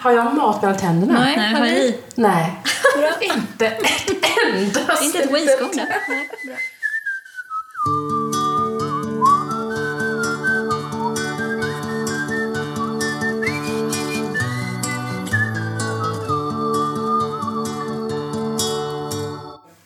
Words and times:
Har 0.00 0.12
jag 0.12 0.34
mat 0.34 0.62
mellan 0.62 0.78
tänderna? 0.78 1.20
Nej, 1.20 1.36
Nej, 1.36 1.54
har 1.54 1.62
vi? 1.62 1.72
ni? 1.72 1.98
Nej. 2.14 2.62
inte 3.20 3.66
ett 3.66 3.82
enda 4.54 5.02
Inte 5.02 5.18
ett 5.18 5.30
waistcoat? 5.30 5.74
Nej, 5.74 5.86
bra. 6.46 6.56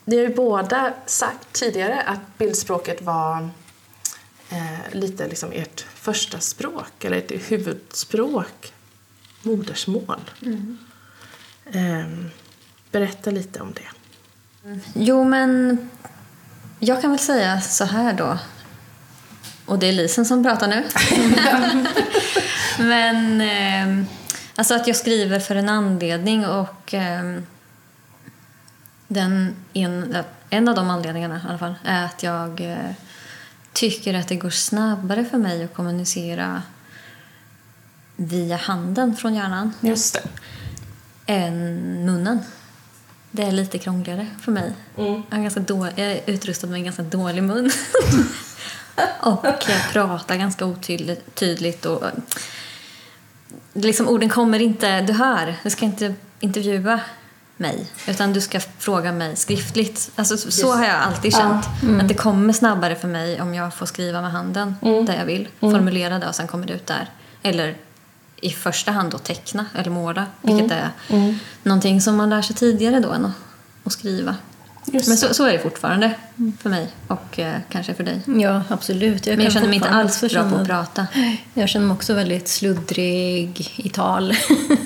Ni 0.04 0.16
har 0.16 0.24
ju 0.24 0.34
båda 0.34 0.92
sagt 1.06 1.52
tidigare 1.52 2.02
att 2.02 2.38
bildspråket 2.38 3.02
var 3.02 3.48
eh, 4.50 4.92
lite 4.92 5.28
liksom 5.28 5.52
ert 5.52 5.80
första 5.94 6.40
språk, 6.40 7.04
eller 7.04 7.16
ert 7.16 7.50
huvudspråk, 7.50 8.72
modersmål. 9.44 10.30
Eh, 11.66 12.06
berätta 12.90 13.30
lite 13.30 13.60
om 13.60 13.72
det. 13.72 13.88
Jo, 14.94 15.24
men 15.24 15.78
jag 16.78 17.00
kan 17.00 17.10
väl 17.10 17.18
säga 17.18 17.60
så 17.60 17.84
här 17.84 18.12
då. 18.12 18.38
Och 19.66 19.78
det 19.78 19.86
är 19.86 19.92
Lisen 19.92 20.26
som 20.26 20.44
pratar 20.44 20.68
nu. 20.68 20.84
men 22.84 23.40
eh, 23.40 24.06
alltså 24.54 24.74
att 24.74 24.86
jag 24.86 24.96
skriver 24.96 25.40
för 25.40 25.56
en 25.56 25.68
anledning 25.68 26.46
och 26.46 26.94
eh, 26.94 27.38
den 29.08 29.54
en, 29.72 30.16
en 30.50 30.68
av 30.68 30.74
de 30.74 30.90
anledningarna 30.90 31.36
i 31.36 31.48
alla 31.48 31.58
fall 31.58 31.74
är 31.84 32.04
att 32.04 32.22
jag 32.22 32.60
eh, 32.60 32.90
tycker 33.72 34.14
att 34.14 34.28
det 34.28 34.36
går 34.36 34.50
snabbare 34.50 35.24
för 35.24 35.38
mig 35.38 35.64
att 35.64 35.74
kommunicera 35.74 36.62
via 38.16 38.56
handen 38.56 39.16
från 39.16 39.34
hjärnan 39.34 39.72
Just 39.80 40.14
det. 40.14 40.22
än 41.32 42.04
munnen. 42.06 42.38
Det 43.30 43.42
är 43.42 43.52
lite 43.52 43.78
krångligare 43.78 44.26
för 44.42 44.52
mig. 44.52 44.72
Jag, 44.96 45.22
är 45.30 45.42
ganska 45.42 45.60
då, 45.60 45.86
jag 45.96 46.06
är 46.12 46.20
utrustad 46.26 46.66
med 46.66 46.76
en 46.78 46.84
ganska 46.84 47.02
dålig 47.02 47.42
mun. 47.42 47.70
och 49.20 49.44
jag 49.68 49.92
pratar 49.92 50.36
ganska 50.36 50.66
otydligt 50.66 51.34
tydligt 51.34 51.84
och 51.86 52.04
liksom 53.72 54.08
orden 54.08 54.28
kommer 54.28 54.58
inte, 54.62 55.00
du 55.00 55.12
hör, 55.12 55.54
du 55.62 55.70
ska 55.70 55.84
inte 55.84 56.14
intervjua 56.40 57.00
mig 57.56 57.90
utan 58.08 58.32
du 58.32 58.40
ska 58.40 58.60
fråga 58.60 59.12
mig 59.12 59.36
skriftligt. 59.36 60.10
Alltså, 60.16 60.36
så- 60.36 60.50
så 60.50 60.72
har 60.74 60.84
jag 60.84 60.94
alltid 60.96 61.32
känt. 61.34 61.66
Att 62.00 62.08
det 62.08 62.14
kommer 62.14 62.52
snabbare 62.52 62.96
för 62.96 63.08
mig 63.08 63.40
om 63.40 63.54
jag 63.54 63.74
får 63.74 63.86
skriva 63.86 64.20
med 64.22 64.32
handen 64.32 64.74
där 64.80 65.16
jag 65.18 65.24
vill. 65.24 65.48
Formulera 65.60 66.18
det 66.18 66.28
och 66.28 66.34
sen 66.34 66.46
kommer 66.46 66.66
det 66.66 66.72
ut 66.72 66.86
där. 66.86 67.10
Eller 67.42 67.76
i 68.44 68.50
första 68.50 68.92
hand 68.92 69.10
då 69.10 69.18
teckna 69.18 69.66
eller 69.78 69.90
måla. 69.90 70.26
Vilket 70.42 70.70
är 70.70 70.90
någonting 71.62 72.00
som 72.00 72.16
man 72.16 72.30
lär 72.30 72.42
sig 72.42 72.56
tidigare 72.56 73.00
då 73.00 73.12
än 73.12 73.24
att, 73.24 73.32
att 73.84 73.92
skriva. 73.92 74.36
Just 74.86 75.08
Men 75.08 75.16
så, 75.16 75.34
så 75.34 75.44
är 75.44 75.52
det 75.52 75.58
fortfarande 75.58 76.14
för 76.60 76.70
mig 76.70 76.88
och 77.08 77.38
eh, 77.38 77.54
kanske 77.70 77.94
för 77.94 78.04
dig. 78.04 78.20
Ja, 78.26 78.62
absolut. 78.68 79.26
Men 79.26 79.40
jag 79.40 79.52
känner 79.52 79.66
mig 79.68 79.76
inte 79.76 79.88
alls 79.88 80.20
bra 80.20 80.28
på 80.28 80.38
att 80.38 80.50
känna- 80.50 80.64
prata. 80.64 81.06
Jag 81.54 81.68
känner 81.68 81.86
mig 81.86 81.94
också 81.94 82.14
väldigt 82.14 82.48
sluddrig 82.48 83.72
i 83.76 83.88
tal. 83.88 84.34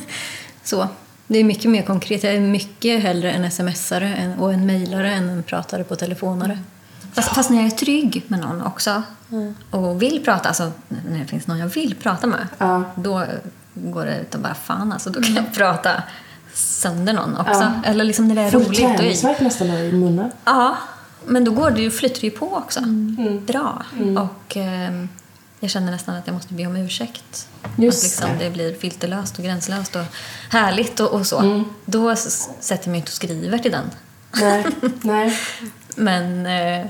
så. 0.65 0.89
Det 1.27 1.39
är 1.39 1.45
mycket 1.45 1.71
mer 1.71 1.83
konkret. 1.83 2.23
Jag 2.23 2.35
är 2.35 2.41
mycket 2.41 3.03
hellre 3.03 3.33
en 3.33 3.51
smsare 3.51 4.35
och 4.39 4.53
en 4.53 4.67
mejlare 4.67 5.13
än 5.13 5.29
en 5.29 5.43
pratare 5.43 5.85
på 5.85 5.97
telefonare. 5.97 6.59
Fast, 7.13 7.29
fast 7.35 7.51
när 7.51 7.57
jag 7.57 7.67
är 7.67 7.71
trygg 7.77 8.23
med 8.29 8.41
någon 8.41 8.63
också 8.63 9.03
och 9.71 10.03
vill 10.03 10.25
prata, 10.25 10.49
alltså 10.49 10.73
när 10.89 11.19
det 11.19 11.25
finns 11.27 11.47
någon 11.47 11.59
jag 11.59 11.67
vill 11.67 11.95
prata 11.95 12.27
med, 12.27 12.47
Ja. 12.59 12.85
då 12.97 13.25
går 13.75 14.05
det 14.07 14.19
ut 14.21 14.35
och 14.35 14.41
bara 14.41 14.55
fan 14.55 14.93
alltså, 14.93 15.11
då 15.11 15.23
kan 15.23 15.35
jag 15.35 15.55
prata 15.55 16.03
sönder 16.55 17.13
någon 17.13 17.37
också. 17.37 17.53
Ja. 17.61 17.73
Eller 17.85 18.05
liksom 18.05 18.29
när 18.29 18.35
det 18.35 18.41
är 18.41 18.51
Får 18.51 18.61
roligt. 18.61 18.79
Träningsvärk 18.79 19.41
nästan 19.41 19.67
i 19.71 19.93
munnen? 19.93 20.31
Ja, 20.45 20.77
men 21.27 21.45
då 21.45 21.53
går 21.53 21.71
det 21.71 21.81
ju, 21.83 21.91
flyter 21.91 22.21
det 22.21 22.27
ju 22.27 22.31
på 22.31 22.55
också. 22.57 22.81
Bra. 23.47 23.83
Och 24.19 24.57
ehm, 24.57 25.09
jag 25.61 25.71
känner 25.71 25.93
nästan 25.93 26.15
att 26.17 26.27
jag 26.27 26.35
måste 26.35 26.55
be 26.55 26.67
om 26.67 26.77
ursäkt. 26.77 27.49
Just 27.77 27.99
att 27.99 28.03
liksom 28.05 28.39
det. 28.39 28.45
det. 28.45 28.51
blir 28.51 28.75
filterlöst 28.75 29.39
och 29.39 29.45
gränslöst 29.45 29.97
och 29.97 30.03
härligt 30.51 31.01
och, 31.01 31.09
och 31.09 31.27
så. 31.27 31.65
Då 31.85 32.11
s- 32.11 32.49
sätter 32.61 32.85
jag 32.85 32.91
mig 32.91 32.99
inte 32.99 33.09
och 33.11 33.13
skriver 33.15 33.59
till 33.59 33.73
den. 33.73 33.85
Nej. 34.41 34.67
Nej. 35.03 35.39
Men 35.99 36.47
eh, 36.47 36.87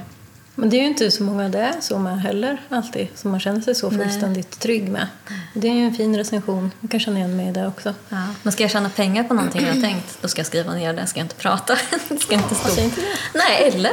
Men 0.55 0.71
det 0.71 0.77
är 0.77 0.81
ju 0.81 0.87
inte 0.87 1.11
så 1.11 1.23
många 1.23 1.49
det 1.49 1.59
är 1.59 1.81
så 1.81 1.99
med 1.99 2.21
heller 2.21 2.63
alltid, 2.69 3.09
som 3.15 3.31
man 3.31 3.41
känner 3.41 3.61
sig 3.61 3.75
så 3.75 3.91
Nej. 3.91 3.99
fullständigt 3.99 4.61
trygg 4.61 4.89
med. 4.89 5.07
Det 5.55 5.69
är 5.69 5.73
ju 5.73 5.85
en 5.85 5.95
fin 5.95 6.17
recension. 6.17 6.71
Jag 6.81 6.91
kan 6.91 7.01
känna 7.01 7.19
igen 7.19 7.37
mig 7.37 7.49
i 7.49 7.53
det 7.53 7.67
också. 7.67 7.95
ja. 8.09 8.23
men 8.43 8.53
ska 8.53 8.63
jag 8.63 8.71
tjäna 8.71 8.91
pengar 8.91 9.25
på 9.25 9.35
någonting 9.35 9.67
jag 9.67 9.75
har 9.75 9.81
tänkt, 9.83 10.19
då 10.23 10.29
ska 10.29 10.39
jag 10.39 10.47
skriva 10.47 10.75
ner 10.75 10.93
det. 10.93 11.07
Ska 11.07 11.21
jag 11.21 11.25
inte 11.25 11.35
prata. 11.35 11.77
ska 12.21 12.35
jag 12.35 12.43
inte 12.43 12.55
stå. 12.55 12.69
Säg 12.69 12.85
inte 12.85 13.01
det. 13.01 13.07
Nej, 13.35 13.69
eller? 13.75 13.93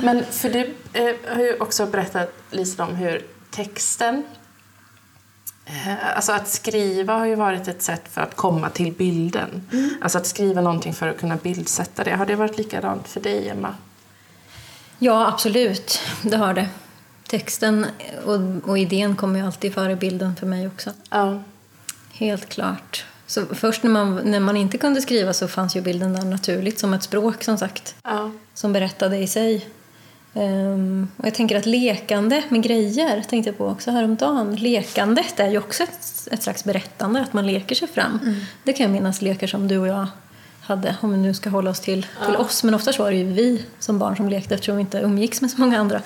Men 0.00 0.24
för 0.30 0.50
du 0.50 0.60
eh, 0.92 1.34
har 1.34 1.42
ju 1.42 1.56
också 1.60 1.86
berättat 1.86 2.32
Lisa 2.50 2.84
om 2.84 2.96
hur 2.96 3.26
texten 3.50 4.24
Alltså 6.16 6.32
att 6.32 6.48
skriva 6.48 7.14
har 7.14 7.26
ju 7.26 7.34
varit 7.34 7.68
ett 7.68 7.82
sätt 7.82 8.02
för 8.10 8.20
att 8.20 8.36
komma 8.36 8.70
till 8.70 8.92
bilden. 8.92 9.68
Alltså 10.02 10.18
att 10.18 10.26
skriva 10.26 10.60
någonting 10.60 10.94
för 10.94 11.08
att 11.08 11.18
kunna 11.18 11.36
bildsätta 11.36 12.04
det. 12.04 12.14
Har 12.14 12.26
det 12.26 12.36
varit 12.36 12.58
likadant 12.58 13.08
för 13.08 13.20
dig, 13.20 13.48
Emma? 13.48 13.74
Ja, 14.98 15.28
absolut. 15.28 16.00
Det 16.22 16.36
har 16.36 16.54
det. 16.54 16.68
Texten 17.28 17.86
och, 18.24 18.68
och 18.68 18.78
idén 18.78 19.16
kommer 19.16 19.38
ju 19.38 19.46
alltid 19.46 19.74
före 19.74 19.96
bilden 19.96 20.36
för 20.36 20.46
mig 20.46 20.66
också. 20.66 20.90
Ja. 21.10 21.42
Helt 22.12 22.48
klart. 22.48 23.04
Så 23.26 23.46
först 23.46 23.82
när 23.82 23.90
man, 23.90 24.14
när 24.16 24.40
man 24.40 24.56
inte 24.56 24.78
kunde 24.78 25.00
skriva 25.02 25.32
så 25.32 25.48
fanns 25.48 25.76
ju 25.76 25.80
bilden 25.80 26.12
där 26.12 26.22
naturligt 26.24 26.78
som 26.78 26.94
ett 26.94 27.02
språk 27.02 27.44
som 27.44 27.58
sagt. 27.58 27.94
ja. 28.02 28.30
Som 28.54 28.72
berättade 28.72 29.18
i 29.18 29.26
sig. 29.26 29.66
Ehm, 30.34 31.08
och 31.16 31.26
jag 31.26 31.34
tänker 31.34 31.56
att 31.56 31.66
lekande 31.66 32.42
med 32.48 32.62
grejer 32.62 33.22
tänkte 33.28 33.50
jag 33.50 33.58
på 33.58 33.66
också 33.66 33.90
häromdagen. 33.90 34.56
Lekandet 34.56 35.40
är 35.40 35.50
ju 35.50 35.58
också 35.58 35.82
ett, 35.82 36.28
ett 36.30 36.42
slags 36.42 36.64
berättande, 36.64 37.20
att 37.20 37.32
man 37.32 37.46
leker 37.46 37.74
sig 37.74 37.88
fram. 37.88 38.20
Det 38.64 38.72
kan 38.72 38.84
jag 38.84 38.92
minnas 38.92 39.22
lekar 39.22 39.46
som 39.46 39.68
du 39.68 39.78
och 39.78 39.88
jag 39.88 40.06
hade, 40.60 40.96
om 41.00 41.10
vi 41.10 41.16
nu 41.16 41.34
ska 41.34 41.50
hålla 41.50 41.70
oss 41.70 41.80
till, 41.80 42.06
till 42.26 42.36
oss. 42.36 42.64
Men 42.64 42.74
oftast 42.74 42.98
var 42.98 43.10
det 43.10 43.16
ju 43.16 43.32
vi 43.32 43.64
som 43.78 43.98
barn 43.98 44.16
som 44.16 44.28
lekte 44.28 44.54
eftersom 44.54 44.76
vi 44.76 44.80
inte 44.80 44.98
umgicks 44.98 45.40
med 45.40 45.50
så 45.50 45.60
många 45.60 45.78
andra 45.78 46.02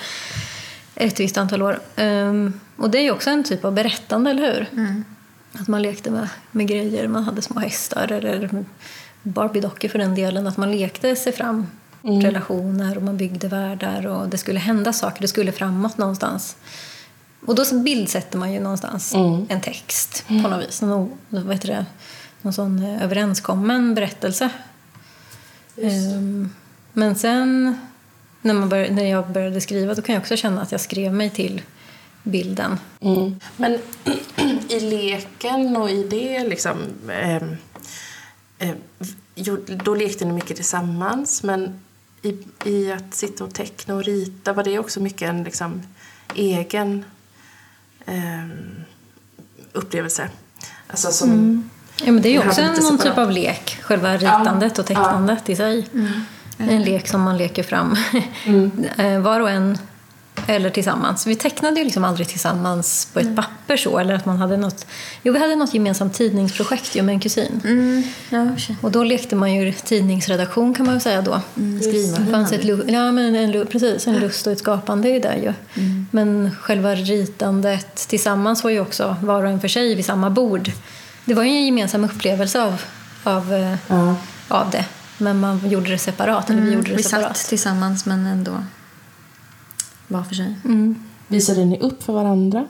ett 0.95 1.21
visst 1.21 1.39
antal 1.39 1.63
år. 1.63 1.81
Ehm, 1.97 2.61
och 2.77 2.91
det 2.91 2.99
är 2.99 3.03
ju 3.03 3.11
också 3.11 3.31
en 3.31 3.45
typ 3.45 3.65
av 3.65 3.73
berättande, 3.73 4.31
eller 4.31 4.55
hur? 4.55 4.67
Att 5.61 5.69
man 5.69 5.83
lekte 5.83 6.11
med, 6.11 6.29
med 6.51 6.69
grejer, 6.69 7.09
man 7.09 7.25
hade 7.25 7.43
små 7.43 7.61
hästar 7.61 8.13
eller 8.13 8.65
Barbie-dockor 9.23 9.89
för 9.89 9.99
den 9.99 10.15
delen. 10.15 10.47
Att 10.47 10.57
man 10.57 10.73
lekte 10.73 11.17
sig 11.17 11.33
fram 11.33 11.67
relationer 12.07 12.97
och 12.97 13.03
man 13.03 13.17
byggde 13.17 13.49
världar 13.49 14.07
och 14.07 14.29
det 14.29 14.39
skulle 14.39 14.61
hända 14.61 14.93
saker, 14.93 15.23
det 15.23 15.29
skulle 15.29 15.53
framåt 15.53 15.99
någonstans. 15.99 16.57
Och 17.47 17.55
då 17.55 17.65
bildsätter 17.83 18.39
man 18.39 18.53
ju 18.53 18.61
någonstans 18.61 19.15
en 19.49 19.61
text 19.61 20.25
på 20.29 20.49
något 20.49 20.69
vis. 20.69 20.83
Någon, 20.83 21.19
vad 21.29 21.53
heter 21.53 21.69
det? 21.69 21.87
Någon 22.43 22.53
sån 22.53 22.83
eh, 22.83 23.05
överenskommen 23.05 23.95
berättelse. 23.95 24.51
Ehm, 25.83 26.51
men 26.93 27.15
sen 27.15 27.79
när, 28.43 28.55
man 28.55 28.69
bör, 28.69 28.89
när 28.91 29.05
jag 29.05 29.33
började 29.33 29.61
skriva 29.61 29.95
då 29.95 30.03
kan 30.03 30.15
jag 30.15 30.21
också 30.21 30.37
känna 30.37 30.63
att 30.63 30.73
jag 30.73 30.81
skrev 30.81 31.13
mig 31.13 31.31
till 31.31 31.63
bilden. 32.23 32.79
Mm. 33.01 33.41
Men 33.57 33.79
i 34.69 34.81
leken 34.81 35.77
och 35.77 35.91
i 35.91 36.03
det 36.03 36.45
liksom... 36.49 36.77
Eh, 37.09 37.43
eh, 38.59 38.75
då 39.85 39.95
lekte 39.95 40.25
ni 40.25 40.33
mycket 40.33 40.57
tillsammans, 40.57 41.43
men 41.43 41.81
i, 42.27 42.39
i 42.65 42.93
att 42.93 43.15
sitta 43.15 43.45
och 43.45 43.55
teckna 43.55 43.95
och 43.95 44.05
rita 44.05 44.53
var 44.53 44.65
det 44.65 44.79
också 44.79 45.01
mycket 45.01 45.29
en 45.29 45.45
liksom, 45.45 45.83
egen 46.35 47.05
eh, 48.07 48.47
upplevelse? 49.73 50.29
Alltså 50.87 51.11
som... 51.11 51.71
Ja, 52.05 52.13
men 52.13 52.23
det 52.23 52.29
är 52.29 52.33
ju 52.33 52.49
också 52.49 52.61
en, 52.61 52.83
någon 52.83 52.99
typ 52.99 53.19
av 53.19 53.31
lek, 53.31 53.79
själva 53.83 54.17
ritandet 54.17 54.79
och 54.79 54.87
tecknandet 54.87 55.49
i 55.49 55.57
sig. 55.57 55.87
En 56.59 56.83
lek 56.83 57.09
som 57.09 57.23
man 57.23 57.37
leker 57.37 57.63
fram, 57.63 57.97
Eh, 58.97 59.21
var 59.21 59.41
och 59.41 59.51
en 59.51 59.79
eller 60.47 60.71
tillsammans. 60.71 61.27
Vi 61.27 61.37
tecknade 61.37 61.79
ju 61.81 61.85
liksom 61.85 62.05
aldrig 62.05 62.29
tillsammans 62.29 63.09
på 63.13 63.21
ett 63.21 63.37
papper 63.37 63.77
så, 63.77 63.99
eller 63.99 64.15
att 64.15 64.27
man 64.27 64.37
hade 64.37 64.57
något... 64.57 64.87
Jo, 65.23 65.33
vi 65.33 65.39
hade 65.39 65.57
något 65.57 65.75
gemensamt 65.75 66.15
tidningsprojekt 66.15 66.95
ju 66.97 67.03
med 67.03 67.13
en 67.13 67.21
kusin. 67.21 67.61
Mm. 67.65 68.03
Ja. 68.31 68.47
Och 68.81 68.91
då 68.91 69.05
lekte 69.05 69.37
man 69.37 69.55
ju 69.55 69.73
tidningsredaktion 69.73 70.75
kan 70.75 70.87
man 70.87 70.95
väl 70.95 71.03
säga 71.03 71.23
då. 71.23 71.41
Mm, 71.57 71.81
Det 72.27 72.31
fanns 72.33 72.53
ett, 72.53 72.65
lu- 72.65 72.91
ja, 72.93 73.13
men 73.13 73.35
en, 73.37 73.53
lu- 73.53 73.65
precis, 73.67 74.07
en 74.07 74.17
lust 74.17 74.47
och 74.47 74.53
ett 74.53 74.59
skapande 74.59 75.09
i 75.11 75.19
det 75.21 75.37
ju. 75.37 75.53
Men 76.11 76.51
själva 76.61 76.95
ritandet 76.95 78.09
tillsammans 78.09 78.65
var 78.65 78.71
ju 78.71 78.81
också 78.81 79.17
var 79.23 79.43
och 79.45 79.51
en 79.51 79.61
för 79.61 79.69
sig 79.69 79.95
vid 79.95 80.05
samma 80.05 80.31
bord. 80.31 80.71
Det 81.25 81.35
var 81.35 81.43
ju 81.43 81.51
en 81.51 81.65
gemensam 81.67 82.05
upplevelse 82.05 82.63
av, 82.63 82.83
av, 83.25 83.55
eh, 83.55 84.13
av 84.49 84.71
det. 84.71 84.85
Men 85.19 85.41
man 85.41 85.69
gjorde 85.71 85.91
det 85.91 85.99
separat, 85.99 86.51
eller 86.51 86.63
vi 86.63 86.67
gjorde 86.73 86.83
det 86.83 86.87
Mm, 86.89 86.97
Vi 86.97 87.03
separat. 87.03 87.37
satt 87.37 87.49
tillsammans 87.49 88.07
men 88.07 88.27
ändå 88.27 88.65
var 90.09 90.23
för 90.23 90.35
sig. 90.35 90.55
Mm. 90.65 91.05
Visade 91.29 91.65
ni 91.65 91.79
upp 91.79 92.03
för 92.03 92.13
varandra? 92.13 92.67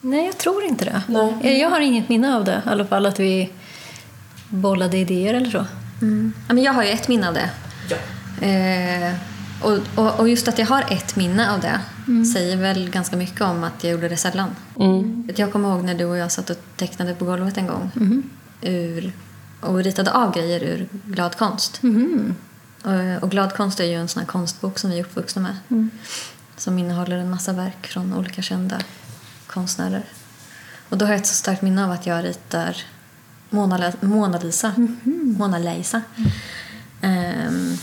Nej, 0.00 0.26
jag 0.26 0.38
tror 0.38 0.64
inte 0.64 0.84
det. 0.84 1.02
Nej. 1.06 1.60
Jag 1.60 1.70
har 1.70 1.80
inget 1.80 2.08
minne 2.08 2.36
av 2.36 2.44
det 2.44 2.62
i 2.66 2.68
alla 2.68 2.84
fall. 2.84 3.06
Att 3.06 3.20
vi, 3.20 3.50
bollade 4.48 4.98
idéer 4.98 5.34
eller 5.34 5.50
så. 5.50 5.66
Ja, 6.48 6.54
men 6.54 6.62
jag 6.62 6.72
har 6.72 6.82
ju 6.82 6.90
ett 6.90 7.08
minne 7.08 7.28
av 7.28 7.34
det. 7.34 7.50
Ja. 7.90 7.96
Eh, 8.46 9.14
och, 9.62 9.78
och, 9.96 10.20
och 10.20 10.28
just 10.28 10.48
att 10.48 10.58
jag 10.58 10.66
har 10.66 10.84
ett 10.90 11.16
minne 11.16 11.52
av 11.52 11.60
det 11.60 11.80
säger 12.34 12.56
väl 12.56 12.90
ganska 12.90 13.16
mycket 13.16 13.40
om 13.40 13.64
att 13.64 13.84
jag 13.84 13.92
gjorde 13.92 14.08
det 14.08 14.16
sällan. 14.16 14.50
Jag 15.36 15.52
kommer 15.52 15.68
ihåg 15.68 15.84
när 15.84 15.94
du 15.94 16.04
och 16.04 16.16
jag 16.16 16.32
satt 16.32 16.50
och 16.50 16.56
tecknade 16.76 17.14
på 17.14 17.24
golvet 17.24 17.56
en 17.56 17.66
gång 17.66 17.90
ur, 18.60 19.12
och 19.60 19.78
ritade 19.78 20.12
av 20.12 20.34
grejer 20.34 20.62
ur 20.62 20.88
glad 21.04 21.36
konst. 21.36 21.80
Och, 22.82 23.22
och 23.22 23.30
glad 23.30 23.54
konst 23.56 23.80
är 23.80 23.84
ju 23.84 23.94
en 23.94 24.08
sån 24.08 24.20
här 24.20 24.26
konstbok 24.26 24.78
som 24.78 24.90
vi 24.90 24.98
är 24.98 25.04
uppvuxna 25.04 25.42
med. 25.42 25.56
Som 26.58 26.78
innehåller 26.78 27.16
en 27.16 27.30
massa 27.30 27.52
verk 27.52 27.86
från 27.86 28.14
olika 28.14 28.42
kända 28.42 28.80
konstnärer. 29.46 30.04
Och 30.88 30.98
då 30.98 31.04
har 31.04 31.12
jag 31.12 31.20
ett 31.20 31.26
så 31.26 31.34
starkt 31.34 31.62
minne 31.62 31.84
av 31.84 31.90
att 31.90 32.06
jag 32.06 32.24
ritar 32.24 32.76
Mona, 33.50 33.92
Mona 34.00 34.38
Lisa. 34.38 34.72
Mona 35.38 35.58
Lisa. 35.58 36.02
Ehm, 37.00 37.76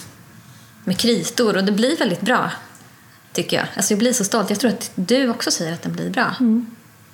med 0.83 0.97
kritor 0.97 1.57
och 1.57 1.63
det 1.63 1.71
blir 1.71 1.97
väldigt 1.97 2.21
bra. 2.21 2.51
Tycker 3.33 3.57
jag. 3.57 3.67
Alltså 3.75 3.93
jag 3.93 3.99
blir 3.99 4.13
så 4.13 4.23
stolt. 4.23 4.49
Jag 4.49 4.59
tror 4.59 4.71
att 4.71 4.91
du 4.95 5.29
också 5.29 5.51
säger 5.51 5.73
att 5.73 5.81
den 5.81 5.93
blir 5.93 6.09
bra. 6.09 6.35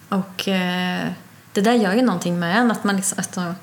Och 0.10 0.48
eh, 0.48 1.10
det 1.54 1.62
där 1.62 1.74
gör 1.74 1.94
ju 1.94 2.02
någonting 2.02 2.40
med 2.40 2.58
en. 2.58 2.72
Att 2.72 2.84
man, 2.84 2.96
liksom, 2.96 3.18
alltså, 3.18 3.56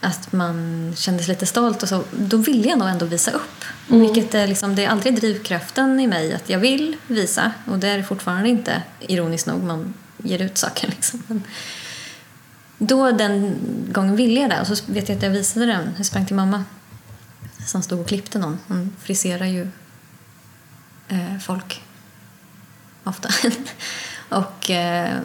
att 0.00 0.32
man 0.32 0.92
känner 0.96 1.18
sig 1.18 1.34
lite 1.34 1.46
stolt 1.46 1.82
och 1.82 1.88
så. 1.88 2.04
Då 2.10 2.36
vill 2.36 2.66
jag 2.66 2.78
nog 2.78 2.88
ändå 2.88 3.06
visa 3.06 3.30
upp. 3.30 3.64
Vilket 3.86 4.34
är 4.34 4.46
liksom, 4.46 4.74
det 4.74 4.84
är 4.84 4.88
aldrig 4.88 5.16
drivkraften 5.16 6.00
i 6.00 6.06
mig 6.06 6.34
att 6.34 6.48
jag 6.48 6.58
vill 6.58 6.96
visa. 7.06 7.52
Och 7.66 7.78
det 7.78 7.88
är 7.88 7.98
det 7.98 8.04
fortfarande 8.04 8.48
inte, 8.48 8.82
ironiskt 9.00 9.46
nog, 9.46 9.62
man 9.62 9.94
ger 10.18 10.42
ut 10.42 10.58
saker 10.58 10.88
liksom. 10.88 11.22
Men 11.26 11.42
då 12.78 13.12
den 13.12 13.56
gången 13.92 14.16
ville 14.16 14.40
jag 14.40 14.50
det. 14.50 14.60
Och 14.60 14.66
så 14.66 14.84
vet 14.86 15.08
jag 15.08 15.16
att 15.16 15.22
jag 15.22 15.30
visade 15.30 15.66
den. 15.66 15.94
Jag 15.96 16.06
sprang 16.06 16.26
till 16.26 16.36
mamma 16.36 16.64
som 17.66 17.82
stod 17.82 18.00
och 18.00 18.08
klippte 18.08 18.38
någon. 18.38 18.58
Hon 18.68 18.96
friserar 19.00 19.46
ju 19.46 19.68
eh, 21.08 21.38
folk 21.40 21.82
ofta. 23.04 23.28
och 24.28 24.70
eh, 24.70 25.18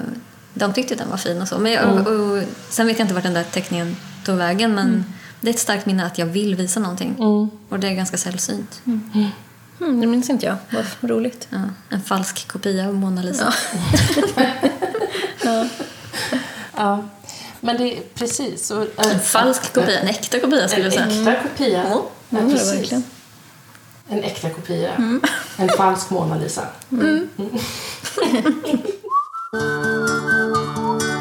de 0.53 0.73
tyckte 0.73 0.95
den 0.95 1.09
var 1.09 1.17
fin 1.17 1.41
och 1.41 1.47
så. 1.47 1.59
Men 1.59 1.71
jag, 1.71 2.07
och, 2.07 2.07
och, 2.07 2.43
sen 2.69 2.87
vet 2.87 2.99
jag 2.99 3.05
inte 3.05 3.13
vart 3.13 3.23
den 3.23 3.33
där 3.33 3.43
teckningen 3.43 3.95
tog 4.25 4.37
vägen 4.37 4.75
men 4.75 5.05
det 5.41 5.49
är 5.49 5.53
ett 5.53 5.59
starkt 5.59 5.85
minne 5.85 6.05
att 6.05 6.17
jag 6.17 6.25
vill 6.25 6.55
visa 6.55 6.79
någonting. 6.79 7.15
Och 7.69 7.79
det 7.79 7.87
är 7.87 7.93
ganska 7.93 8.17
sällsynt. 8.17 8.81
Mm, 9.79 10.01
det 10.01 10.07
minns 10.07 10.29
inte 10.29 10.45
jag. 10.45 10.55
Vad 10.99 11.11
roligt. 11.11 11.47
Ja, 11.49 11.57
en 11.89 12.01
falsk 12.01 12.47
kopia 12.47 12.87
av 12.87 12.93
Mona 12.95 13.21
Lisa. 13.21 13.53
Ja. 16.75 17.03
Men 17.59 17.77
det 17.77 17.97
är 17.97 18.01
precis. 18.15 18.71
Och, 18.71 18.87
En 18.97 19.19
falsk 19.19 19.73
kopia, 19.73 19.99
en 19.99 20.07
äkta 20.07 20.39
kopia 20.39 20.67
skulle 20.67 20.85
En 20.87 20.93
jag 20.93 21.11
säga. 21.11 21.31
äkta 21.33 21.47
kopia. 21.49 21.83
Ja, 21.89 22.05
Ja, 22.29 22.39
är 22.39 22.49
precis. 22.49 22.91
En 24.09 24.23
äkta 24.23 24.49
kopia. 24.49 25.19
En 25.57 25.69
falsk 25.77 26.09
Mona 26.09 26.37
Lisa. 26.37 26.67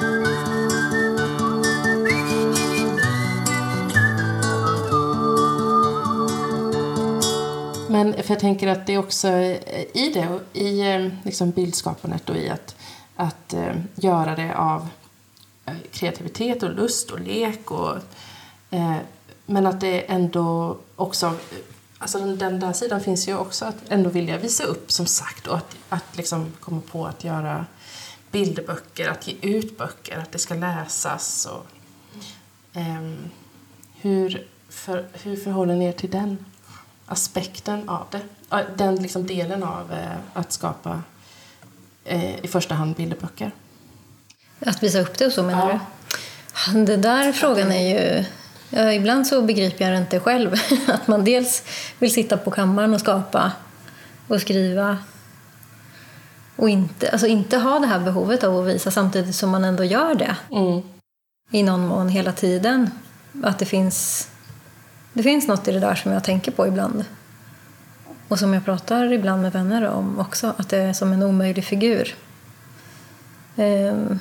Men 7.95 8.13
för 8.13 8.31
jag 8.31 8.41
tänker 8.41 8.69
att 8.69 8.87
det 8.87 8.95
är 8.95 8.99
också 8.99 9.29
eh, 9.29 9.81
i 9.95 10.13
det, 10.15 10.41
i 10.61 10.81
eh, 10.81 11.09
liksom 11.23 11.51
bildskapandet 11.51 12.31
och 12.31 12.37
i 12.37 12.49
att, 12.49 12.77
att 13.17 13.53
eh, 13.53 13.77
göra 13.95 14.37
det 14.37 14.55
av 14.57 14.89
kreativitet 15.93 16.63
och 16.63 16.75
lust 16.75 17.11
och 17.11 17.21
lek 17.21 17.71
och 17.71 17.97
eh, 18.71 18.97
men 19.47 19.67
att 19.67 19.81
det 19.81 20.01
ändå 20.01 20.77
också 20.97 21.35
alltså 21.99 22.19
den, 22.19 22.39
den 22.39 22.61
där 22.61 22.73
sidan 22.73 23.01
finns 23.01 23.29
ju 23.29 23.37
också 23.37 23.65
att 23.65 23.77
ändå 23.89 24.11
vilja 24.11 24.39
visa 24.39 24.65
upp 24.65 24.93
som 24.93 25.07
sagt 25.07 25.47
och 25.47 25.57
att, 25.57 25.77
att 25.89 26.17
liksom 26.17 26.53
komma 26.61 26.81
på 26.91 27.07
att 27.07 27.25
göra 27.25 27.67
bilderböcker, 28.31 29.09
att 29.09 29.29
ge 29.29 29.35
ut 29.41 29.79
böcker, 29.79 30.19
att 30.19 30.33
det 30.33 30.39
ska 30.39 30.55
läsas 30.55 31.47
och 31.47 31.67
ehm, 32.73 33.17
hur, 34.01 34.47
för, 34.69 35.09
hur 35.13 35.37
förhåller 35.37 35.75
ni 35.75 35.85
er 35.85 35.93
till 35.93 36.11
den? 36.11 36.45
Aspekten 37.07 37.89
av 37.89 38.07
det? 38.11 38.21
Den 38.77 38.97
liksom 38.97 39.27
delen 39.27 39.63
av 39.63 39.93
eh, 39.93 40.17
att 40.33 40.53
skapa 40.53 41.03
eh, 42.05 42.45
i 42.45 42.49
första 42.49 42.75
hand 42.75 42.95
bilderböcker. 42.97 43.51
Att 44.67 44.83
visa 44.83 45.01
upp 45.01 45.19
det 45.19 45.27
och 45.27 45.33
så 45.33 45.43
menar 45.43 45.71
Ja. 45.71 45.81
du? 46.73 46.85
Den 46.85 47.01
där 47.03 47.33
frågan 47.33 47.73
är 47.73 47.89
ju... 47.89 48.25
Ja, 48.71 48.93
ibland 48.93 49.27
så 49.27 49.43
begriper 49.43 49.85
jag 49.85 49.95
det 49.95 49.99
inte 49.99 50.21
själv. 50.21 50.55
Att 50.89 51.07
man 51.09 51.25
dels 51.25 51.63
vill 51.99 52.13
sitta 52.15 52.37
på 52.37 52.51
kammaren 52.51 52.95
och 52.95 53.01
skapa 53.01 53.53
och 54.29 54.41
skriva 54.41 54.99
och 56.57 56.69
inte, 56.69 57.11
alltså 57.11 57.27
inte 57.27 57.57
ha 57.59 57.79
det 57.79 57.87
här 57.87 57.99
behovet 58.01 58.45
av 58.45 58.59
att 58.59 58.67
visa 58.67 58.91
samtidigt 58.91 59.35
som 59.35 59.51
man 59.51 59.65
ändå 59.65 59.85
gör 59.85 60.15
det 60.15 60.37
Mm. 60.53 60.83
i 61.51 61.63
någon 61.63 61.87
mån 61.87 62.09
hela 62.09 62.33
tiden. 62.33 62.91
Att 63.43 63.59
det 63.59 63.65
finns, 63.67 64.29
det 65.15 65.23
finns 65.23 65.49
något 65.49 65.69
i 65.69 65.73
det 65.73 65.81
där 65.81 65.95
som 65.95 66.13
jag 66.13 66.25
tänker 66.25 66.53
på 66.53 66.67
ibland. 66.67 67.05
Och 68.29 68.39
som 68.39 68.55
jag 68.55 68.65
pratar 68.65 69.13
ibland 69.13 69.43
med 69.43 69.53
vänner 69.53 69.89
om 69.89 70.19
också, 70.19 70.55
att 70.57 70.69
det 70.69 70.77
är 70.77 70.93
som 70.93 71.13
en 71.13 71.23
omöjlig 71.23 71.65
figur. 71.65 72.15
Ehm, 73.57 74.19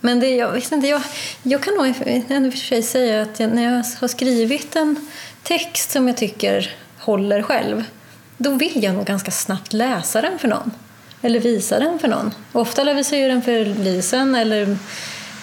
men 0.00 0.20
det, 0.20 0.36
jag, 0.36 0.52
vet 0.52 0.72
inte, 0.72 0.86
jag, 0.88 1.02
jag 1.42 1.62
kan 1.62 1.74
nog 1.74 1.94
ändå 2.28 2.50
för 2.50 2.58
sig 2.58 2.82
säga 2.82 3.22
att 3.22 3.40
jag, 3.40 3.54
när 3.54 3.62
jag 3.62 3.84
har 4.00 4.08
skrivit 4.08 4.76
en 4.76 4.96
text 5.42 5.90
som 5.90 6.08
jag 6.08 6.16
tycker 6.16 6.74
håller 6.98 7.42
själv, 7.42 7.84
då 8.36 8.54
vill 8.54 8.84
jag 8.84 8.94
nog 8.94 9.04
ganska 9.04 9.30
snabbt 9.30 9.72
läsa 9.72 10.20
den 10.20 10.38
för 10.38 10.48
någon. 10.48 10.70
Eller 11.22 11.40
visa 11.40 11.78
den 11.78 11.98
för 11.98 12.08
någon. 12.08 12.34
Och 12.52 12.60
ofta 12.60 12.94
visar 12.94 13.16
jag 13.16 13.30
den 13.30 13.42
för 13.42 13.64
Lisen 13.64 14.34
eller 14.34 14.76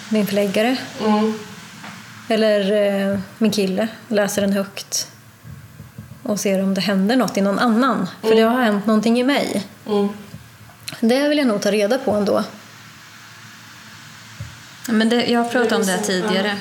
min 0.08 0.26
förläggare. 0.26 0.76
Mm. 1.06 1.38
Eller 2.30 2.72
eh, 3.12 3.18
min 3.38 3.50
kille 3.50 3.88
läser 4.08 4.42
den 4.42 4.52
högt 4.52 5.10
och 6.22 6.40
ser 6.40 6.62
om 6.62 6.74
det 6.74 6.80
händer 6.80 7.16
något 7.16 7.36
i 7.36 7.40
någon 7.40 7.58
annan. 7.58 8.08
För 8.20 8.34
det 8.34 8.42
har 8.42 8.62
hänt 8.62 8.86
någonting 8.86 9.20
i 9.20 9.24
mig. 9.24 9.66
Mm. 9.86 10.08
Det 11.00 11.28
vill 11.28 11.38
jag 11.38 11.46
nog 11.46 11.62
ta 11.62 11.70
reda 11.70 11.98
på 11.98 12.12
ändå. 12.12 12.44
Men 14.88 15.08
det, 15.08 15.26
jag 15.26 15.52
pratade 15.52 15.76
om 15.76 15.86
det 15.86 15.92
här 15.92 16.02
tidigare. 16.02 16.56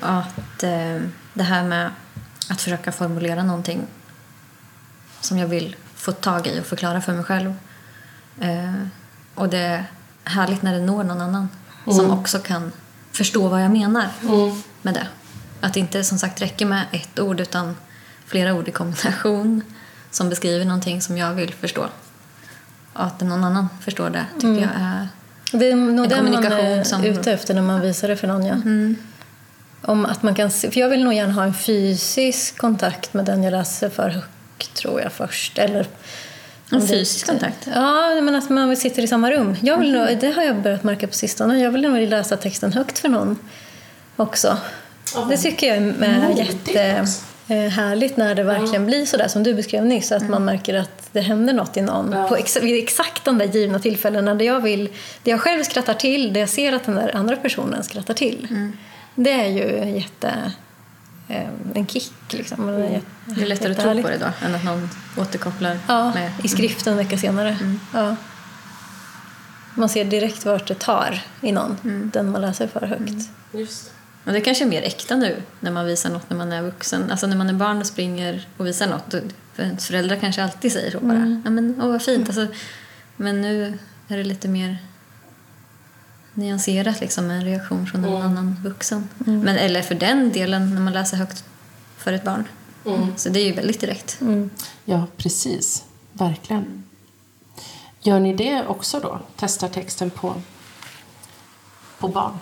Att 0.00 0.62
eh, 0.62 1.00
det 1.34 1.42
här 1.42 1.64
med 1.64 1.90
att 2.48 2.60
försöka 2.60 2.92
formulera 2.92 3.42
någonting 3.42 3.86
som 5.20 5.38
jag 5.38 5.46
vill 5.46 5.76
få 5.94 6.12
tag 6.12 6.46
i 6.46 6.60
och 6.60 6.66
förklara 6.66 7.00
för 7.00 7.12
mig 7.12 7.24
själv. 7.24 7.54
Eh, 8.40 8.74
och 9.34 9.48
det 9.48 9.58
är 9.58 9.84
härligt 10.24 10.62
när 10.62 10.74
det 10.74 10.80
når 10.80 11.04
någon 11.04 11.20
annan 11.20 11.48
som 11.84 12.10
också 12.10 12.38
kan 12.38 12.72
förstå 13.12 13.48
vad 13.48 13.62
jag 13.64 13.70
menar 13.70 14.08
med 14.82 14.94
det. 14.94 15.06
Att 15.60 15.74
det 15.74 15.80
inte 15.80 16.04
som 16.04 16.18
sagt 16.18 16.42
räcker 16.42 16.66
med 16.66 16.84
ett 16.92 17.18
ord 17.20 17.40
utan 17.40 17.76
flera 18.26 18.54
ord 18.54 18.68
i 18.68 18.70
kombination 18.70 19.62
som 20.10 20.28
beskriver 20.28 20.64
någonting 20.64 21.02
som 21.02 21.18
jag 21.18 21.34
vill 21.34 21.54
förstå. 21.54 21.86
Och 22.92 23.04
att 23.04 23.20
någon 23.20 23.44
annan 23.44 23.68
förstår 23.80 24.10
det 24.10 24.24
tycker 24.34 24.60
jag 24.60 24.70
är 24.76 25.08
Det 25.52 25.70
är 25.70 25.76
nog 25.76 26.08
det 26.08 26.22
man 26.22 26.44
är 26.44 26.84
som- 26.84 27.04
ute 27.04 27.32
efter 27.32 27.54
när 27.54 27.62
man 27.62 27.80
visar 27.80 28.08
det 28.08 28.16
för 28.16 28.28
någon. 28.28 28.46
Ja. 28.46 28.56
Om 29.84 30.06
att 30.06 30.22
man 30.22 30.34
kan 30.34 30.50
se, 30.50 30.70
för 30.70 30.80
jag 30.80 30.88
vill 30.88 31.04
nog 31.04 31.14
gärna 31.14 31.32
ha 31.32 31.44
en 31.44 31.54
fysisk 31.54 32.58
kontakt 32.58 33.14
med 33.14 33.24
den 33.24 33.42
jag 33.42 33.50
läser 33.50 33.88
för 33.90 34.08
högt, 34.08 34.74
tror 34.74 35.00
jag 35.00 35.12
först. 35.12 35.58
Eller, 35.58 35.86
En 36.72 36.88
fysisk 36.88 37.26
kontakt? 37.26 37.68
Ja, 37.74 38.20
men 38.22 38.34
att 38.34 38.50
man 38.50 38.76
sitter 38.76 39.02
i 39.02 39.06
samma 39.06 39.30
rum. 39.30 39.56
Jag 39.62 39.78
vill 39.78 39.92
nog, 39.92 40.08
det 40.20 40.30
har 40.30 40.42
jag 40.42 40.56
börjat 40.62 40.84
märka 40.84 41.06
på 41.06 41.14
sistone. 41.14 41.58
Jag 41.58 41.70
vill 41.70 41.82
nog 41.82 42.08
läsa 42.08 42.36
texten 42.36 42.72
högt 42.72 42.98
för 42.98 43.08
någon 43.08 43.38
också. 44.16 44.56
Det 45.28 45.36
tycker 45.36 45.66
jag 45.66 45.76
är 45.76 45.80
Modigt 45.80 46.68
jätte 46.68 47.00
också. 47.02 47.20
eh, 47.52 47.68
härligt 47.68 48.16
när 48.16 48.34
det 48.34 48.42
verkligen 48.42 48.86
blir 48.86 49.06
så 49.06 49.16
där 49.16 49.28
som 49.28 49.42
du 49.42 49.54
beskrev 49.54 49.84
nyss. 49.86 50.12
Att 50.12 50.28
man 50.28 50.44
märker 50.44 50.74
att 50.74 51.08
det 51.12 51.20
händer 51.20 51.52
något 51.52 51.76
i 51.76 51.80
någon. 51.80 52.12
Ja. 52.12 52.28
På 52.28 52.36
ex 52.36 52.56
vid 52.62 52.82
exakt 52.84 53.24
de 53.24 53.38
där 53.38 53.46
givna 53.46 53.78
tillfällena 53.78 54.34
där 54.34 54.44
jag 54.44 54.60
vill, 54.60 54.88
där 55.22 55.32
jag 55.32 55.40
själv 55.40 55.62
skrattar 55.62 55.94
till, 55.94 56.32
där 56.32 56.40
jag 56.40 56.48
ser 56.48 56.72
att 56.72 56.84
den 56.84 56.94
där 56.94 57.16
andra 57.16 57.36
personen 57.36 57.84
skrattar 57.84 58.14
till. 58.14 58.48
Det 59.14 59.30
är 59.32 59.48
ju 59.48 59.96
jätte... 59.96 60.32
Eh, 61.32 61.48
en 61.74 61.86
kick 61.86 62.12
liksom. 62.30 62.66
Det 62.66 62.72
är 62.72 62.90
jätte- 62.90 63.06
Det 63.26 63.42
är 63.42 63.46
lättare 63.46 63.72
att 63.72 63.78
tro 63.80 64.02
på 64.02 64.08
det 64.08 64.18
då 64.18 64.46
än 64.46 64.54
att 64.54 64.64
någon 64.64 64.88
återkopplar 65.16 65.78
Ja, 65.88 66.14
med... 66.14 66.32
i 66.42 66.48
skriften 66.48 66.92
en 66.92 66.96
vecka 66.96 67.18
senare. 67.18 67.56
Ja. 67.94 68.16
Man 69.74 69.88
ser 69.88 70.04
direkt 70.04 70.44
vart 70.46 70.66
det 70.68 70.74
tar 70.78 71.22
i 71.40 71.52
någon, 71.52 71.76
den 72.12 72.30
man 72.30 72.40
läser 72.40 72.66
för 72.66 72.86
högt. 72.86 73.28
Just 73.52 73.84
det. 73.84 73.90
Och 74.30 74.32
det 74.32 74.40
kanske 74.40 74.64
är 74.64 74.68
mer 74.68 74.82
äkta 74.82 75.16
nu 75.16 75.42
när 75.60 75.70
man 75.70 75.86
visar 75.86 76.10
något 76.10 76.30
när 76.30 76.36
man 76.36 76.52
är 76.52 76.62
vuxen. 76.62 77.10
Alltså 77.10 77.26
när 77.26 77.36
man 77.36 77.48
är 77.48 77.52
barn 77.52 77.78
och 77.78 77.86
springer 77.86 78.46
och 78.56 78.66
visar 78.66 78.86
något. 78.86 79.10
då- 79.10 79.20
För 79.54 79.62
ens 79.62 79.86
föräldrar 79.86 80.16
kanske 80.16 80.42
alltid 80.44 80.72
säger 80.72 80.90
så 80.90 81.00
bara. 81.00 81.40
Ja 81.44 81.50
men 81.50 81.74
åh 81.82 81.88
vad 81.88 82.02
fint. 82.02 82.28
Alltså, 82.28 82.46
men 83.16 83.40
nu 83.42 83.78
är 84.08 84.16
det 84.16 84.24
lite 84.24 84.48
mer 84.48 84.78
nyanserat 86.34 87.00
liksom 87.00 87.30
en 87.30 87.44
reaktion 87.44 87.86
från 87.86 88.04
en 88.04 88.10
Mm. 88.10 88.22
annan 88.22 88.56
vuxen. 88.64 89.08
Men, 89.18 89.48
eller 89.48 89.82
för 89.82 89.94
den 89.94 90.32
delen 90.32 90.74
när 90.74 90.80
man 90.80 90.92
läser 90.92 91.16
högt 91.16 91.44
för 91.96 92.12
ett 92.12 92.24
barn. 92.24 92.44
Mm. 92.86 93.16
Så 93.16 93.28
det 93.28 93.40
är 93.40 93.46
ju 93.46 93.52
väldigt 93.52 93.80
direkt. 93.80 94.20
Ja, 94.84 95.06
precis. 95.16 95.84
Verkligen. 96.12 96.84
Gör 98.00 98.20
ni 98.20 98.34
det 98.34 98.66
också 98.66 99.00
då? 99.00 99.20
Testar 99.36 99.68
texten 99.68 100.10
på, 100.10 100.34
på 101.98 102.08
barn? 102.08 102.38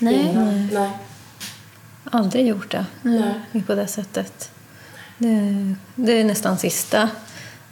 Nej. 0.00 0.34
Nej. 0.72 0.90
Aldrig 2.04 2.46
gjort 2.46 2.70
det 2.70 2.86
Nej. 3.02 3.62
på 3.66 3.74
det 3.74 3.86
sättet. 3.86 4.50
Det, 5.18 5.74
det 5.94 6.12
är 6.12 6.24
nästan 6.24 6.58
sista, 6.58 7.10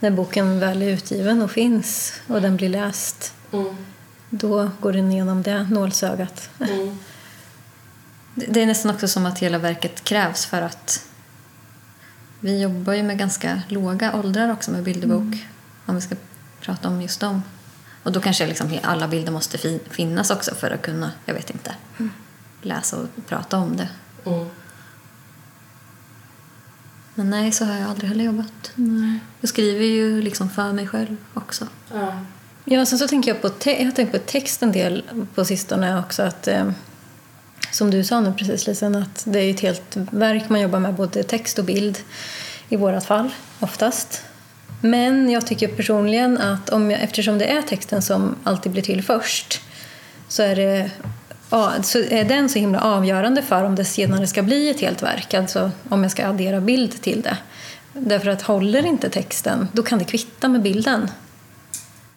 när 0.01 0.11
boken 0.11 0.61
väl 0.61 0.83
är 0.83 0.89
utgiven 0.89 1.43
och 1.43 1.51
finns 1.51 2.13
och 2.27 2.43
den 2.43 2.57
blir 2.57 2.69
läst. 2.69 3.35
Mm. 4.31 4.39
Då 4.41 4.71
går 4.81 4.93
den 4.93 5.13
igenom 5.13 5.43
det 5.43 5.63
nålsögat. 5.71 6.51
Mm. 6.61 6.99
Det 8.35 8.63
är 8.63 8.67
nästan 8.67 8.95
också 8.95 9.09
som 9.09 9.27
att 9.27 9.39
hela 9.39 9.59
verket 9.59 10.05
krävs 10.05 10.47
för 10.47 10.63
att 10.63 11.09
vi 12.41 12.61
jobbar 12.63 12.93
ju 12.93 13.03
med 13.03 13.19
ganska 13.19 13.63
låga 13.69 14.15
åldrar 14.15 14.53
också 14.53 14.71
med 14.71 14.83
bilderbok. 14.83 15.47
Om 15.87 15.95
vi 15.95 16.01
ska 16.01 16.17
prata 16.61 16.89
om 16.89 17.03
just 17.03 17.21
dem. 17.21 17.43
Och 18.03 18.13
då 18.13 18.21
kanske 18.21 18.47
liksom 18.47 18.79
alla 18.83 19.09
bilder 19.09 19.33
måste 19.33 19.59
fi- 19.59 19.81
finnas 19.91 20.31
också 20.31 20.55
för 20.55 20.71
att 20.71 20.83
kunna, 20.83 21.13
jag 21.25 21.35
vet 21.35 21.51
inte, 21.51 21.75
läsa 22.63 22.97
och 22.97 23.07
prata 23.29 23.59
om 23.59 23.77
det. 23.77 23.89
Mm. 24.25 24.49
Men 27.15 27.31
nej, 27.31 27.53
så 27.53 27.65
har 27.65 27.75
jag 27.75 27.91
aldrig 27.91 28.09
heller 28.09 28.25
jobbat. 28.25 28.73
Jag 29.41 29.49
skriver 29.49 29.85
ju 29.85 30.23
liksom 30.23 30.51
för 30.51 30.73
mig 30.73 30.87
själv 30.89 31.17
också. 31.35 31.69
Ja. 31.95 32.21
Ja, 32.69 32.87
sen 32.87 32.99
så 32.99 33.09
tänker 33.09 33.31
jag 33.31 33.43
på, 33.43 33.49
te- 33.49 33.79
jag 33.79 33.85
har 33.85 33.93
tänkt 33.93 34.13
på 34.13 34.19
text 34.19 34.63
en 34.63 34.73
del 34.73 35.03
på 35.35 35.45
sistone 35.45 35.99
också. 35.99 36.23
Att, 36.23 36.49
eh, 36.49 36.71
som 37.71 37.91
du 37.91 38.05
sa 38.05 38.21
nu 38.21 38.33
precis 38.33 38.67
Lisen, 38.67 38.95
att 38.97 39.23
det 39.25 39.39
är 39.39 39.51
ett 39.51 39.61
helt 39.61 39.97
verk 39.97 40.49
man 40.49 40.61
jobbar 40.61 40.79
med, 40.79 40.95
både 40.95 41.23
text 41.23 41.59
och 41.59 41.65
bild 41.65 41.99
i 42.69 42.77
vårat 42.77 43.05
fall 43.05 43.29
oftast. 43.61 44.23
Men 44.81 45.31
jag 45.31 45.47
tycker 45.47 45.69
personligen 45.69 46.39
att 46.39 46.69
om 46.69 46.91
jag, 46.91 47.01
eftersom 47.01 47.39
det 47.39 47.45
är 47.45 47.63
texten 47.63 48.03
som 48.03 48.37
alltid 48.45 48.73
blir 48.73 48.83
till 48.83 49.03
först 49.03 49.61
så 50.29 50.43
är, 50.43 50.57
det, 50.57 50.91
ja, 51.51 51.73
så 51.83 51.99
är 51.99 52.25
den 52.25 52.49
så 52.49 52.59
himla 52.59 52.81
avgörande 52.81 53.43
för 53.43 53.65
om 53.65 53.75
det 53.75 53.85
senare 53.85 54.27
ska 54.27 54.43
bli 54.43 54.71
ett 54.71 54.81
helt 54.81 55.03
verk, 55.03 55.35
alltså 55.35 55.71
om 55.89 56.03
jag 56.03 56.13
ska 56.13 56.27
addera 56.27 56.61
bild 56.61 57.03
till 57.03 57.23
det. 57.23 57.37
Därför 57.93 58.31
att 58.31 58.43
håller 58.43 58.87
inte 58.87 59.11
texten, 59.11 59.69
då 59.73 59.83
kan 59.83 59.99
det 59.99 60.05
kvitta 60.05 60.49
med 60.49 60.63
bilden. 60.63 61.09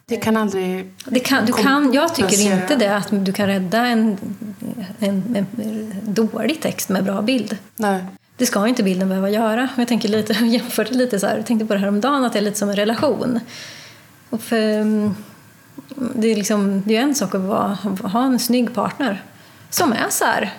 Det 0.10 0.18
kan 0.18 0.38
aldrig... 0.38 0.92
Det 1.06 1.20
kan, 1.20 1.46
du 1.46 1.54
kan, 1.54 1.94
jag 1.94 2.16
tycker 2.16 2.42
inte 2.42 2.76
det 2.76 2.96
att 2.96 3.08
du 3.12 3.34
kan 3.34 3.48
rädda 3.48 3.86
en, 3.86 4.18
en, 5.00 5.36
en 5.36 5.92
dålig 6.04 6.62
text 6.62 6.90
med 6.90 7.04
bra 7.04 7.22
bild. 7.22 7.58
Nej. 7.76 8.06
Det 8.38 8.46
ska 8.46 8.68
inte 8.68 8.84
bilden 8.84 9.10
behöva 9.10 9.30
göra. 9.30 9.70
Jag 9.78 9.88
tänker 9.88 10.10
lite, 10.10 10.34
jag 10.40 10.48
jämförde 10.48 10.92
lite 10.92 11.20
så 11.20 11.28
här, 11.28 11.38
jag 11.38 11.46
tänkte 11.46 11.66
på 11.66 11.74
det 11.74 11.80
här 11.80 11.88
om 11.88 12.02
dagen 12.02 12.26
att 12.26 12.34
det 12.34 12.40
är 12.40 12.44
lite 12.44 12.60
som 12.60 12.70
en 12.70 12.76
relation. 12.76 13.40
Och 14.30 14.42
för, 14.42 14.80
mm, 14.82 15.16
det, 16.16 16.28
är 16.28 16.36
liksom, 16.36 16.82
det 16.86 16.98
är 16.98 17.02
en 17.02 17.16
sak 17.16 17.36
att 17.36 17.42
vara, 17.42 17.78
ha 18.04 18.24
en 18.26 18.40
snygg 18.40 18.74
partner 18.74 19.24
som 19.70 19.92
är 19.94 20.06
så 20.10 20.26
här. 20.26 20.54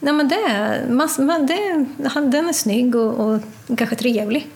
Nej, 0.00 0.14
men 0.14 0.28
det, 0.28 0.34
är- 0.34 0.88
mass, 0.88 1.18
man, 1.18 1.46
det, 1.46 1.86
han- 2.08 2.30
den 2.30 2.48
är 2.48 2.52
snygg 2.52 2.94
och, 2.96 3.14
och 3.34 3.40
kanske 3.76 3.96
trevlig. 3.96 4.48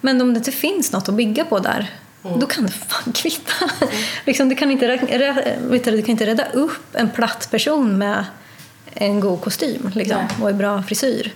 Men 0.00 0.20
om 0.20 0.34
det 0.34 0.38
inte 0.38 0.52
finns 0.52 0.92
något 0.92 1.08
att 1.08 1.14
bygga 1.14 1.44
på 1.44 1.58
där, 1.58 1.90
då 2.22 2.46
kan 2.46 2.66
det 2.66 2.72
fan 2.72 3.12
kvitta. 3.12 3.70
liksom, 4.26 4.48
du, 4.48 4.54
kan 4.54 4.70
inte, 4.70 4.86
vet 5.60 5.84
du, 5.84 5.90
du 5.90 6.02
kan 6.02 6.10
inte 6.10 6.26
rädda 6.26 6.44
upp 6.44 6.94
en 6.94 7.10
platt 7.10 7.48
person 7.50 7.98
med 7.98 8.24
en 8.94 9.20
god 9.20 9.40
kostym 9.40 9.90
liksom, 9.94 10.16
Nej. 10.16 10.42
och 10.42 10.50
en 10.50 10.58
bra 10.58 10.82
frisyr. 10.82 11.32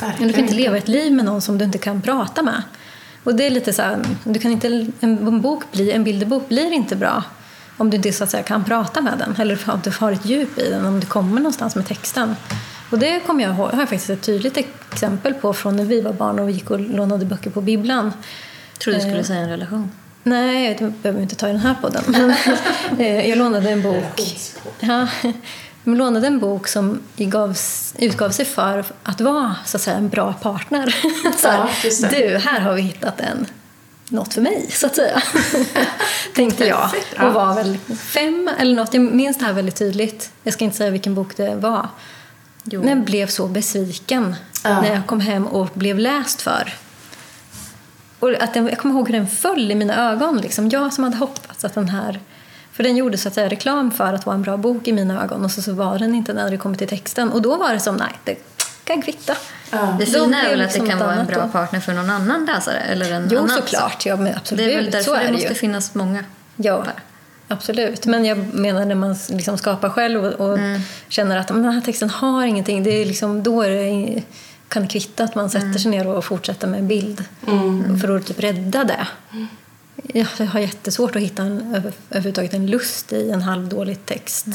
Verkligen 0.00 0.28
du 0.28 0.34
kan 0.34 0.42
inte 0.42 0.54
leva 0.54 0.76
ett 0.76 0.88
liv 0.88 1.12
med 1.12 1.24
någon 1.24 1.40
som 1.40 1.58
du 1.58 1.64
inte 1.64 1.78
kan 1.78 2.02
prata 2.02 2.42
med. 2.42 2.62
Och 3.24 3.34
det 3.34 3.46
är 3.46 3.50
lite 3.50 3.72
så 3.72 3.82
här, 3.82 4.04
du 4.24 4.38
kan 4.38 4.50
inte, 4.50 4.86
en 5.00 5.40
bok 5.40 5.62
blir, 5.72 5.94
en 5.94 6.04
bilderbok 6.04 6.48
blir 6.48 6.72
inte 6.72 6.96
bra 6.96 7.24
om 7.76 7.90
du 7.90 7.96
inte 7.96 8.12
så 8.12 8.24
att 8.24 8.30
säga, 8.30 8.42
kan 8.42 8.64
prata 8.64 9.00
med 9.00 9.18
den 9.18 9.36
eller 9.38 9.70
om 9.70 9.80
du 9.84 9.90
har 9.90 10.12
ett 10.12 10.26
djup 10.26 10.58
i 10.58 10.70
den, 10.70 10.86
om 10.86 11.00
du 11.00 11.06
kommer 11.06 11.40
någonstans 11.40 11.76
med 11.76 11.86
texten. 11.86 12.36
Och 12.90 12.98
det 12.98 13.20
kommer 13.20 13.44
jag 13.44 13.50
har 13.50 13.70
jag 13.70 13.88
faktiskt 13.88 14.10
ett 14.10 14.22
tydligt 14.22 14.56
exempel 14.56 15.34
på 15.34 15.52
från 15.54 15.76
när 15.76 15.84
vi 15.84 16.00
var 16.00 16.12
barn 16.12 16.38
och 16.38 16.48
vi 16.48 16.52
gick 16.52 16.70
och 16.70 16.80
lånade 16.80 17.24
böcker 17.24 17.50
på 17.50 17.60
bibblan. 17.60 18.12
Jag 18.72 18.80
trodde 18.80 18.98
du 18.98 19.02
skulle 19.02 19.24
säga 19.24 19.40
en 19.40 19.48
relation. 19.48 19.90
Nej, 20.28 20.76
jag 20.80 20.92
behöver 20.92 21.22
inte 21.22 21.36
ta 21.36 21.48
i 21.48 21.52
den 21.52 21.60
här 21.60 21.74
podden. 21.80 22.04
Eh, 22.98 23.28
jag 23.28 23.38
lånade 23.38 23.70
en 23.70 23.82
bok. 23.82 24.20
Ja, 24.80 25.08
jag 25.84 25.96
lånade 25.96 26.26
en 26.26 26.38
bok 26.38 26.68
som 26.68 27.00
gavs, 27.16 27.94
utgav 27.98 28.30
sig 28.30 28.44
för 28.44 28.84
att 29.02 29.20
vara 29.20 29.54
så 29.66 29.76
att 29.76 29.80
säga, 29.82 29.96
en 29.96 30.08
bra 30.08 30.32
partner. 30.32 30.94
Så 31.38 31.48
här, 31.48 31.58
Ja, 31.84 31.90
det. 32.10 32.28
du, 32.28 32.38
här 32.38 32.60
har 32.60 32.72
vi 32.74 32.82
hittat 32.82 33.20
en, 33.20 33.46
något 34.08 34.34
för 34.34 34.40
mig, 34.40 34.66
så 34.70 34.86
att 34.86 34.96
säga. 34.96 35.22
Tänkte 36.34 36.64
jag. 36.66 36.90
Och 37.22 37.32
var 37.32 37.54
väl 37.54 37.78
fem 37.98 38.50
eller 38.58 38.74
något. 38.76 38.94
Jag 38.94 39.02
minns 39.02 39.38
det 39.38 39.44
här 39.44 39.52
väldigt 39.52 39.76
tydligt. 39.76 40.30
Jag 40.42 40.54
ska 40.54 40.64
inte 40.64 40.76
säga 40.76 40.90
vilken 40.90 41.14
bok 41.14 41.36
det 41.36 41.54
var. 41.54 41.88
Jo. 42.64 42.82
Men 42.84 43.04
blev 43.04 43.26
så 43.26 43.46
besviken 43.46 44.36
Ja. 44.64 44.80
när 44.80 44.94
jag 44.94 45.06
kom 45.06 45.20
hem 45.20 45.46
och 45.46 45.68
blev 45.74 45.98
läst 45.98 46.42
för. 46.42 46.74
Och 48.18 48.42
att 48.42 48.54
den, 48.54 48.66
jag 48.68 48.78
kommer 48.78 48.94
ihåg 48.94 49.06
hur 49.08 49.14
den 49.18 49.26
föll 49.26 49.70
i 49.70 49.74
mina 49.74 50.10
ögon. 50.12 50.36
Liksom. 50.38 50.68
Jag 50.68 50.92
som 50.92 51.04
hade 51.04 51.16
hoppats 51.16 51.64
att 51.64 51.74
den 51.74 51.88
här... 51.88 52.20
För 52.72 52.82
den 52.82 52.96
gjorde 52.96 53.18
så 53.18 53.28
att 53.28 53.34
säga 53.34 53.48
reklam 53.48 53.90
för 53.90 54.12
att 54.14 54.26
vara 54.26 54.34
en 54.36 54.42
bra 54.42 54.56
bok 54.56 54.88
i 54.88 54.92
mina 54.92 55.24
ögon 55.24 55.44
och 55.44 55.50
så, 55.50 55.62
så 55.62 55.72
var 55.72 55.98
den 55.98 56.14
inte 56.14 56.32
när 56.32 56.50
det 56.50 56.56
kom 56.56 56.76
till 56.76 56.88
texten. 56.88 57.30
Och 57.32 57.42
då 57.42 57.56
var 57.56 57.72
det 57.72 57.80
som, 57.80 57.96
nej, 57.96 58.12
det 58.24 58.36
kan 58.84 59.02
kvitta. 59.02 59.34
Ja. 59.70 59.96
Det 59.98 60.06
fina 60.06 60.42
är 60.46 60.50
väl 60.50 60.60
att 60.60 60.66
liksom 60.66 60.84
det 60.84 60.90
kan 60.90 60.98
något 60.98 61.06
vara 61.08 61.16
en 61.20 61.26
bra 61.26 61.42
då. 61.42 61.48
partner 61.48 61.80
för 61.80 61.92
någon 61.92 62.10
annan 62.10 62.44
läsare? 62.44 62.78
Eller 62.78 63.12
en 63.12 63.28
Jo, 63.30 63.38
annan 63.38 63.50
såklart. 63.56 64.06
Ja, 64.06 64.16
men 64.16 64.34
absolut. 64.36 64.64
Det 64.66 64.74
är 64.74 64.76
väl 64.76 64.92
så 64.92 64.98
därför 64.98 65.14
är 65.14 65.20
det 65.20 65.26
det 65.26 65.32
måste 65.32 65.48
ju. 65.48 65.54
finnas 65.54 65.94
många. 65.94 66.24
Ja, 66.56 66.76
Bara. 66.76 66.92
absolut. 67.48 68.06
Men 68.06 68.24
jag 68.24 68.54
menar 68.54 68.84
när 68.84 68.94
man 68.94 69.16
liksom 69.28 69.58
skapar 69.58 69.90
själv 69.90 70.24
och, 70.24 70.32
och 70.50 70.58
Mm. 70.58 70.80
känner 71.08 71.36
att 71.36 71.48
men 71.50 71.62
den 71.62 71.72
här 71.72 71.80
texten 71.80 72.10
har 72.10 72.44
ingenting. 72.44 72.82
Det 72.82 72.90
är 73.02 73.06
liksom, 73.06 73.42
då 73.42 73.62
är 73.62 73.70
det, 73.70 74.22
kan 74.68 74.82
det 74.82 74.88
kvitta 74.88 75.24
att 75.24 75.34
man 75.34 75.50
sätter 75.50 75.66
Mm. 75.66 75.78
sig 75.78 75.90
ner 75.90 76.06
och 76.06 76.24
fortsätter 76.24 76.66
med 76.68 76.80
en 76.80 76.88
bild. 76.88 77.24
För 78.00 78.16
att 78.16 78.26
typ 78.26 78.40
rädda 78.40 78.84
det. 78.84 79.06
Jag 80.14 80.46
har 80.46 80.60
jättesvårt 80.60 81.16
att 81.16 81.22
hitta 81.22 81.42
en, 81.42 81.74
över, 81.74 81.92
överhuvudtaget 82.10 82.54
en 82.54 82.66
lust 82.66 83.12
i 83.12 83.30
en 83.30 83.42
halvdålig 83.42 84.06
text. 84.06 84.46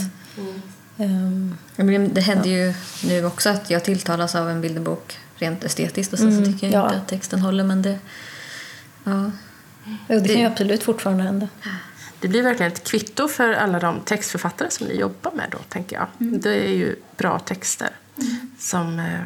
Mm. 0.97 1.57
Ja, 1.75 1.83
men 1.83 2.13
Det 2.13 2.21
händer 2.21 2.49
ju 2.49 2.73
nu 3.05 3.25
också 3.25 3.49
att 3.49 3.69
jag 3.69 3.83
tilltalas 3.83 4.35
av 4.35 4.49
en 4.49 4.61
bilderbok 4.61 5.17
rent 5.35 5.63
estetiskt 5.63 6.13
och 6.13 6.19
sen 6.19 6.45
så 6.45 6.51
tycker 6.51 6.67
jag 6.67 6.73
ja. 6.73 6.85
inte 6.85 6.97
att 6.97 7.07
texten 7.07 7.39
håller 7.39 7.63
men 7.63 7.81
det... 7.81 7.99
Ja. 9.03 9.25
och 9.25 9.31
det, 10.07 10.15
kan 10.27 10.27
ju 10.27 10.35
Det- 10.35 10.45
absolut 10.45 10.83
fortfarande 10.83 11.23
hända. 11.23 11.47
Det 12.19 12.27
blir 12.27 12.43
verkligen 12.43 12.71
ett 12.71 12.83
kvitto 12.83 13.27
för 13.27 13.53
alla 13.53 13.79
de 13.79 13.99
textförfattare 13.99 14.71
som 14.71 14.87
ni 14.87 14.95
jobbar 14.99 15.31
med 15.31 15.47
då, 15.51 15.57
tänker 15.69 15.95
jag. 15.95 16.07
Det 16.17 16.49
är 16.69 16.73
ju 16.73 16.95
bra 17.17 17.39
texter. 17.39 17.89
Som, 18.59 18.99
eh, 18.99 19.19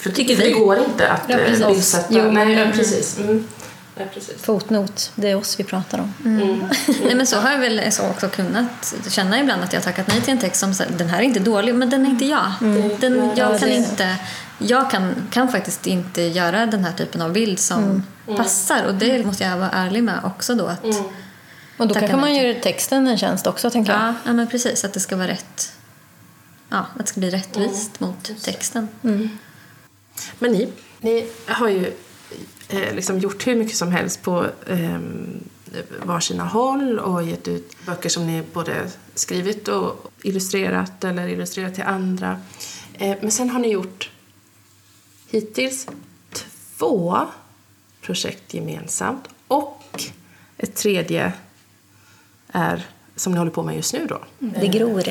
för, 0.00 0.10
Tycker 0.10 0.36
för 0.36 0.42
vi. 0.42 0.48
det 0.52 0.58
går 0.58 0.78
inte 0.78 1.08
att 1.08 1.22
Ja, 1.28 1.38
eh, 1.38 1.46
precis. 1.46 1.66
bildsätta. 1.66 2.06
Jo, 2.10 2.30
Nej, 2.30 2.52
ja, 2.52 2.60
mm. 2.60 2.76
precis. 2.76 3.18
Mm. 3.18 3.46
Ja, 3.96 4.04
precis. 4.14 4.42
Fotnot, 4.42 5.12
det 5.14 5.30
är 5.30 5.36
oss 5.36 5.60
vi 5.60 5.64
pratar 5.64 5.98
om. 5.98 6.14
Mm. 6.24 6.58
Nej, 7.04 7.14
men 7.14 7.26
så 7.26 7.36
har 7.36 7.50
jag 7.52 7.58
väl 7.58 7.92
så 7.92 8.06
också 8.08 8.28
kunnat 8.28 8.94
känna 9.08 9.40
ibland 9.40 9.62
att 9.64 9.72
jag 9.72 9.80
har 9.80 9.84
tackat 9.84 10.08
nej 10.08 10.20
till 10.20 10.32
en 10.32 10.38
text 10.38 10.60
som 10.60 10.74
säger 10.74 10.92
den 10.92 11.08
här 11.08 11.18
är 11.18 11.22
inte 11.22 11.40
dålig 11.40 11.74
men 11.74 11.90
den 11.90 12.06
är 12.06 12.10
inte 12.10 12.24
jag. 12.24 12.52
Den, 13.00 13.30
Ja, 13.36 13.50
jag 13.50 13.60
kan, 13.60 13.68
inte, 13.68 14.16
jag 14.58 14.90
kan, 14.90 15.14
kan 15.30 15.48
faktiskt 15.48 15.86
inte 15.86 16.22
göra 16.22 16.66
den 16.66 16.84
här 16.84 16.92
typen 16.92 17.22
av 17.22 17.32
bild 17.32 17.58
som 17.58 18.02
passar 18.36 18.84
och 18.84 18.94
det 18.94 19.26
måste 19.26 19.44
jag 19.44 19.56
vara 19.56 19.70
ärlig 19.70 20.02
med 20.04 20.20
också 20.24 20.54
då. 20.54 20.66
Att, 20.66 20.84
Mm. 20.84 21.04
Och 21.76 21.88
då 21.88 21.94
kanske 21.94 22.16
man 22.16 22.32
nej 22.32 22.46
gör 22.46 22.60
texten 22.60 23.08
en 23.08 23.18
tjänst 23.18 23.46
också, 23.46 23.70
tänker 23.70 23.92
jag. 23.92 24.00
ja, 24.02 24.14
ja, 24.26 24.32
men 24.32 24.46
precis. 24.46 24.84
Att 24.84 24.92
det 24.92 25.00
ska 25.00 25.16
vara 25.16 25.28
rätt. 25.28 25.72
Ja, 26.68 26.78
att 26.78 26.98
det 26.98 27.06
ska 27.06 27.20
bli 27.20 27.30
rättvist 27.30 28.00
mot 28.00 28.30
texten. 28.42 28.88
Men 30.38 30.52
ni, 30.52 30.72
ni 31.00 31.26
har 31.46 31.68
ju 31.68 31.92
eh, 32.68 32.94
liksom 32.94 33.18
gjort 33.18 33.46
hur 33.46 33.56
mycket 33.56 33.76
som 33.76 33.92
helst 33.92 34.22
på 34.22 34.46
eh, 34.66 34.98
varsina 36.04 36.44
håll 36.44 36.98
och 36.98 37.22
gett 37.22 37.48
ut 37.48 37.76
böcker 37.86 38.08
som 38.08 38.26
ni 38.26 38.42
både 38.52 38.90
skrivit 39.14 39.68
och 39.68 40.12
illustrerat 40.22 41.04
eller 41.04 41.28
illustrerat 41.28 41.74
till 41.74 41.84
andra. 41.84 42.40
Eh, 42.94 43.16
men 43.20 43.30
sen 43.30 43.50
har 43.50 43.60
ni 43.60 43.68
gjort 43.68 44.10
hittills 45.30 45.86
två 46.32 47.26
projekt 48.00 48.54
gemensamt 48.54 49.28
och 49.48 50.04
ett 50.56 50.74
tredje 50.74 51.32
är 52.48 52.86
som 53.16 53.32
ni 53.32 53.38
håller 53.38 53.50
på 53.50 53.62
med 53.62 53.76
just 53.76 53.92
nu 53.92 54.06
då. 54.06 54.20
Det 54.38 54.66
gror. 54.66 55.08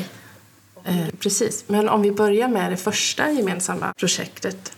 Eh, 0.84 1.06
precis. 1.18 1.64
Men 1.66 1.88
om 1.88 2.02
vi 2.02 2.12
börjar 2.12 2.48
med 2.48 2.72
det 2.72 2.76
första 2.76 3.30
gemensamma 3.30 3.92
projektet 3.96 4.72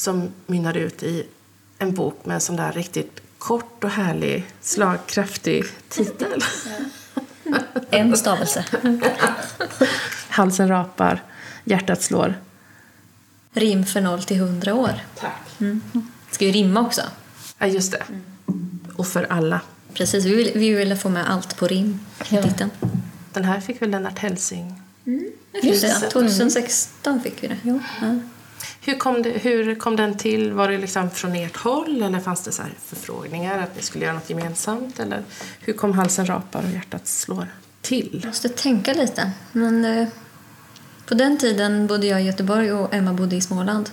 som 0.00 0.28
mynnade 0.46 0.78
ut 0.80 1.02
i 1.02 1.26
en 1.78 1.94
bok 1.94 2.20
med 2.26 2.34
en 2.34 2.40
sån 2.40 2.56
där 2.56 2.72
riktigt 2.72 3.20
kort 3.38 3.84
och 3.84 3.90
härlig, 3.90 4.46
slagkraftig 4.60 5.64
titel. 5.88 6.44
En 7.90 8.16
stavelse. 8.16 8.64
Halsen 10.28 10.68
rapar, 10.68 11.22
hjärtat 11.64 12.02
slår. 12.02 12.34
Rim 13.52 13.86
för 13.86 14.00
0 14.00 14.22
till 14.22 14.36
100 14.36 14.74
år. 14.74 14.92
Tack. 15.18 15.40
Ska 16.30 16.44
ju 16.44 16.52
rimma 16.52 16.80
också. 16.80 17.02
Ja, 17.58 17.66
just 17.66 17.92
det. 17.92 18.02
Och 18.96 19.06
för 19.06 19.24
alla. 19.30 19.60
Precis, 19.94 20.24
vi 20.24 20.34
ville, 20.34 20.50
vi 20.54 20.70
ville 20.74 20.96
få 20.96 21.08
med 21.08 21.30
allt 21.30 21.56
på 21.56 21.66
rim 21.66 22.00
i 22.30 22.34
Ja. 22.34 22.42
titeln. 22.42 22.70
Den 23.32 23.44
här 23.44 23.60
fick 23.60 23.82
väl 23.82 23.90
Lennart 23.90 24.18
Hellsing. 24.18 24.82
Just 25.62 25.82
det, 25.82 26.10
2016 26.10 27.20
fick 27.22 27.42
vi 27.42 27.48
det. 27.48 27.56
Ja. 27.62 27.78
Hur 28.82 28.94
kom, 28.98 29.22
det, 29.22 29.30
hur 29.30 29.74
kom 29.74 29.96
den 29.96 30.16
till? 30.18 30.52
Var 30.52 30.68
det 30.68 30.78
liksom 30.78 31.10
från 31.10 31.34
ert 31.36 31.56
håll 31.56 32.02
eller 32.02 32.20
fanns 32.20 32.42
det 32.44 32.52
så 32.52 32.62
här 32.62 32.72
förfrågningar 32.86 33.58
att 33.58 33.76
ni 33.76 33.82
skulle 33.82 34.04
göra 34.04 34.14
något 34.14 34.30
gemensamt? 34.30 35.00
Eller 35.00 35.22
hur 35.60 35.72
kom 35.72 35.92
Halsen 35.92 36.26
rapar 36.26 36.62
och 36.64 36.70
hjärtat 36.70 37.06
slår 37.06 37.46
till? 37.82 38.20
Jag 38.22 38.26
måste 38.28 38.48
tänka 38.48 38.92
lite. 38.94 39.30
Men 39.52 39.84
eh, 39.84 40.08
på 41.06 41.14
den 41.14 41.38
tiden 41.38 41.86
bodde 41.86 42.06
jag 42.06 42.22
i 42.22 42.24
Göteborg 42.24 42.72
och 42.72 42.94
Emma 42.94 43.12
bodde 43.12 43.36
i 43.36 43.40
Småland. 43.40 43.90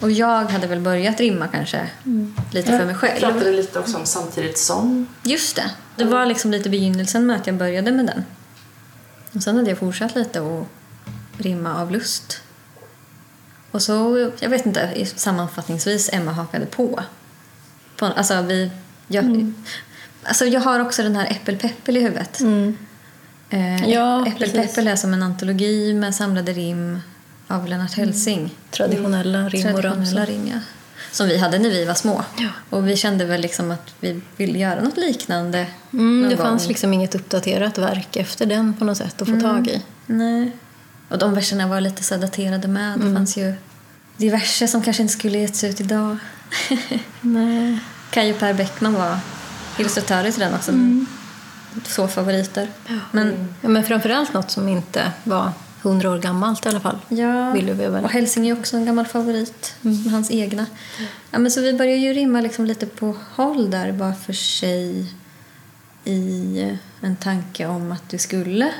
Och 0.00 0.10
jag 0.10 0.44
hade 0.44 0.66
väl 0.66 0.80
börjat 0.80 1.20
rimma 1.20 1.48
kanske 1.48 1.90
lite 2.52 2.68
för 2.70 2.78
mig 2.78 2.86
Jag 2.88 2.96
själv. 2.96 3.20
pratade 3.20 3.52
lite 3.52 3.78
också 3.78 3.96
om 3.96 4.06
samtidigt 4.06 4.58
som. 4.58 5.06
Just 5.22 5.56
det. 5.56 5.70
Det 5.96 6.04
var 6.04 6.26
liksom 6.26 6.50
lite 6.50 6.68
begynnelsen 6.70 7.26
med 7.26 7.36
att 7.36 7.46
jag 7.46 7.56
började 7.56 7.92
med 7.92 8.06
den. 8.06 8.24
Och 9.32 9.42
sen 9.42 9.56
hade 9.56 9.68
jag 9.70 9.78
fortsatt 9.78 10.14
lite 10.14 10.40
och 10.40 10.66
rimma 11.38 11.80
av 11.82 11.90
lust. 11.90 12.42
Och 13.76 13.82
så, 13.82 14.30
jag 14.40 14.48
vet 14.48 14.66
inte, 14.66 15.06
sammanfattningsvis 15.16 16.10
Emma 16.12 16.32
hakade 16.32 16.66
på. 16.66 17.02
på 17.96 18.06
alltså 18.06 18.42
vi, 18.42 18.70
jag, 19.08 19.52
alltså 20.22 20.44
jag 20.44 20.60
har 20.60 20.80
också 20.80 21.02
den 21.02 21.16
här 21.16 21.30
Äppelpeppel 21.30 21.96
i 21.96 22.00
huvudet. 22.00 22.40
Mm. 22.40 22.76
Eh, 23.50 23.88
Ja, 23.90 24.26
Äppelpeppel 24.26 24.88
är 24.88 24.96
som 24.96 25.14
en 25.14 25.22
antologi 25.22 25.94
med 25.94 26.14
samlade 26.14 26.52
rim 26.52 27.00
av 27.48 27.66
Lennart 27.66 27.94
Hellsing. 27.94 28.54
Traditionella 28.70 29.48
rim 29.48 29.74
och 29.74 29.82
ramsor. 29.82 30.26
rim, 30.26 30.46
ja. 30.46 30.60
Som 31.12 31.28
vi 31.28 31.38
hade 31.38 31.58
när 31.58 31.70
vi 31.70 31.84
var 31.84 31.94
små. 31.94 32.24
Ja. 32.38 32.48
Och 32.70 32.88
vi 32.88 32.96
kände 32.96 33.24
väl 33.24 33.40
liksom 33.40 33.70
att 33.70 33.94
vi 34.00 34.20
ville 34.36 34.58
göra 34.58 34.82
något 34.82 34.96
liknande. 34.96 35.66
Mm, 35.92 36.30
det 36.30 36.36
fanns 36.36 36.62
gång. 36.62 36.68
liksom 36.68 36.92
inget 36.92 37.14
uppdaterat 37.14 37.78
verk 37.78 38.16
efter 38.16 38.46
den 38.46 38.74
på 38.74 38.84
något 38.84 38.98
sätt 38.98 39.22
att 39.22 39.28
få 39.28 39.40
tag 39.40 39.68
i. 39.68 39.82
Nej. 40.06 40.52
Och 41.08 41.18
de 41.18 41.34
verserna 41.34 41.66
var 41.66 41.80
lite 41.80 42.02
så 42.02 42.16
daterade 42.16 42.68
med. 42.68 42.94
Mm. 42.94 43.08
Det 43.08 43.14
fanns 43.14 43.36
ju 43.36 43.54
diverse 44.16 44.68
som 44.68 44.82
kanske 44.82 45.02
inte 45.02 45.14
skulle 45.14 45.38
getts 45.38 45.64
ut 45.64 45.80
idag. 45.80 46.16
Nej. 47.20 47.78
Kaj 48.10 48.32
och 48.32 48.38
Per 48.38 48.54
Bäckman 48.54 48.94
var 48.94 49.18
illustratörer 49.78 50.30
till 50.30 50.40
den 50.40 50.54
också. 50.54 50.70
Mm. 50.70 51.06
Så 51.84 52.08
favoriter. 52.08 52.68
Men 53.12 53.54
Ja, 53.60 53.68
men 53.68 53.84
framförallt 53.84 54.34
något 54.34 54.50
som 54.50 54.68
inte 54.68 55.12
var 55.24 55.52
hundra 55.82 56.10
år 56.10 56.18
gammalt 56.18 56.66
i 56.66 56.68
alla 56.68 56.80
fall. 56.80 56.98
ja, 57.08 57.56
och 58.02 58.10
Helsing 58.10 58.48
är 58.48 58.58
också 58.58 58.76
en 58.76 58.86
gammal 58.86 59.06
favorit. 59.06 59.74
Med 59.80 60.12
hans 60.12 60.30
egna. 60.30 60.66
Ja, 61.30 61.38
men 61.38 61.50
så 61.50 61.60
vi 61.60 61.72
började 61.72 61.98
ju 61.98 62.12
rimma 62.12 62.40
liksom 62.40 62.66
lite 62.66 62.86
på 62.86 63.16
håll 63.34 63.70
där 63.70 63.92
var 63.92 64.12
för 64.12 64.32
sig 64.32 65.12
i 66.04 66.78
en 67.00 67.16
tanke 67.16 67.66
om 67.66 67.92
att 67.92 68.08
du 68.08 68.18
skulle 68.18 68.72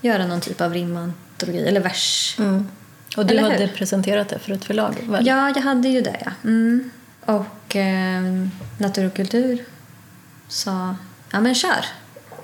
göra 0.00 0.26
någon 0.26 0.40
typ 0.40 0.60
av 0.60 0.72
rimantologi 0.74 1.68
eller 1.68 1.80
vers. 1.80 2.36
Mm. 2.38 2.68
Och 3.16 3.26
du 3.26 3.38
hade 3.38 3.68
presenterat 3.68 4.28
det 4.28 4.38
för 4.38 4.52
ett 4.52 4.64
förlag, 4.64 4.94
väl? 5.08 5.26
Ja, 5.26 5.52
jag 5.54 5.62
hade 5.62 5.88
ju 5.88 6.00
det, 6.00 6.16
ja. 6.24 6.30
Mm. 6.44 6.90
Och 7.24 7.76
eh, 7.76 8.22
Natur 8.78 9.06
och 9.06 9.14
kultur 9.14 9.64
sa, 10.48 10.96
ja 11.30 11.40
men 11.40 11.54
kör. 11.54 11.84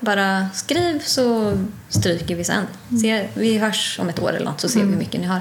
Bara 0.00 0.48
skriv 0.54 1.00
så 1.04 1.58
stryker 1.88 2.36
vi 2.36 2.44
sen. 2.44 2.66
Se, 3.02 3.28
vi 3.34 3.58
hörs 3.58 3.98
om 4.00 4.08
ett 4.08 4.18
år 4.22 4.28
eller 4.32 4.44
något 4.44 4.60
så 4.60 4.68
ser 4.68 4.80
vi 4.80 4.86
hur 4.90 4.96
mycket 4.98 5.20
ni 5.20 5.26
har. 5.26 5.40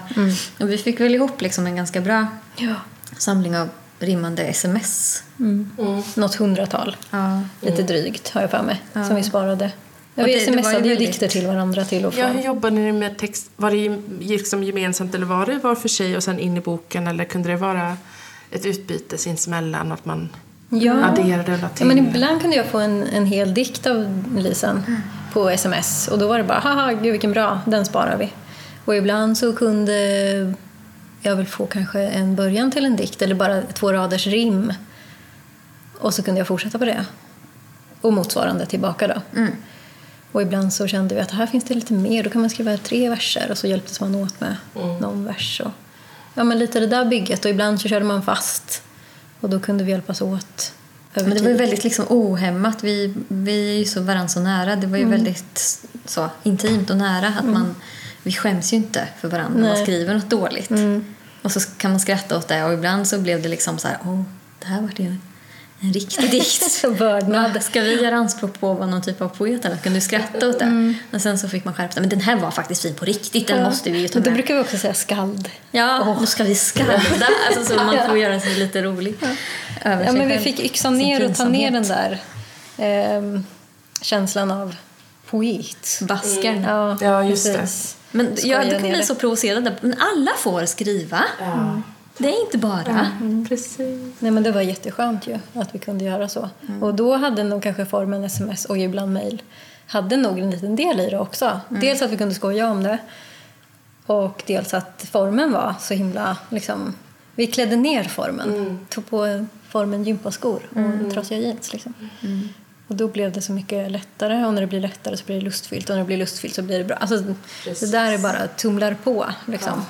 Och 0.59 0.69
vi 0.71 0.77
fick 0.77 0.99
väl 0.99 1.15
ihop 1.15 1.41
liksom 1.41 1.65
en 1.67 1.75
ganska 1.75 2.01
bra 2.01 2.27
Ja. 2.57 2.75
samling 3.17 3.57
av 3.57 3.69
rimmande 3.99 4.43
sms. 4.43 5.23
Mm. 5.39 5.71
Något 6.15 6.35
hundratal, 6.35 6.97
Ja. 7.11 7.41
lite 7.61 7.83
drygt 7.83 8.29
har 8.29 8.41
jag 8.41 8.51
för 8.51 8.63
mig, 8.63 8.81
Ja. 8.93 9.03
som 9.05 9.15
vi 9.15 9.23
sparade. 9.23 9.71
Ja, 10.19 10.23
Och 10.23 10.27
vi 10.29 10.39
smsade 10.39 10.87
ju 10.89 10.95
dikter 10.95 11.27
till 11.27 11.47
varandra 11.47 11.85
till 11.85 12.05
och 12.05 12.13
Ja, 12.17 12.27
från. 12.27 12.35
hur 12.37 12.43
jobbade 12.43 12.75
ni 12.75 12.91
med 12.91 13.17
text? 13.17 13.49
Var 13.55 13.71
det 13.71 13.99
liksom 14.25 14.63
gemensamt 14.63 15.15
eller 15.15 15.25
var 15.25 15.45
det 15.45 15.57
var 15.57 15.75
för 15.75 15.89
sig 15.89 16.17
och 16.17 16.23
sen 16.23 16.39
in 16.39 16.57
i 16.57 16.61
boken? 16.61 17.07
Eller 17.07 17.23
kunde 17.25 17.49
det 17.49 17.55
vara 17.55 17.97
ett 18.51 18.65
utbyte 18.65 19.17
sinsemellan? 19.17 19.91
Att 19.91 20.05
man 20.05 20.29
Ja. 20.69 20.93
adderade 21.05 21.51
eller 21.53 21.63
Ja, 21.63 21.69
till? 21.69 21.85
men 21.87 21.97
ibland 21.97 22.41
kunde 22.41 22.55
jag 22.55 22.65
få 22.65 22.79
en, 22.79 23.03
en 23.03 23.25
hel 23.25 23.53
dikt 23.53 23.87
av 23.87 24.23
Lisen 24.37 24.83
på 25.33 25.49
sms 25.49 26.07
och 26.07 26.19
då 26.19 26.27
var 26.27 26.37
det 26.37 26.43
bara 26.43 26.59
haha, 26.59 26.93
gud 26.93 27.11
vilken 27.11 27.31
bra, 27.31 27.59
den 27.65 27.85
sparar 27.85 28.17
vi. 28.17 28.29
Och 28.85 28.95
ibland 28.95 29.37
så 29.37 29.53
kunde 29.53 29.93
jag 31.21 31.35
väl 31.35 31.45
få 31.45 31.65
kanske 31.65 31.99
en 32.01 32.35
början 32.35 32.71
till 32.71 32.85
en 32.85 32.95
dikt 32.95 33.21
eller 33.21 33.35
bara 33.35 33.61
två 33.61 33.93
raders 33.93 34.27
rim 34.27 34.73
och 35.99 36.13
så 36.13 36.23
kunde 36.23 36.39
jag 36.39 36.47
fortsätta 36.47 36.79
på 36.79 36.85
det. 36.85 37.05
Och 38.01 38.13
motsvarande 38.13 38.65
tillbaka 38.65 39.07
då. 39.07 39.39
Mm. 39.39 39.51
Och 40.31 40.41
ibland 40.41 40.73
så 40.73 40.87
kände 40.87 41.15
vi 41.15 41.21
att 41.21 41.31
här 41.31 41.47
finns 41.47 41.63
det 41.63 41.73
lite 41.73 41.93
mer, 41.93 42.23
då 42.23 42.29
kan 42.29 42.41
man 42.41 42.49
skriva 42.49 42.77
tre 42.77 43.09
verser 43.09 43.51
och 43.51 43.57
så 43.57 43.67
hjälptes 43.67 43.99
man 43.99 44.15
åt 44.15 44.41
med 44.41 44.55
någon 44.73 45.25
vers. 45.25 45.61
Och, 45.65 45.71
ja, 46.33 46.43
men 46.43 46.59
lite 46.59 46.79
det 46.79 46.87
där 46.87 47.05
bygget 47.05 47.45
och 47.45 47.51
ibland 47.51 47.81
så 47.81 47.89
körde 47.89 48.05
man 48.05 48.23
fast 48.23 48.81
och 49.39 49.49
då 49.49 49.59
kunde 49.59 49.83
vi 49.83 49.91
hjälpas 49.91 50.21
åt 50.21 50.73
Men 51.13 51.29
det 51.29 51.41
var 51.41 51.49
ju 51.49 51.57
väldigt 51.57 51.83
liksom 51.83 52.05
ohämmat. 52.09 52.83
Vi, 52.83 53.13
vi 53.27 53.75
är 53.75 53.77
ju 53.79 53.85
så 53.85 54.01
varandra 54.01 54.27
så 54.27 54.39
nära. 54.39 54.75
Det 54.75 54.87
var 54.87 54.97
ju 54.97 55.05
väldigt 55.05 55.79
så 56.05 56.29
intimt 56.43 56.89
och 56.89 56.97
nära. 56.97 57.27
Att 57.27 57.45
man, 57.45 57.75
vi 58.23 58.31
skäms 58.31 58.73
ju 58.73 58.77
inte 58.77 59.07
för 59.19 59.27
varandra 59.27 59.61
när 59.61 59.67
man 59.67 59.83
skriver 59.83 60.13
något 60.13 60.29
dåligt. 60.29 60.69
Mm. 60.69 61.05
Och 61.41 61.51
så 61.51 61.59
kan 61.77 61.91
man 61.91 61.99
skratta 61.99 62.37
åt 62.37 62.47
det 62.47 62.63
och 62.63 62.73
ibland 62.73 63.07
så 63.07 63.19
blev 63.19 63.41
det 63.41 63.49
liksom 63.49 63.77
så 63.77 63.87
här, 63.87 63.97
åh, 64.05 64.21
det 64.59 64.67
här 64.67 64.81
var 64.81 64.89
ju 64.95 65.15
en, 65.81 65.93
riktig 65.93 66.31
dikt. 66.31 66.83
Vördnad. 66.87 67.63
Ska 67.63 67.81
vi 67.81 68.01
göra 68.03 68.15
anspråk 68.15 68.59
på 68.59 68.71
att 68.71 68.77
vara 68.79 68.89
någon 68.89 69.01
typ 69.01 69.21
av 69.21 69.29
poet 69.29 69.65
eller 69.65 69.77
kan 69.77 69.93
du 69.93 70.01
skratta 70.01 70.49
åt 70.49 70.59
det? 70.59 70.93
Men 71.11 71.19
sen 71.21 71.39
så 71.39 71.49
fick 71.49 71.65
man 71.65 71.73
skärpa. 71.73 71.99
Men 71.99 72.09
den 72.09 72.21
här 72.21 72.35
var 72.35 72.51
faktiskt 72.51 72.81
fin 72.81 72.93
på 72.95 73.05
riktigt, 73.05 73.47
den 73.47 73.63
måste 73.63 73.91
vi 73.91 73.99
ju 73.99 74.07
ta 74.07 74.15
Men 74.15 74.23
då 74.23 74.29
med. 74.29 74.37
brukar 74.37 74.55
vi 74.55 74.61
också 74.61 74.77
säga 74.77 74.93
skald. 74.93 75.49
Ja, 75.71 76.15
då 76.19 76.25
ska 76.25 76.43
vi 76.43 76.55
skalda. 76.55 77.01
Alltså, 77.47 77.65
så 77.65 77.83
man 77.83 78.07
får 78.07 78.17
göra 78.17 78.39
sig 78.39 78.55
lite 78.55 78.81
rolig. 78.81 79.15
Ja, 79.21 79.97
sig 79.99 80.13
men 80.13 80.27
vi 80.27 80.37
fick 80.37 80.59
yxa 80.59 80.89
Sin 80.89 80.97
ner 80.97 81.29
och 81.29 81.35
ta 81.35 81.45
ner 81.45 81.71
den 81.71 81.83
där 81.87 82.19
ehm, 82.77 83.45
känslan 84.01 84.51
av 84.51 84.75
poet. 85.29 85.99
Baskern. 86.01 86.63
Ja, 86.63 86.97
Ja, 87.01 87.23
just 87.23 87.45
det. 87.45 87.53
precis. 87.57 87.95
Men 88.11 88.37
Skoja 88.37 88.57
jag 88.57 88.65
ner 88.65 88.71
kan 88.73 88.81
bli 88.81 88.91
det. 88.91 89.03
så 89.03 89.15
provocerad. 89.15 89.63
där. 89.63 89.75
Men 89.81 89.95
alla 89.99 90.31
får 90.37 90.65
skriva. 90.65 91.23
Ja. 91.39 91.81
Det 92.19 92.27
är 92.27 92.45
inte 92.45 92.57
bara. 92.57 93.11
Precis. 93.49 94.15
Nej, 94.19 94.31
men 94.31 94.43
det 94.43 94.51
var 94.51 94.61
jätteskönt 94.61 95.27
ju 95.27 95.39
att 95.53 95.75
vi 95.75 95.79
kunde 95.79 96.05
göra 96.05 96.27
så. 96.27 96.49
Och 96.81 96.95
då 96.95 97.15
hade 97.15 97.43
nog 97.43 97.63
kanske 97.63 97.85
formen 97.85 98.23
sms 98.23 98.65
och 98.65 98.77
ibland 98.77 99.13
mail 99.13 99.41
hade 99.87 100.17
nog 100.17 100.39
en 100.39 100.51
liten 100.51 100.75
del 100.75 100.99
i 100.99 101.09
det 101.09 101.19
också. 101.19 101.59
Dels 101.69 102.01
att 102.01 102.11
vi 102.11 102.17
kunde 102.17 102.35
skoja 102.35 102.71
om 102.71 102.83
det 102.83 102.97
och 104.05 104.43
dels 104.47 104.73
att 104.73 105.07
formen 105.11 105.51
var 105.51 105.75
så 105.79 105.93
himla 105.93 106.37
liksom, 106.49 106.95
vi 107.35 107.47
klädde 107.47 107.75
ner 107.75 108.03
formen. 108.03 108.79
Tog 108.89 109.09
på 109.09 109.45
formen 109.69 110.03
gympaskor 110.03 110.61
och 111.05 111.13
trasiga 111.13 111.39
jeans 111.39 111.73
liksom. 111.73 111.93
Och 112.87 112.95
då 112.95 113.07
blev 113.07 113.31
det 113.31 113.41
så 113.41 113.51
mycket 113.51 113.91
lättare 113.91 114.45
och 114.45 114.53
när 114.53 114.61
det 114.61 114.67
blir 114.67 114.79
lättare 114.79 115.17
så 115.17 115.25
blir 115.25 115.35
det 115.35 115.41
lustfyllt 115.41 115.89
och 115.89 115.95
när 115.95 116.01
det 116.01 116.07
blir 116.07 116.17
lustfyllt 116.17 116.55
så 116.55 116.61
blir 116.61 116.77
det 116.77 116.83
bra. 116.83 116.95
Alltså, 116.95 117.17
det 117.63 117.91
där 117.91 118.11
är 118.11 118.17
bara 118.17 118.47
tumlar 118.47 118.97
på 119.03 119.25
liksom. 119.45 119.85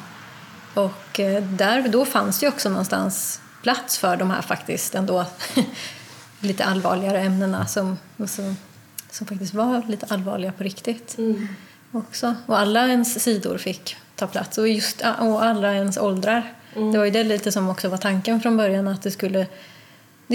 Och 0.80 1.20
eh, 1.20 1.44
där, 1.44 1.88
då 1.88 2.06
fanns 2.06 2.40
det 2.40 2.48
också 2.48 2.70
någonstans 2.70 3.42
plats 3.62 3.98
för 3.98 4.18
de 4.18 4.32
här 4.32 4.42
faktiskt 4.42 4.96
ändå 4.96 5.26
lite 6.40 6.66
allvarligare 6.66 7.22
ämnena 7.22 7.66
som, 7.66 7.98
som, 8.28 8.58
som 9.12 9.28
faktiskt 9.28 9.54
var 9.54 9.84
lite 9.88 10.06
allvarliga 10.10 10.52
på 10.52 10.64
riktigt. 10.64 11.18
Också. 11.92 12.36
Och 12.46 12.60
alla 12.60 12.88
ens 12.88 13.24
sidor 13.24 13.58
fick 13.58 13.96
ta 14.16 14.28
plats 14.28 14.58
och, 14.58 14.68
just, 14.68 15.02
och 15.02 15.44
alla 15.44 15.74
ens 15.74 15.98
åldrar. 15.98 16.54
Det 16.74 16.98
var 16.98 17.06
ju 17.06 17.12
det 17.12 17.24
lite 17.24 17.52
som 17.52 17.70
också 17.70 17.90
var 17.90 17.98
tanken 17.98 18.42
från 18.42 18.58
början 18.58 18.88
att 18.88 19.02
det 19.02 19.12
skulle 19.12 19.48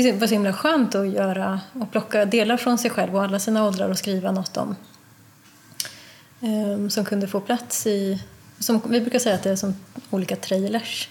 det 0.02 0.12
var 0.12 0.26
så 0.26 0.34
himla 0.34 0.52
skönt 0.52 0.94
att 0.94 1.08
göra 1.08 1.60
och 1.72 1.92
plocka 1.92 2.24
delar 2.24 2.56
från 2.56 2.78
sig 2.78 2.90
själv 2.90 3.16
och 3.16 3.22
alla 3.22 3.38
sina 3.38 3.66
åldrar 3.66 3.88
och 3.88 3.98
skriva 3.98 4.32
något 4.32 4.56
om 4.56 4.76
ehm, 6.40 6.90
som 6.90 7.04
kunde 7.04 7.28
få 7.28 7.40
plats 7.40 7.86
i... 7.86 8.22
Som, 8.64 8.82
vi 8.88 9.00
brukar 9.00 9.18
säga 9.18 9.34
att 9.34 9.42
det 9.42 9.50
är 9.50 9.56
som 9.56 9.76
olika 10.10 10.36
trailers. 10.36 11.08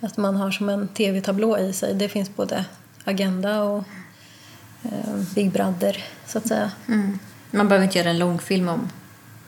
Att 0.00 0.16
man 0.16 0.36
har 0.36 0.50
som 0.50 0.68
en 0.68 0.88
tv-tablå 0.88 1.58
i 1.58 1.72
sig. 1.72 1.94
Det 1.94 2.08
finns 2.08 2.36
både 2.36 2.64
Agenda 3.04 3.62
och 3.62 3.84
ehm, 4.82 5.26
Big 5.34 5.50
Brother, 5.50 6.04
så 6.26 6.38
att 6.38 6.48
säga. 6.48 6.70
Mm. 6.88 7.18
Man 7.50 7.68
behöver 7.68 7.84
inte 7.84 7.98
göra 7.98 8.10
en 8.10 8.18
långfilm 8.18 8.68
om 8.68 8.88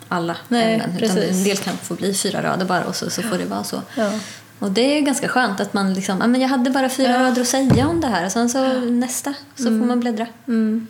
alla 0.09 0.37
Nej, 0.49 0.75
ämnen. 0.75 0.97
Utan 0.97 0.99
precis. 0.99 1.39
en 1.39 1.45
del 1.45 1.57
kan 1.57 1.77
få 1.77 1.95
bli 1.95 2.15
fyra 2.15 2.43
rader 2.43 2.67
bara 2.67 2.85
och 2.85 2.97
så, 2.97 3.11
så 3.11 3.23
får 3.23 3.39
det 3.39 3.45
vara 3.45 3.65
så. 3.65 3.83
Ja. 3.97 4.13
Och 4.59 4.73
det 4.73 4.99
är 4.99 5.01
ganska 5.01 5.29
skönt 5.29 5.61
att 5.61 5.73
man 5.73 5.95
liksom, 5.95 6.19
ja 6.21 6.27
men 6.27 6.41
jag 6.41 6.49
hade 6.49 6.71
bara 6.71 6.89
fyra 6.89 7.23
rader 7.23 7.43
att 7.43 7.49
säga 7.49 7.89
om 7.89 8.01
det 8.01 8.07
här 8.07 8.27
och 8.27 8.33
sen 8.33 8.51
så 8.51 8.81
nästa 8.81 9.35
så 9.55 9.65
får 9.65 9.87
man 9.87 10.01
bläddra. 10.01 10.27
Mm. 10.49 10.87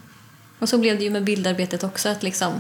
Och 0.59 0.69
så 0.69 0.79
blev 0.79 0.99
det 0.99 1.05
ju 1.05 1.11
med 1.11 1.25
bildarbetet 1.25 1.85
också 1.85 2.09
att 2.09 2.23
liksom 2.23 2.53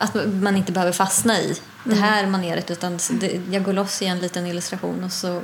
att 0.00 0.14
man 0.42 0.56
inte 0.56 0.72
behöver 0.72 0.92
fastna 0.92 1.40
i 1.40 1.56
det 1.84 1.94
här 1.94 2.26
maneret 2.26 2.70
utan 2.70 2.98
det, 3.10 3.40
jag 3.50 3.62
går 3.64 3.72
loss 3.72 4.02
i 4.02 4.06
en 4.06 4.18
liten 4.18 4.46
illustration 4.46 5.04
och 5.04 5.12
så 5.12 5.42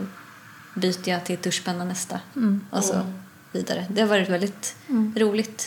byter 0.75 1.09
jag 1.09 1.25
till 1.25 1.39
tuschpenna 1.39 1.85
nästa 1.85 2.21
och 2.71 2.85
så 2.85 3.13
vidare. 3.53 3.87
Det 3.91 4.01
har 4.01 4.09
varit 4.09 4.29
väldigt 4.29 4.77
roligt. 5.17 5.67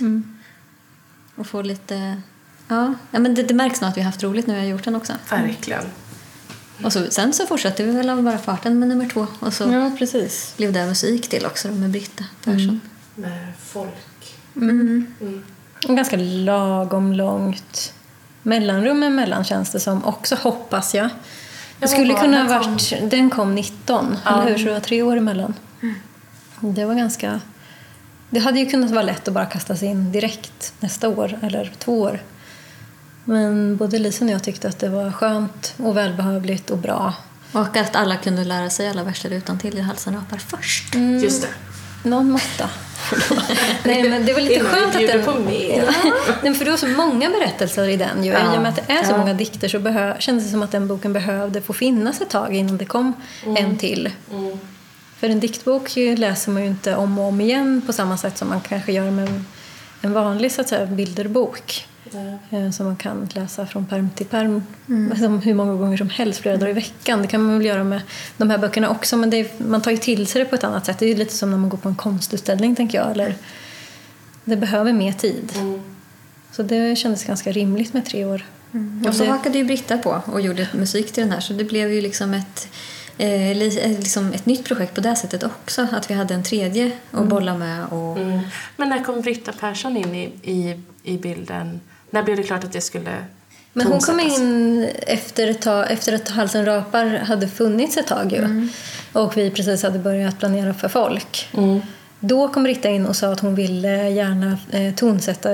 Och 1.35 1.47
få 1.47 1.61
lite... 1.61 2.21
Ja, 2.67 2.93
ja 3.11 3.19
men 3.19 3.35
det, 3.35 3.43
det 3.43 3.53
märks 3.53 3.81
nog 3.81 3.89
att 3.89 3.97
vi 3.97 4.01
har 4.01 4.05
haft 4.05 4.23
roligt 4.23 4.47
när 4.47 4.55
vi 4.55 4.59
har 4.61 4.67
gjort 4.67 4.83
den 4.83 4.95
också. 4.95 5.13
Verkligen. 5.29 5.83
Och 6.83 6.93
så, 6.93 7.11
sen 7.11 7.33
så 7.33 7.45
fortsatte 7.47 7.83
vi 7.83 7.91
väl 7.91 8.09
av 8.09 8.23
bara 8.23 8.37
farten 8.37 8.79
med 8.79 8.87
nummer 8.89 9.09
två 9.09 9.27
och 9.39 9.53
så 9.53 9.63
Ja, 9.63 9.91
precis. 9.97 10.53
blev 10.57 10.73
det 10.73 10.85
musik 10.85 11.29
till 11.29 11.45
också 11.45 11.67
då 11.67 11.73
med 11.73 11.89
Britta 11.89 12.23
Persson. 12.43 12.81
Med 13.15 13.53
folk. 13.59 14.37
Och 15.87 15.95
ganska 15.95 16.17
lagom 16.17 17.13
långt 17.13 17.93
mellanrum 18.43 19.03
emellan 19.03 19.43
känns 19.43 19.71
det 19.71 19.79
som 19.79 20.05
också, 20.05 20.35
hoppas 20.35 20.95
jag. 20.95 21.09
Det 21.79 21.87
skulle 21.87 22.13
kunna 22.13 22.43
ha 22.43 22.59
kom- 22.63 22.71
varit... 22.73 22.93
Den 23.11 23.29
kom 23.29 23.55
19, 23.55 24.17
Ja. 24.25 24.41
eller 24.41 24.51
hur? 24.51 24.57
Så 24.57 24.65
det 24.65 24.73
var 24.73 24.79
tre 24.79 25.01
år 25.01 25.17
emellan. 25.17 25.53
Det 26.59 26.85
var 26.85 26.95
ganska... 26.95 27.41
Det 28.29 28.39
hade 28.39 28.59
ju 28.59 28.65
kunnat 28.69 28.91
vara 28.91 29.01
lätt 29.03 29.27
att 29.27 29.33
bara 29.33 29.45
kasta 29.45 29.75
sig 29.75 29.87
in 29.87 30.11
direkt 30.11 30.73
nästa 30.79 31.09
år, 31.09 31.39
eller 31.41 31.71
två 31.79 31.99
år. 32.01 32.19
Men 33.23 33.77
både 33.77 33.99
Lisa 33.99 34.25
och 34.25 34.31
jag 34.31 34.43
tyckte 34.43 34.67
att 34.67 34.79
det 34.79 34.89
var 34.89 35.11
skönt 35.11 35.73
och 35.77 35.97
välbehövligt 35.97 36.69
och 36.69 36.77
bra. 36.77 37.13
Och 37.51 37.77
att 37.77 37.95
alla 37.95 38.15
kunde 38.17 38.43
lära 38.43 38.69
sig 38.69 38.89
alla 38.89 39.03
verser 39.03 39.31
utan 39.31 39.59
till 39.59 39.77
i 39.77 39.81
halsen 39.81 40.15
rapar 40.15 40.37
först. 40.37 40.95
Just 40.95 41.41
det. 41.41 42.09
Någon 42.09 42.31
måtta. 42.31 42.69
Nej, 43.83 44.09
men 44.09 44.25
det 44.25 44.33
var 44.33 44.41
lite 44.41 44.59
skönt 44.65 44.95
att 44.95 45.07
den... 45.07 45.23
på 45.25 45.39
mer. 45.39 45.89
Ja, 46.43 46.53
för 46.53 46.65
det 46.65 46.71
var 46.71 46.77
så 46.77 46.87
många 46.87 47.29
berättelser 47.29 47.87
i 47.87 47.97
den. 47.97 48.23
Ju. 48.23 48.31
Ja. 48.31 48.53
I 48.53 48.57
och 48.57 48.61
med 48.61 48.69
att 48.69 48.87
det 48.87 48.93
är 48.93 49.03
så 49.03 49.11
Ja. 49.11 49.17
många 49.17 49.33
dikter 49.33 49.67
så 49.67 49.79
behö... 49.79 50.15
kändes 50.19 50.45
det 50.45 50.51
som 50.51 50.63
att 50.63 50.71
den 50.71 50.87
boken 50.87 51.13
behövde 51.13 51.61
få 51.61 51.73
finnas 51.73 52.21
ett 52.21 52.29
tag 52.29 52.55
innan 52.55 52.77
det 52.77 52.85
kom 52.85 53.13
en 53.57 53.77
till. 53.77 54.11
Mm. 54.33 54.59
För 55.19 55.29
en 55.29 55.39
diktbok 55.39 55.95
läser 56.17 56.51
man 56.51 56.61
ju 56.63 56.67
inte 56.69 56.95
om 56.95 57.19
och 57.19 57.25
om 57.25 57.41
igen 57.41 57.81
på 57.85 57.93
samma 57.93 58.17
sätt 58.17 58.37
som 58.37 58.49
man 58.49 58.61
kanske 58.61 58.91
gör 58.91 59.11
med 59.11 59.27
en- 59.27 59.45
en 60.01 60.13
vanlig 60.13 60.51
så 60.51 60.61
att 60.61 60.69
säga, 60.69 60.85
bilderbok. 60.85 61.87
Eh, 62.49 62.71
Som 62.71 62.85
man 62.85 62.95
kan 62.95 63.29
läsa 63.33 63.65
från 63.65 63.85
perm 63.85 64.09
till 64.15 64.25
perm 64.25 64.63
liksom 65.09 65.39
hur 65.41 65.53
många 65.53 65.73
gånger 65.73 65.97
som 65.97 66.09
helst, 66.09 66.39
flera 66.39 66.57
dagar 66.57 66.69
i 66.69 66.73
veckan. 66.73 67.21
Det 67.21 67.27
kan 67.27 67.41
man 67.43 67.57
väl 67.57 67.65
göra 67.67 67.83
med 67.83 68.01
de 68.37 68.49
här 68.49 68.57
böckerna 68.57 68.89
också 68.89 69.17
men 69.17 69.29
det 69.29 69.37
är, 69.37 69.47
man 69.57 69.81
tar 69.81 69.91
ju 69.91 69.97
till 69.97 70.27
sig 70.27 70.43
det 70.43 70.49
på 70.49 70.55
ett 70.55 70.63
annat 70.63 70.85
sätt. 70.85 70.99
Det 70.99 71.05
är 71.05 71.09
ju 71.09 71.15
lite 71.15 71.33
som 71.33 71.51
när 71.51 71.57
man 71.57 71.69
går 71.69 71.77
på 71.77 71.89
en 71.89 71.95
konstutställning 71.95 72.75
tänker 72.75 72.97
jag. 72.97 73.11
Eller, 73.11 73.35
det 74.43 74.55
behöver 74.57 74.93
mer 74.93 75.11
tid. 75.11 75.51
Mm. 75.55 75.81
Så 76.51 76.63
det 76.63 76.95
kändes 76.95 77.23
ganska 77.23 77.51
rimligt 77.51 77.93
med 77.93 78.05
tre 78.05 78.25
år. 78.25 78.45
Och 79.07 79.15
så 79.15 79.23
det- 79.23 79.29
hakade 79.29 79.57
ju 79.57 79.63
Britta 79.63 79.97
på 79.97 80.21
och 80.25 80.41
gjorde 80.41 80.67
musik 80.73 81.11
till 81.11 81.23
den 81.23 81.31
här 81.31 81.39
så 81.39 81.53
det 81.53 81.63
blev 81.63 81.91
ju 81.93 82.01
liksom 82.01 82.33
ett, 82.33 82.67
eh, 83.17 83.51
eh, 83.51 83.57
liksom 83.99 84.33
ett 84.33 84.45
nytt 84.45 84.65
projekt 84.65 84.95
på 84.95 85.01
det 85.01 85.15
sättet 85.15 85.43
också. 85.43 85.87
Att 85.91 86.09
vi 86.09 86.13
hade 86.13 86.33
en 86.33 86.43
tredje 86.43 86.91
att 87.11 87.27
bolla 87.27 87.57
med 87.57 87.85
och 87.85 88.17
Mm. 88.17 88.39
Men 88.77 88.89
när 88.89 89.03
kom 89.03 89.21
Britta 89.21 89.51
Persson 89.51 89.97
in 89.97 90.15
i, 90.15 90.23
i, 90.43 90.79
i 91.03 91.17
bilden? 91.17 91.79
När 92.09 92.23
blev 92.23 92.37
det 92.37 92.43
klart 92.43 92.63
att 92.63 92.71
det 92.71 92.81
skulle 92.81 93.25
Men 93.73 93.87
hon 93.87 93.99
kom 93.99 94.19
in 94.19 94.87
efter, 95.07 95.47
ett 95.47 95.61
tag, 95.61 95.91
efter 95.91 96.13
att 96.13 96.29
Halsen 96.29 96.65
rapar 96.65 97.05
hade 97.05 97.47
funnits 97.47 97.97
ett 97.97 98.07
tag 98.07 98.31
ju. 98.31 98.67
Och 99.13 99.37
vi 99.37 99.51
precis 99.51 99.83
hade 99.83 99.99
börjat 99.99 100.39
planera 100.39 100.73
för 100.73 100.87
folk. 100.87 101.49
Mm. 101.53 101.81
Då 102.19 102.47
kom 102.47 102.63
Britta 102.63 102.89
in 102.89 103.05
och 103.05 103.15
sa 103.15 103.31
att 103.31 103.39
hon 103.39 103.55
ville 103.55 104.09
gärna 104.09 104.57
eh, 104.71 104.95
tonsätta 104.95 105.49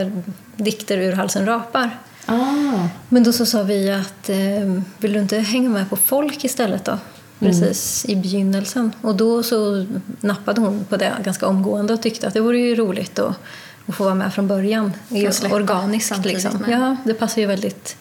dikter 0.55 0.97
ur 0.97 1.11
Halsen 1.11 1.45
rapar. 1.45 1.89
Ah. 2.25 2.87
Men 3.09 3.23
då 3.23 3.33
så 3.33 3.45
sa 3.45 3.63
vi 3.63 3.91
att 3.91 4.29
eh, 4.29 4.81
vill 4.97 5.13
du 5.13 5.19
inte 5.19 5.37
hänga 5.37 5.69
med 5.69 5.89
på 5.89 5.95
folk 5.95 6.43
istället 6.43 6.85
då? 6.85 6.97
Precis 7.39 8.05
i 8.05 8.15
begynnelsen. 8.15 8.91
Och 9.01 9.15
då 9.15 9.43
så 9.43 9.85
nappade 10.21 10.61
hon 10.61 10.85
på 10.85 10.97
det 10.97 11.13
ganska 11.23 11.47
omgående 11.47 11.93
och 11.93 12.01
tyckte 12.01 12.27
att 12.27 12.33
det 12.33 12.39
vore 12.39 12.59
ju 12.59 12.75
roligt 12.75 13.19
att, 13.19 13.35
att 13.87 13.95
få 13.95 14.03
vara 14.03 14.15
med 14.15 14.33
från 14.33 14.47
början. 14.47 14.93
Just 15.09 15.39
släppa 15.39 15.55
organiskt 15.55 16.25
liksom. 16.25 16.65
Ja, 16.67 16.95
det 17.03 17.13
passar 17.13 17.41
ju 17.41 17.47
väldigt 17.47 17.97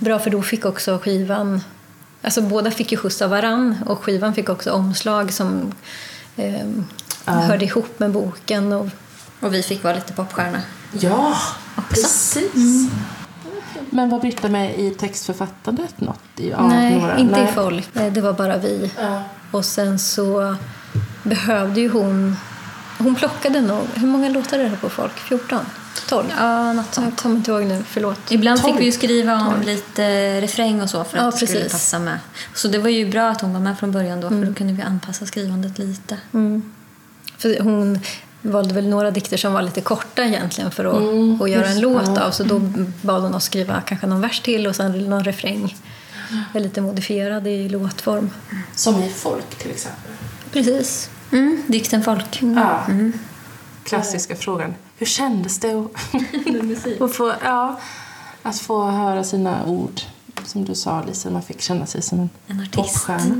bra 0.00 0.18
för 0.18 0.30
då 0.30 0.42
fick 0.42 0.64
också 0.64 0.98
skivan 0.98 1.60
Alltså 2.22 2.42
båda 2.42 2.70
fick 2.70 2.92
ju 2.92 2.98
skjuts 2.98 3.22
av 3.22 3.30
varann 3.30 3.76
och 3.86 4.04
skivan 4.04 4.34
fick 4.34 4.48
också 4.48 4.72
omslag 4.72 5.32
som 5.32 5.72
eh, 6.36 6.66
hörde 7.24 7.64
ihop 7.64 7.98
med 7.98 8.10
boken. 8.10 8.72
Och, 8.72 8.86
Och 9.40 9.54
vi 9.54 9.62
fick 9.62 9.84
vara 9.84 9.94
lite 9.94 10.12
popstjärna. 10.12 10.62
Ja, 10.92 11.36
precis. 11.88 12.90
Men 13.90 14.10
var 14.10 14.20
Britta 14.20 14.48
med 14.48 14.78
i 14.78 14.90
textförfattandet 14.90 16.00
något? 16.00 16.20
I, 16.36 16.52
av 16.52 16.68
nej, 16.68 16.98
några? 16.98 17.18
inte 17.18 17.40
nej. 17.40 17.48
i 17.50 17.52
folk. 17.52 17.96
Eh, 17.96 18.12
Det 18.12 18.20
var 18.20 18.32
bara 18.32 18.56
vi. 18.58 18.90
Ja. 19.00 19.22
Och 19.50 19.64
sen 19.64 19.98
så 19.98 20.56
behövde 21.22 21.80
ju 21.80 21.88
hon... 21.88 22.36
Hon 22.98 23.14
plockade 23.14 23.60
nog... 23.60 23.86
Hur 23.94 24.06
många 24.06 24.28
låtar 24.28 24.58
är 24.58 24.70
det 24.70 24.76
på 24.76 24.88
folk? 24.88 25.18
14? 25.18 25.58
12? 26.08 26.26
Ja, 26.38 26.72
något 26.72 26.96
Jag 26.96 27.16
kommer 27.16 27.36
inte 27.36 27.50
ihåg 27.50 27.64
nu, 27.64 27.84
förlåt. 27.88 28.18
Ibland 28.30 28.60
Tolv. 28.60 28.72
fick 28.72 28.80
vi 28.80 28.84
ju 28.84 28.92
skriva 28.92 29.34
om 29.34 29.62
lite 29.62 30.40
refräng 30.40 30.82
och 30.82 30.90
så 30.90 31.04
för 31.04 31.18
att 31.18 31.24
Ja, 31.24 31.40
det 31.40 31.46
skulle 31.46 31.68
passa 31.68 31.98
med. 31.98 32.18
Så 32.54 32.68
det 32.68 32.78
var 32.78 32.88
ju 32.88 33.10
bra 33.10 33.28
att 33.28 33.40
hon 33.40 33.52
var 33.52 33.60
med 33.60 33.78
från 33.78 33.92
början 33.92 34.20
då 34.20 34.28
för 34.28 34.44
då 34.44 34.54
kunde 34.54 34.72
vi 34.72 34.82
anpassa 34.82 35.26
skrivandet 35.26 35.78
lite. 35.78 36.18
För 37.38 37.60
hon 37.60 38.00
valde 38.42 38.74
väl 38.74 38.88
några 38.88 39.10
dikter 39.10 39.36
som 39.36 39.52
var 39.52 39.62
lite 39.62 39.80
korta 39.80 40.24
egentligen 40.24 40.70
för 40.70 40.84
att, 40.84 41.42
att 41.42 41.50
göra 41.50 41.66
en 41.66 41.80
låt 41.80 42.16
ja. 42.16 42.22
av. 42.22 42.30
Så 42.30 42.44
då 42.44 42.58
bad 43.02 43.22
hon 43.22 43.34
oss 43.34 43.44
skriva 43.44 43.80
kanske 43.80 44.06
någon 44.06 44.20
vers 44.20 44.40
till 44.40 44.66
och 44.66 44.76
sen 44.76 45.10
någon 45.10 45.24
refräng. 45.24 45.76
Lite 46.54 46.80
modifierad 46.80 47.46
i 47.46 47.68
låtform. 47.68 48.30
Som 48.74 49.02
i 49.02 49.08
folk 49.08 49.58
till 49.58 49.70
exempel. 49.70 50.12
Precis. 50.52 51.10
Mm, 51.32 51.62
dikten 51.66 52.02
folk. 52.02 52.42
Ja. 52.42 52.86
Klassiska 53.84 54.36
frågan. 54.36 54.74
Hur 54.96 55.06
kändes 55.06 55.60
det 55.60 55.70
att, 55.72 55.90
att, 57.02 57.14
få, 57.16 57.32
ja, 57.44 57.80
att 58.42 58.58
få 58.58 58.84
höra 58.90 59.24
sina 59.24 59.64
ord? 59.66 60.00
Som 60.44 60.64
du 60.64 60.74
sa 60.74 61.02
Lisa, 61.04 61.30
man 61.30 61.42
fick 61.42 61.60
känna 61.60 61.86
sig 61.86 62.02
som 62.02 62.18
en, 62.20 62.30
En 62.46 62.60
artist. 62.60 62.74
popstjärna. 62.76 63.34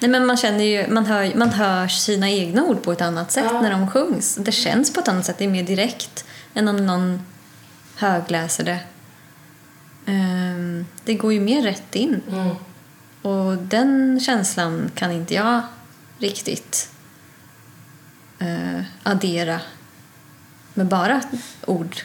Nej, 0.00 0.10
men 0.10 0.26
man 0.26 0.36
känner 0.36 0.64
ju, 0.64 0.88
man 0.88 1.06
hör, 1.06 1.32
man 1.36 1.48
hör 1.50 1.88
sina 1.88 2.30
egna 2.30 2.64
ord 2.64 2.82
på 2.82 2.92
ett 2.92 3.00
annat 3.00 3.32
sätt 3.32 3.44
Ja. 3.52 3.60
när 3.60 3.70
de 3.70 3.90
sjungs. 3.90 4.34
Det 4.36 4.52
känns 4.52 4.92
på 4.92 5.00
ett 5.00 5.08
annat 5.08 5.24
sätt, 5.26 5.38
det 5.38 5.44
är 5.44 5.48
mer 5.48 5.62
direkt 5.62 6.24
än 6.54 6.68
om 6.68 6.86
någon 6.86 7.22
högläser 7.96 8.64
det. 8.64 8.78
Ehm, 10.06 10.86
det 11.04 11.14
går 11.14 11.32
ju 11.32 11.40
mer 11.40 11.62
rätt 11.62 11.94
in. 11.94 12.20
Mm. 12.30 12.48
Och 13.22 13.56
den 13.56 14.20
känslan 14.20 14.90
kan 14.94 15.12
inte 15.12 15.34
jag 15.34 15.60
riktigt 16.20 16.90
eh, 18.38 18.82
addera 19.02 19.60
med 20.74 20.86
bara 20.86 21.22
ord 21.66 21.96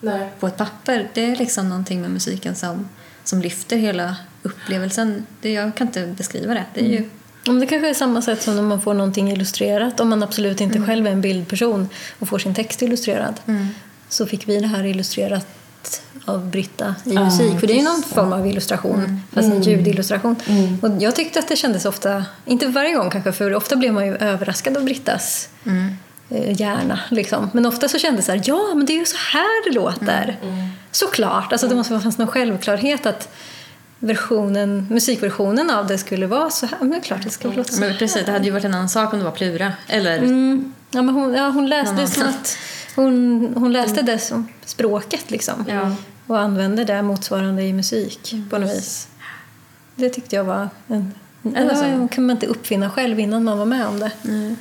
Nej. 0.00 0.28
på 0.40 0.46
ett 0.46 0.56
papper. 0.56 1.08
Det 1.14 1.24
är 1.24 1.36
liksom 1.36 1.68
någonting 1.68 2.00
med 2.00 2.10
musiken 2.10 2.54
som, 2.54 2.88
som 3.24 3.40
lyfter 3.40 3.76
hela 3.76 4.16
upplevelsen. 4.42 5.26
Det, 5.40 5.52
jag 5.52 5.74
kan 5.74 5.86
inte 5.86 6.06
beskriva 6.06 6.54
det. 6.54 6.64
Det 6.74 6.80
är 6.80 6.88
ju 6.88 7.10
Om 7.46 7.60
det 7.60 7.66
kanske 7.66 7.88
är 7.88 7.94
samma 7.94 8.22
sätt 8.22 8.42
som 8.42 8.56
när 8.56 8.62
man 8.62 8.80
får 8.80 8.94
någonting 8.94 9.30
illustrerat. 9.30 10.00
Om 10.00 10.08
man 10.08 10.22
absolut 10.22 10.60
inte 10.60 10.82
själv 10.82 11.06
är 11.06 11.10
en 11.10 11.20
bildperson 11.20 11.88
och 12.18 12.28
får 12.28 12.38
sin 12.38 12.54
text 12.54 12.82
illustrerad. 12.82 13.40
Så 14.08 14.26
fick 14.26 14.48
vi 14.48 14.60
det 14.60 14.66
här 14.66 14.84
illustrerat 14.84 15.46
av 16.24 16.50
Britta 16.50 16.94
i 17.04 17.14
Ja, 17.14 17.24
musik. 17.24 17.60
För 17.60 17.66
det 17.66 17.72
är 17.72 17.76
ju 17.76 17.82
någon 17.82 18.02
form 18.02 18.32
av 18.32 18.46
illustration, 18.46 19.20
fast 19.32 19.48
en 19.48 19.62
ljudillustration. 19.62 20.36
Och 20.82 20.90
jag 21.02 21.16
tyckte 21.16 21.38
att 21.38 21.48
det 21.48 21.56
kändes 21.56 21.84
ofta, 21.84 22.24
inte 22.44 22.66
varje 22.66 22.94
gång 22.94 23.10
kanske, 23.10 23.32
för 23.32 23.54
ofta 23.54 23.76
blev 23.76 23.92
man 23.92 24.06
ju 24.06 24.16
överraskad 24.16 24.76
av 24.76 24.84
Brittas 24.84 25.48
eh, 26.30 26.60
hjärna. 26.60 27.00
Liksom. 27.10 27.50
Men 27.52 27.66
ofta 27.66 27.88
så 27.88 27.98
kändes 27.98 28.26
det 28.26 28.32
så 28.32 28.36
här, 28.38 28.42
ja 28.44 28.74
men 28.74 28.86
det 28.86 28.92
är 28.92 28.98
ju 28.98 29.04
så 29.04 29.16
här 29.32 29.64
det 29.70 29.74
låter. 29.74 30.36
Såklart, 30.90 31.52
alltså 31.52 31.68
det 31.68 31.74
måste 31.74 32.00
finnas 32.00 32.18
någon 32.18 32.28
självklarhet 32.28 33.06
att 33.06 33.28
versionen, 33.98 34.86
musikversionen 34.90 35.70
av 35.70 35.86
det 35.86 35.98
skulle 35.98 36.26
vara 36.26 36.50
så 36.50 36.66
här. 36.66 36.78
Men 36.80 36.90
det 36.90 36.96
är 36.96 37.00
klart 37.00 37.22
det 37.24 37.30
ska 37.30 37.48
låta 37.48 37.72
så 37.72 37.80
här. 37.80 37.88
Men 37.88 37.98
precis, 37.98 38.24
det 38.26 38.32
hade 38.32 38.44
ju 38.44 38.50
varit 38.50 38.64
en 38.64 38.74
annan 38.74 38.88
sak 38.88 39.12
om 39.12 39.18
det 39.18 39.24
var 39.24 39.32
Plura. 39.32 39.72
Eller 39.88 40.18
Mm. 40.18 40.72
Ja, 40.90 41.02
men 41.02 41.14
hon, 41.14 41.34
ja, 41.34 41.48
hon 41.48 41.68
läste 41.68 41.94
det 41.94 42.06
som 42.06 42.22
att 42.28 42.56
hon, 42.96 43.54
hon 43.56 43.72
läste 43.72 44.02
det 44.02 44.18
som 44.18 44.48
språket 44.64 45.30
liksom. 45.30 45.64
Ja. 45.68 45.96
Och 46.26 46.38
använde 46.40 46.84
det 46.84 47.02
motsvarande 47.02 47.62
i 47.62 47.72
musik 47.72 48.34
på 48.50 48.58
något 48.58 48.70
vis. 48.70 49.08
Det 49.94 50.08
tyckte 50.08 50.36
jag 50.36 50.44
var 50.44 50.68
en... 50.88 51.12
Eller 51.56 51.68
Det 51.68 51.76
så. 51.76 51.82
var- 51.82 52.08
kunde 52.08 52.20
man 52.26 52.30
inte 52.36 52.46
uppfinna 52.46 52.90
själv 52.90 53.20
innan 53.20 53.44
man 53.44 53.58
var 53.58 53.66
med 53.66 53.86
om 53.86 53.98
det. 54.00 54.12
Nej. 54.22 54.56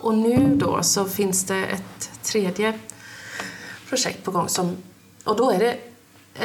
Och 0.00 0.14
nu 0.14 0.56
då 0.56 0.82
så 0.82 1.04
finns 1.04 1.44
det 1.44 1.64
ett 1.66 2.10
tredje 2.22 2.78
projekt 3.88 4.24
på 4.24 4.30
gång 4.30 4.48
som, 4.48 4.76
och 5.24 5.36
då 5.36 5.50
är 5.50 5.58
det 5.58 5.78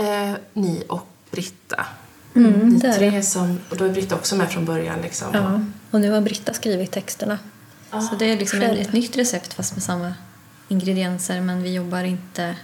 eh, 0.02 0.34
ni 0.54 0.84
och 0.90 1.08
Britta 1.32 1.86
Mm, 2.36 2.70
Ni 2.70 2.80
det 2.80 2.94
tre 2.94 3.24
som, 3.24 3.60
och 3.70 3.78
då 3.78 3.86
är 3.86 3.90
Britta 3.90 4.16
också 4.16 4.36
med 4.36 4.52
från 4.52 4.66
början 4.66 5.02
liksom. 5.02 5.28
Ja. 5.34 5.62
Och 5.92 6.02
nu 6.02 6.12
har 6.12 6.22
Britta 6.22 6.54
skrivit 6.54 6.92
texterna. 6.92 7.40
Så 7.92 8.16
det 8.20 8.26
är 8.26 8.38
liksom 8.38 8.60
själv. 8.60 8.80
ett 8.80 8.94
nytt 8.94 9.18
recept 9.18 9.54
fast 9.54 9.76
med 9.76 9.84
samma 9.84 10.14
ingredienser 10.68 11.42
men 11.42 11.64
vi 11.64 11.74
jobbar 11.74 12.04
inte 12.04 12.56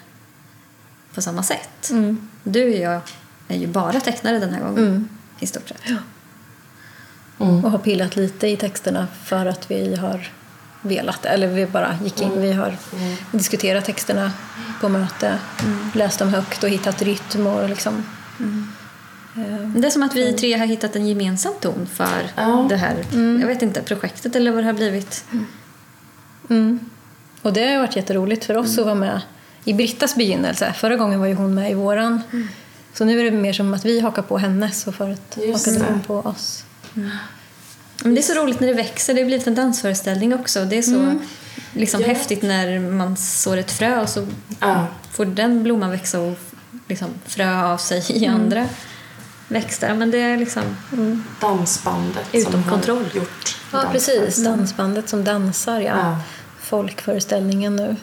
på 1.14 1.22
samma 1.22 1.44
sätt. 1.44 1.90
Mm. 1.90 2.30
Du 2.44 2.64
och 2.64 2.80
jag 2.80 3.02
är 3.48 3.58
ju 3.58 3.68
bara 3.68 4.00
tecknare 4.00 4.40
den 4.40 4.54
här 4.54 4.62
gången. 4.62 5.10
I 5.40 5.48
stort 5.48 5.68
sett. 5.68 5.82
Mm. 7.40 7.66
Och 7.66 7.72
har 7.72 7.80
pillat 7.80 8.16
lite 8.16 8.48
i 8.48 8.58
texterna 8.58 9.08
för 9.24 9.46
att 9.46 9.72
vi 9.72 9.96
har 9.96 10.32
velat. 10.82 11.26
Eller 11.26 11.48
vi 11.48 11.66
bara 11.66 11.98
gick 12.04 12.22
in. 12.22 12.42
Vi 12.42 12.54
har 12.54 12.78
diskuterat 13.32 13.86
texterna 13.86 14.32
på 14.82 14.90
möte. 14.90 15.40
Läst 15.94 16.20
dem 16.20 16.30
högt 16.30 16.64
och 16.64 16.70
hittat 16.70 17.02
rytm 17.02 17.48
och 17.48 17.70
liksom... 17.70 18.04
Eh, 18.40 19.70
Det 19.76 19.88
är 19.88 19.92
som 19.92 20.04
att 20.04 20.16
vi 20.16 20.34
tre 20.34 20.58
har 20.58 20.66
hittat 20.66 20.96
en 20.96 21.08
gemensam 21.08 21.54
ton 21.62 21.88
för 21.94 22.32
Ja. 22.36 22.66
det 22.70 22.76
här 22.78 22.96
jag 23.42 23.48
vet 23.48 23.62
inte, 23.62 23.82
projektet 23.82 24.36
eller 24.36 24.52
vad 24.52 24.64
det 24.64 24.66
har 24.68 24.74
blivit. 24.74 25.26
Mm. 26.50 26.80
Och 27.42 27.54
det 27.54 27.68
har 27.74 27.80
varit 27.80 27.96
jätteroligt 27.96 28.46
för 28.46 28.58
oss 28.58 28.78
att 28.78 28.86
vara 28.86 28.96
med 28.96 29.22
i 29.64 29.74
Brittas 29.74 30.16
begynnelse. 30.16 30.74
Förra 30.78 30.96
gången 30.96 31.20
var 31.20 31.28
ju 31.28 31.34
hon 31.34 31.54
med 31.56 31.72
i 31.72 31.74
våran. 31.74 32.22
Så 32.94 33.06
nu 33.06 33.20
är 33.20 33.24
det 33.24 33.32
mer 33.38 33.54
som 33.54 33.74
att 33.74 33.86
vi 33.86 34.00
hakar 34.00 34.22
på 34.22 34.38
hennes 34.38 34.88
och 34.88 34.96
förut 34.96 35.38
Just 35.48 35.68
hakade 35.68 35.86
hon 35.92 36.02
på 36.02 36.16
oss. 36.16 36.64
Men 38.04 38.16
det 38.16 38.22
är 38.22 38.24
så 38.24 38.34
roligt 38.34 38.60
när 38.60 38.68
det 38.68 38.74
växer. 38.74 39.14
Det 39.14 39.22
har 39.22 39.26
blivit 39.28 39.48
en 39.48 39.56
dansföreställning 39.56 40.34
också. 40.34 40.66
Det 40.66 40.78
är 40.78 40.82
så 40.82 41.20
liksom 41.74 42.02
Ja. 42.02 42.08
häftigt 42.08 42.42
när 42.44 42.80
man 42.80 43.18
sår 43.18 43.58
ett 43.58 43.72
frö 43.72 44.02
och 44.02 44.10
så 44.10 44.28
Ja. 44.60 44.88
får 45.12 45.26
den 45.26 45.64
blomman 45.64 45.92
växa 45.92 46.20
och 46.20 46.38
liksom 46.88 47.10
frö 47.26 47.64
av 47.64 47.78
sig 47.78 48.04
i 48.10 48.26
andra 48.26 48.66
växter. 49.48 49.94
Men 49.94 50.12
det 50.12 50.18
är 50.22 50.38
liksom... 50.38 50.64
Dansbandet 51.42 52.26
Utom 52.34 52.52
som 52.52 52.64
kontroll. 52.64 53.06
har 53.14 53.20
gjort 53.20 53.58
Ja, 53.72 53.78
dansen. 53.78 53.92
precis. 53.92 54.44
Dansbandet 54.44 55.10
som 55.10 55.24
dansar, 55.24 55.80
ja. 55.80 55.98
Ja. 55.98 56.18
Folkföreställningen 56.60 57.76
nu. 57.76 57.96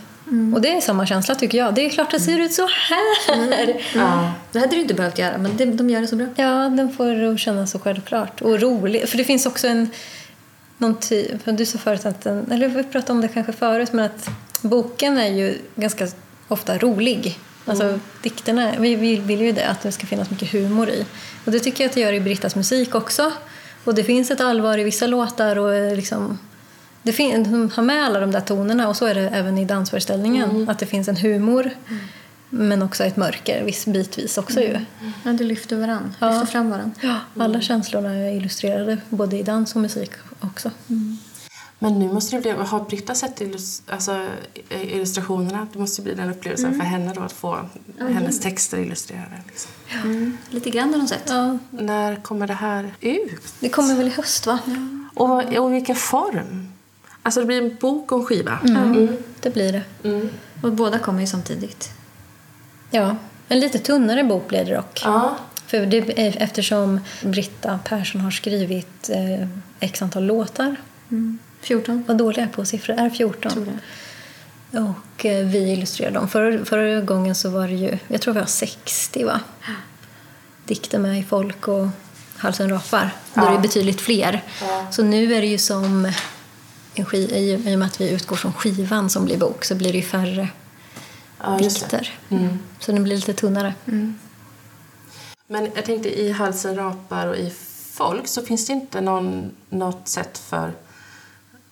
Och 0.54 0.60
det 0.60 0.76
är 0.76 0.80
samma 0.80 1.06
känsla 1.06 1.34
tycker 1.34 1.58
jag. 1.58 1.74
Det 1.74 1.86
är 1.86 1.90
klart 1.90 2.10
det 2.10 2.20
ser 2.20 2.38
ut 2.38 2.52
så 2.52 2.68
här! 2.88 3.82
Ja. 3.94 4.32
Det 4.52 4.58
hade 4.58 4.76
du 4.76 4.80
inte 4.80 4.94
behövt 4.94 5.18
göra, 5.18 5.38
men 5.38 5.56
det, 5.56 5.64
de 5.64 5.90
gör 5.90 6.00
det 6.00 6.06
så 6.06 6.16
bra. 6.16 6.26
Ja, 6.36 6.68
den 6.68 6.92
får 6.92 7.36
kännas 7.38 7.70
så 7.70 7.78
självklart. 7.78 8.40
Och 8.42 8.60
rolig. 8.60 9.08
För 9.08 9.18
det 9.18 9.24
finns 9.24 9.46
också 9.46 9.68
en... 9.68 9.90
Någon 10.78 10.94
typ, 11.00 11.44
du 11.44 11.66
sa 11.66 11.78
förut 11.78 12.06
att 12.06 12.20
den, 12.20 12.50
eller 12.52 12.68
vi 12.68 12.82
pratade 12.84 13.12
om 13.12 13.20
det 13.20 13.28
kanske 13.28 13.52
förut, 13.52 13.92
men 13.92 14.04
att 14.04 14.30
boken 14.62 15.18
är 15.18 15.28
ju 15.28 15.58
ganska 15.76 16.08
ofta 16.48 16.78
rolig. 16.78 17.38
Alltså 17.66 17.98
dikterna, 18.22 18.72
vi 18.78 18.94
vill, 18.94 19.20
vill 19.20 19.40
ju 19.40 19.52
det, 19.52 19.66
att 19.68 19.82
det 19.82 19.92
ska 19.92 20.06
finnas 20.06 20.30
mycket 20.30 20.52
humor 20.52 20.88
i. 20.88 21.04
Och 21.44 21.52
det 21.52 21.60
tycker 21.60 21.84
jag 21.84 21.88
att 21.88 21.94
det 21.94 22.00
gör 22.00 22.12
i 22.12 22.20
Brittas 22.20 22.56
musik 22.56 22.94
också. 22.94 23.32
Och 23.84 23.94
det 23.94 24.04
finns 24.04 24.30
ett 24.30 24.40
allvar 24.40 24.78
i 24.78 24.84
vissa 24.84 25.06
låtar 25.06 25.58
och 25.58 25.74
eh, 25.74 25.96
liksom 25.96 26.38
det 27.02 27.12
fin- 27.12 27.42
de 27.44 27.70
har 27.74 27.82
med 27.82 28.04
alla 28.04 28.20
de 28.20 28.30
där 28.32 28.40
tonerna 28.40 28.88
och 28.88 28.96
så 28.96 29.06
är 29.06 29.14
det 29.14 29.20
även 29.28 29.58
i 29.58 29.64
dansföreställningen. 29.64 30.68
Att 30.68 30.78
det 30.78 30.86
finns 30.86 31.08
en 31.08 31.16
humor 31.16 31.70
men 32.50 32.82
också 32.82 33.04
ett 33.04 33.16
mörker 33.16 33.64
viss, 33.64 33.86
bitvis 33.86 34.38
också 34.38 34.60
ju. 34.60 34.78
Ja, 35.24 35.32
du 35.32 35.44
lyfter 35.44 35.76
varann. 35.76 36.14
Ja. 36.18 36.30
Lyfter 36.30 36.46
fram 36.46 36.70
varann. 36.70 36.92
Ja, 37.00 37.16
alla 37.44 37.60
känslorna 37.60 38.14
är 38.14 38.36
illustrerade 38.36 38.98
både 39.08 39.36
i 39.38 39.42
dans 39.42 39.74
och 39.74 39.80
musik 39.80 40.10
också. 40.40 40.70
Men 41.78 41.98
nu 41.98 42.12
måste 42.12 42.36
det 42.36 42.42
bli, 42.42 42.50
har 42.50 42.80
Britta 42.84 43.14
sett 43.14 43.40
illus, 43.40 43.82
alltså, 43.88 44.26
illustrationerna? 44.70 45.66
Det 45.72 45.78
måste 45.78 46.02
bli 46.02 46.14
den 46.14 46.30
upplevelsen 46.30 46.74
för 46.74 46.84
henne 46.84 47.12
då 47.14 47.20
att 47.20 47.32
få 47.32 47.58
hennes 47.98 48.40
texter 48.40 48.78
illustrerade. 48.78 49.42
Liksom. 49.46 49.70
Lite 50.50 50.70
grann 50.70 50.92
har 50.92 50.98
de 50.98 51.08
sett. 51.08 51.22
Ja, 51.28 51.58
När 51.70 52.16
kommer 52.16 52.46
det 52.46 52.54
här 52.54 52.94
ut? 53.00 53.42
det 53.60 53.68
kommer 53.68 53.94
väl 53.94 54.06
i 54.06 54.10
höst 54.10 54.46
va? 54.46 54.58
Och, 55.14 55.28
vad- 55.28 55.56
och 55.56 55.70
i 55.70 55.72
vilken 55.72 55.96
form? 55.96 56.68
Alltså 57.22 57.40
det 57.40 57.46
blir 57.46 57.62
en 57.62 57.76
bok 57.80 58.12
och 58.12 58.18
en 58.20 58.26
skiva? 58.26 58.58
Mm. 58.64 59.16
Det 59.40 59.50
blir 59.50 59.72
det. 59.72 59.82
Och 60.62 60.72
båda 60.72 60.98
kommer 60.98 61.20
ju 61.20 61.26
samtidigt. 61.26 61.90
Ja, 62.90 63.16
en 63.48 63.60
lite 63.60 63.78
tunnare 63.78 64.24
bok 64.24 64.48
blir 64.48 64.64
det 64.64 64.74
dock. 64.74 65.02
Ja. 65.04 65.36
För 65.66 65.86
det, 65.86 65.98
eftersom 66.42 67.00
Britta 67.22 67.78
Persson 67.84 68.20
har 68.20 68.30
skrivit 68.30 69.10
eh, 69.10 69.48
x 69.80 70.02
antal 70.02 70.24
låtar. 70.24 70.76
14. 71.64 72.04
Vad 72.08 72.18
dålig 72.18 72.38
jag 72.38 72.48
är 72.48 72.52
på 72.52 72.64
siffror. 72.64 72.94
Är 72.98 73.10
14? 73.10 73.52
Tror 73.52 73.64
det. 73.64 73.78
Och 74.80 75.24
eh, 75.26 75.46
vi 75.46 75.72
illustrerar 75.72 76.10
dem. 76.10 76.28
Förra, 76.28 76.64
förra 76.64 77.00
gången 77.00 77.34
så 77.34 77.50
var 77.50 77.68
det 77.68 77.74
ju, 77.74 77.98
jag 78.08 78.20
tror 78.20 78.34
vi 78.34 78.40
har 78.40 78.46
60 78.46 79.24
va? 79.24 79.40
Dikter 80.64 80.98
med 80.98 81.18
i 81.18 81.22
folk 81.22 81.68
och 81.68 81.86
Halsen 82.36 82.70
rapar. 82.70 83.10
Då 83.34 83.40
är 83.40 83.46
det 83.48 83.54
Ja. 83.54 83.60
betydligt 83.60 84.00
fler. 84.00 84.42
Ja. 84.60 84.86
Så 84.90 85.02
nu 85.02 85.34
är 85.34 85.40
det 85.40 85.46
ju 85.46 85.58
som 85.58 86.12
en 86.94 87.04
skiv, 87.04 87.30
i, 87.32 87.56
och 87.56 87.78
med 87.78 87.82
att 87.86 88.00
vi 88.00 88.10
utgår 88.10 88.36
från 88.36 88.52
skivan 88.52 89.10
som 89.10 89.24
blir 89.24 89.38
bok 89.38 89.64
så 89.64 89.74
blir 89.74 89.92
det 89.92 89.98
ju 89.98 90.04
färre 90.04 90.48
Ja, 91.42 91.58
dikter. 91.58 92.12
Mm. 92.28 92.58
Så 92.78 92.92
den 92.92 93.02
blir 93.04 93.16
lite 93.16 93.34
tunnare. 93.34 93.74
Men 95.46 95.68
jag 95.74 95.84
tänkte 95.84 96.20
i 96.20 96.32
Halsen 96.32 96.76
rapar 96.76 97.26
och 97.26 97.36
i 97.36 97.52
folk 97.92 98.26
så 98.28 98.42
finns 98.42 98.66
det 98.66 98.72
inte 98.72 99.00
någon, 99.00 99.50
något 99.70 100.08
sätt 100.08 100.38
för 100.38 100.72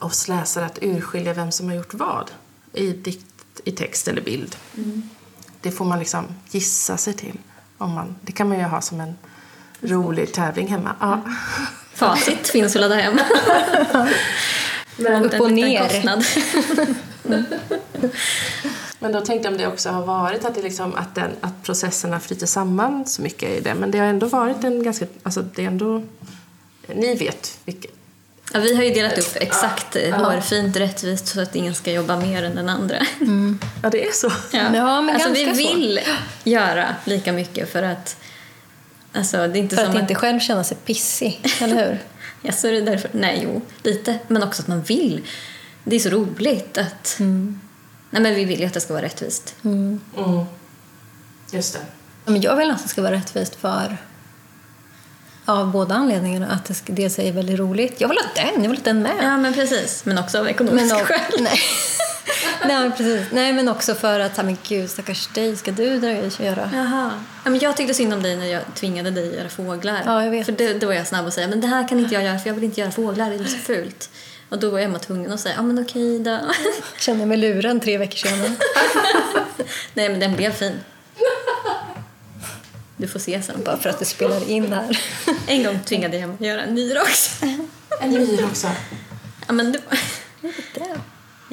oss 0.02 0.28
läsare 0.28 0.64
att 0.64 0.78
urskilja 0.82 1.32
vem 1.32 1.52
som 1.52 1.68
har 1.68 1.74
gjort 1.74 1.94
vad 1.94 2.30
i 2.72 2.92
dikt, 2.92 3.60
i 3.64 3.72
text 3.72 4.08
eller 4.08 4.22
bild. 4.22 4.56
Det 5.60 5.70
får 5.70 5.84
man 5.84 5.98
liksom 5.98 6.24
gissa 6.50 6.96
sig 6.96 7.14
till. 7.14 7.38
Om 7.78 7.90
man, 7.90 8.16
det 8.22 8.32
kan 8.32 8.48
man 8.48 8.58
ju 8.58 8.64
ha 8.64 8.80
som 8.80 9.00
en 9.00 9.16
rolig 9.80 10.32
tävling 10.32 10.68
hemma. 10.68 10.96
Ja. 11.00 11.20
Facit 11.94 12.48
finns 12.52 12.76
att 12.76 12.80
ladda 12.80 12.94
hem. 12.94 13.18
Men, 14.96 15.24
Upp 15.24 15.40
och 15.40 15.52
ner. 15.52 15.88
Kostnad. 15.88 16.24
men 18.98 19.12
då 19.12 19.20
tänkte 19.20 19.48
jag 19.48 19.52
om 19.52 19.58
det 19.58 19.66
också 19.66 19.90
har 19.90 20.06
varit 20.06 20.44
att, 20.44 20.54
det 20.54 20.62
liksom, 20.62 20.94
att, 20.94 21.14
den, 21.14 21.30
att 21.40 21.62
processerna 21.62 22.20
flyter 22.20 22.46
samman 22.46 23.06
så 23.06 23.22
mycket 23.22 23.50
i 23.50 23.60
det. 23.60 23.74
Men 23.74 23.90
det 23.90 23.98
har 23.98 24.06
ändå 24.06 24.26
varit 24.26 24.64
en 24.64 24.82
ganska... 24.82 25.06
Alltså 25.22 25.42
det 25.42 25.62
är 25.62 25.66
ändå... 25.66 26.02
Ni 26.86 27.14
vet 27.14 27.58
vilket... 27.64 28.01
Ja, 28.52 28.60
vi 28.60 28.74
har 28.76 28.82
ju 28.82 28.90
delat 28.90 29.18
upp 29.18 29.36
exakt 29.36 29.96
hårfint 30.12 30.76
rättvist 30.76 31.26
så 31.26 31.40
att 31.40 31.54
ingen 31.54 31.74
ska 31.74 31.92
jobba 31.92 32.16
mer 32.16 32.42
än 32.42 32.54
den 32.54 32.68
andra. 32.68 32.96
Ja, 33.82 33.90
det 33.90 34.08
är 34.08 34.12
så. 34.12 34.32
Ja, 34.50 34.76
Ja, 34.76 35.00
men 35.00 35.14
alltså, 35.14 35.30
vi 35.30 35.44
ganska 35.44 35.64
så. 35.64 35.74
vill 35.74 36.00
göra 36.44 36.94
lika 37.04 37.32
mycket 37.32 37.72
för 37.72 37.82
att 37.82 38.16
Alltså, 39.14 39.36
det 39.36 39.58
är 39.58 39.60
inte 39.62 39.76
För 39.76 39.84
som 39.84 39.94
att 39.94 40.00
inte 40.00 40.14
själv 40.14 40.40
känna 40.40 40.64
sig 40.64 40.76
pissig, 40.76 41.40
eller 41.60 41.86
hur? 41.86 41.98
Ja, 42.42 42.52
så 42.52 42.68
är 42.68 42.72
det 42.72 42.80
därför. 42.80 43.10
Nej, 43.12 43.40
jo, 43.44 43.60
lite. 43.82 44.18
Men 44.28 44.42
också 44.42 44.62
att 44.62 44.68
man 44.68 44.82
vill. 44.82 45.20
Det 45.84 45.96
är 45.96 46.00
så 46.00 46.10
roligt 46.10 46.78
att... 46.78 47.16
Nej, 48.10 48.22
men 48.22 48.34
vi 48.34 48.44
vill 48.44 48.60
ju 48.60 48.66
att 48.66 48.74
det 48.74 48.80
ska 48.80 48.92
vara 48.92 49.04
rättvist. 49.04 49.54
Mm. 49.64 50.00
Just 51.50 51.72
det. 51.74 51.80
Men 52.24 52.40
jag 52.40 52.56
vill 52.56 52.70
att 52.70 52.82
det 52.82 52.88
ska 52.88 53.02
vara 53.02 53.12
rättvist 53.12 53.54
för 53.54 53.96
av 55.44 55.70
båda 55.70 55.94
anledningarna. 55.94 56.46
Att 56.46 56.64
det 56.64 56.92
dels 56.92 57.18
är 57.18 57.32
väldigt 57.32 57.58
roligt. 57.58 58.00
Jag 58.00 58.08
vill 58.08 58.18
ha 58.18 58.44
den, 58.44 58.62
jag 58.62 58.70
vill 58.70 58.78
ha 58.78 58.84
den 58.84 59.02
med. 59.02 59.16
Ja, 59.22 59.36
men 59.36 59.54
precis. 59.54 60.04
Men 60.04 60.18
också 60.18 60.38
av 60.38 60.48
ekonomiska 60.48 60.96
Men, 60.96 61.04
skäl. 61.04 61.20
nej. 61.38 61.60
nej, 62.66 62.76
men 62.80 62.92
precis. 62.92 63.26
nej, 63.32 63.52
men 63.52 63.68
också 63.68 63.94
för 63.94 64.20
att, 64.20 64.36
men 64.36 64.58
gud 64.68 64.90
stackars 64.90 65.28
dig, 65.28 65.56
ska 65.56 65.70
du 65.70 65.98
dra 65.98 66.08
och 66.08 66.40
göra? 66.40 66.70
Jaha. 66.74 67.10
Ja, 67.44 67.50
men 67.50 67.58
jag 67.60 67.76
tyckte 67.76 67.94
synd 67.94 68.14
om 68.14 68.22
dig 68.22 68.36
när 68.36 68.46
jag 68.46 68.62
tvingade 68.74 69.10
dig 69.10 69.28
att 69.28 69.36
göra 69.36 69.48
fåglar. 69.48 70.02
Ja, 70.04 70.24
jag 70.24 70.30
vet. 70.30 70.46
För 70.46 70.52
det, 70.52 70.74
då 70.74 70.86
var 70.86 70.94
jag 70.94 71.06
snabb 71.06 71.26
att 71.26 71.34
säga 71.34 71.48
men 71.48 71.60
det 71.60 71.66
här 71.66 71.88
kan 71.88 71.98
inte 71.98 72.14
jag 72.14 72.24
göra 72.24 72.38
för 72.38 72.48
jag 72.48 72.54
vill 72.54 72.64
inte 72.64 72.80
göra 72.80 72.90
fåglar, 72.90 73.30
det 73.30 73.36
är 73.36 73.44
så 73.44 73.58
fult. 73.58 74.10
Och 74.48 74.58
då 74.58 74.70
var 74.70 74.78
Emma 74.78 74.98
tvungen 74.98 75.32
att 75.32 75.40
säga 75.40 75.54
ja 75.56 75.62
men 75.62 75.82
okej 75.82 76.18
då. 76.18 76.38
Känner 76.98 77.26
mig 77.26 77.36
luren 77.36 77.80
tre 77.80 77.98
veckor 77.98 78.16
senare. 78.16 78.52
Nej 79.94 80.08
men 80.08 80.20
den 80.20 80.36
blev 80.36 80.52
fin. 80.52 80.72
Du 83.02 83.08
får 83.08 83.18
se 83.18 83.42
sen. 83.42 83.62
Bara 83.64 83.76
för 83.76 83.90
att 83.90 83.98
det 83.98 84.04
spelar 84.04 84.50
in 84.50 84.72
här. 84.72 85.00
En 85.46 85.64
gång 85.64 85.80
tvingade 85.80 86.16
jag 86.16 86.24
Emma 86.24 86.34
att 86.34 86.40
göra 86.40 86.62
en 86.62 86.74
myra 86.74 87.00
också. 87.02 87.46
En 88.00 88.10
myr 88.10 88.44
också. 88.44 88.70
Ja, 89.46 89.52
men 89.52 89.72
det, 89.72 89.80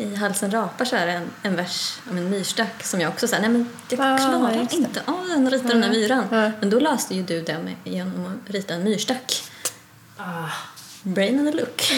I 0.04 0.16
Halsen 0.16 0.52
rapar 0.52 0.86
så 0.86 0.96
är 0.96 1.06
det 1.06 1.12
en, 1.12 1.30
en 1.42 1.56
vers 1.56 1.98
om 2.10 2.18
en 2.18 2.30
myrstack 2.30 2.84
som 2.84 3.02
jag 3.02 3.10
också 3.10 3.28
sa, 3.28 3.40
nej 3.40 3.50
men 3.50 3.70
jag 3.90 3.98
klarar 3.98 4.68
det. 4.70 4.76
inte 4.76 5.02
av 5.06 5.28
den 5.28 5.46
och 5.46 5.52
rita 5.52 5.68
den 5.68 5.84
här 5.84 5.90
myran. 5.90 6.24
Ja. 6.32 6.52
Men 6.60 6.70
då 6.70 6.80
löste 6.80 7.16
ju 7.16 7.24
du 7.24 7.42
det 7.42 7.60
med, 7.60 7.76
genom 7.84 8.26
att 8.26 8.50
rita 8.54 8.74
en 8.74 8.84
myrstack. 8.84 9.44
Ah, 10.18 10.50
Brain 11.04 11.40
and 11.40 11.48
a 11.48 11.52
look. 11.52 11.82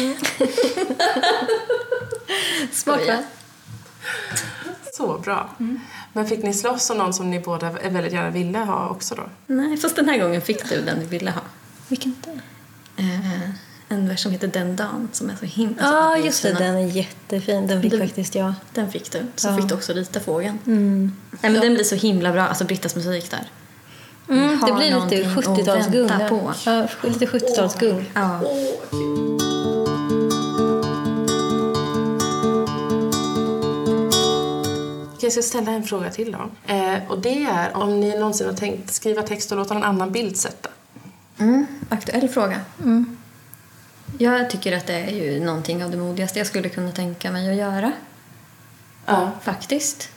Smart 2.71 3.07
va? 3.07 3.23
Så 4.93 5.17
bra. 5.17 5.49
Men 6.13 6.27
fick 6.27 6.43
ni 6.43 6.53
slåss 6.53 6.89
om 6.89 6.97
någon 6.97 7.13
som 7.13 7.29
ni 7.31 7.39
båda 7.39 7.69
väldigt 7.69 8.13
gärna 8.13 8.29
ville 8.29 8.59
ha 8.59 8.89
också 8.89 9.15
då? 9.15 9.23
Nej, 9.47 9.77
fast 9.77 9.95
den 9.95 10.09
här 10.09 10.17
gången 10.19 10.41
fick 10.41 10.69
du 10.69 10.81
den 10.81 10.99
du 10.99 11.05
ville 11.05 11.31
ha. 11.31 11.41
Vilken 11.87 12.15
då? 12.25 12.31
Eh, 13.03 13.49
en 13.89 14.07
vers 14.07 14.19
som 14.23 14.31
heter 14.31 14.47
Den 14.47 14.75
dagen 14.75 15.09
som 15.11 15.29
är 15.29 15.35
så 15.35 15.45
himla 15.45 15.75
Ja, 15.81 16.07
ah, 16.09 16.17
just 16.17 16.43
det. 16.43 16.53
Den 16.53 16.75
är 16.75 16.87
jättefin. 16.87 17.67
Den 17.67 17.81
fick 17.81 17.91
Du- 17.91 17.99
faktiskt 17.99 18.35
jag. 18.35 18.53
Den 18.73 18.91
fick 18.91 19.11
du. 19.11 19.19
Så 19.35 19.47
Ja. 19.47 19.57
fick 19.57 19.67
du 19.67 19.75
också 19.75 19.93
rita 19.93 20.19
fågeln. 20.19 20.59
Mm. 20.65 21.11
Nej, 21.31 21.51
men 21.51 21.61
Den 21.61 21.73
blir 21.73 21.83
så 21.83 21.95
himla 21.95 22.31
bra, 22.31 22.41
alltså 22.47 22.63
Brittas 22.65 22.95
musik 22.95 23.31
där. 23.31 23.47
Mm, 24.29 24.59
det 24.65 24.65
blir 24.73 24.75
lite 24.75 24.93
någonting 24.93 25.25
att 25.25 25.35
70-talsgung. 25.45 26.07
vänta 26.07 26.17
där. 26.17 26.29
på. 26.29 26.53
Ja, 26.65 26.87
lite 27.09 27.25
70-talsgung. 27.25 28.05
Ja. 28.13 28.39
Jag 35.23 35.31
ska 35.31 35.41
ställa 35.41 35.71
en 35.71 35.83
fråga 35.83 36.09
till 36.09 36.31
då. 36.31 36.73
Eh, 36.73 36.97
och 37.07 37.19
det 37.21 37.43
är 37.43 37.77
om 37.77 37.99
ni 37.99 38.19
någonsin 38.19 38.47
har 38.47 38.53
tänkt 38.53 38.93
skriva 38.93 39.21
text 39.21 39.51
och 39.51 39.57
låta 39.57 39.73
någon 39.73 39.83
annan 39.83 40.11
bildsätta. 40.11 40.69
Mm, 41.39 41.65
aktuell 41.89 42.29
fråga. 42.29 42.61
Jag 44.17 44.49
tycker 44.49 44.77
att 44.77 44.87
det 44.87 44.93
är 44.93 45.09
ju 45.11 45.39
någonting 45.39 45.83
av 45.83 45.91
det 45.91 45.97
modigaste 45.97 46.39
jag 46.39 46.47
skulle 46.47 46.69
kunna 46.69 46.91
tänka 46.91 47.31
mig 47.31 47.49
att 47.49 47.55
göra. 47.55 47.91
Ja. 49.05 49.31
Faktiskt. 49.41 50.09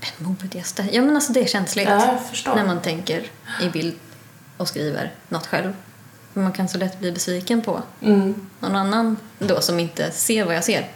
Det 0.00 0.24
modigaste? 0.24 0.86
Ja, 0.92 1.02
men 1.02 1.14
alltså 1.14 1.32
det 1.32 1.40
är 1.40 1.46
känsligt. 1.46 1.88
Ja. 1.88 2.18
När 2.56 2.66
man 2.66 2.80
tänker 2.80 3.30
i 3.62 3.68
bild 3.72 3.94
och 4.56 4.68
skriver 4.68 5.12
något 5.28 5.46
själv. 5.46 5.74
Man 6.32 6.52
kan 6.52 6.68
så 6.68 6.78
lätt 6.78 6.98
bli 6.98 7.12
besviken 7.12 7.62
på 7.62 7.82
Mm. 8.00 8.34
någon 8.60 8.76
annan 8.76 9.16
då 9.38 9.60
som 9.60 9.80
inte 9.80 10.10
ser 10.10 10.44
vad 10.44 10.54
jag 10.56 10.64
ser. 10.64 10.88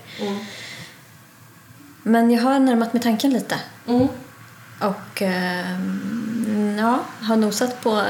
Men 2.09 2.31
jag 2.31 2.43
har 2.43 2.59
närmat 2.59 2.93
mig 2.93 3.03
tanken 3.03 3.31
lite. 3.31 3.59
Mm. 3.89 4.09
Och 4.81 5.23
ehm, 5.23 6.77
ja, 6.79 6.99
har 7.23 7.37
nosat 7.37 7.83
på 7.83 8.03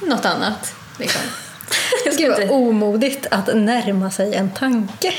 något 0.00 0.24
annat. 0.24 0.74
Liksom. 0.98 1.20
Gud 2.18 2.30
vad 2.30 2.42
inte... 2.42 2.54
omodigt 2.54 3.26
att 3.30 3.54
närma 3.54 4.10
sig 4.10 4.34
en 4.34 4.50
tanke. 4.50 5.12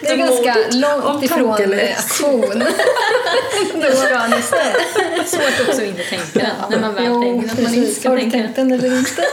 det 0.00 0.08
är 0.08 0.16
ganska 0.16 0.56
långt 0.70 1.24
ifrån 1.24 1.72
eh, 1.72 1.98
aktion. 1.98 2.52
Svårt 5.26 5.68
också 5.68 5.82
att 5.82 5.88
inte 5.88 6.04
tänka 6.04 6.50
när 6.70 6.80
man 6.80 6.94
väl 6.94 7.04
tänker 7.04 7.52
att 7.52 7.62
man 7.62 7.74
inte 7.74 7.94
ska 7.94 8.08
Har 8.08 8.16
du 8.16 8.22
tänka 8.22 8.38
tänkt 8.38 8.56
den 8.56 8.72
eller 8.72 8.98
inte? 8.98 9.24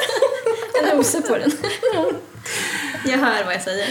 Jag 0.74 0.98
nosar 0.98 1.22
på 1.22 1.38
den. 1.38 1.52
Jag 3.06 3.18
hör 3.18 3.44
vad 3.46 3.54
jag 3.54 3.62
säger. 3.62 3.88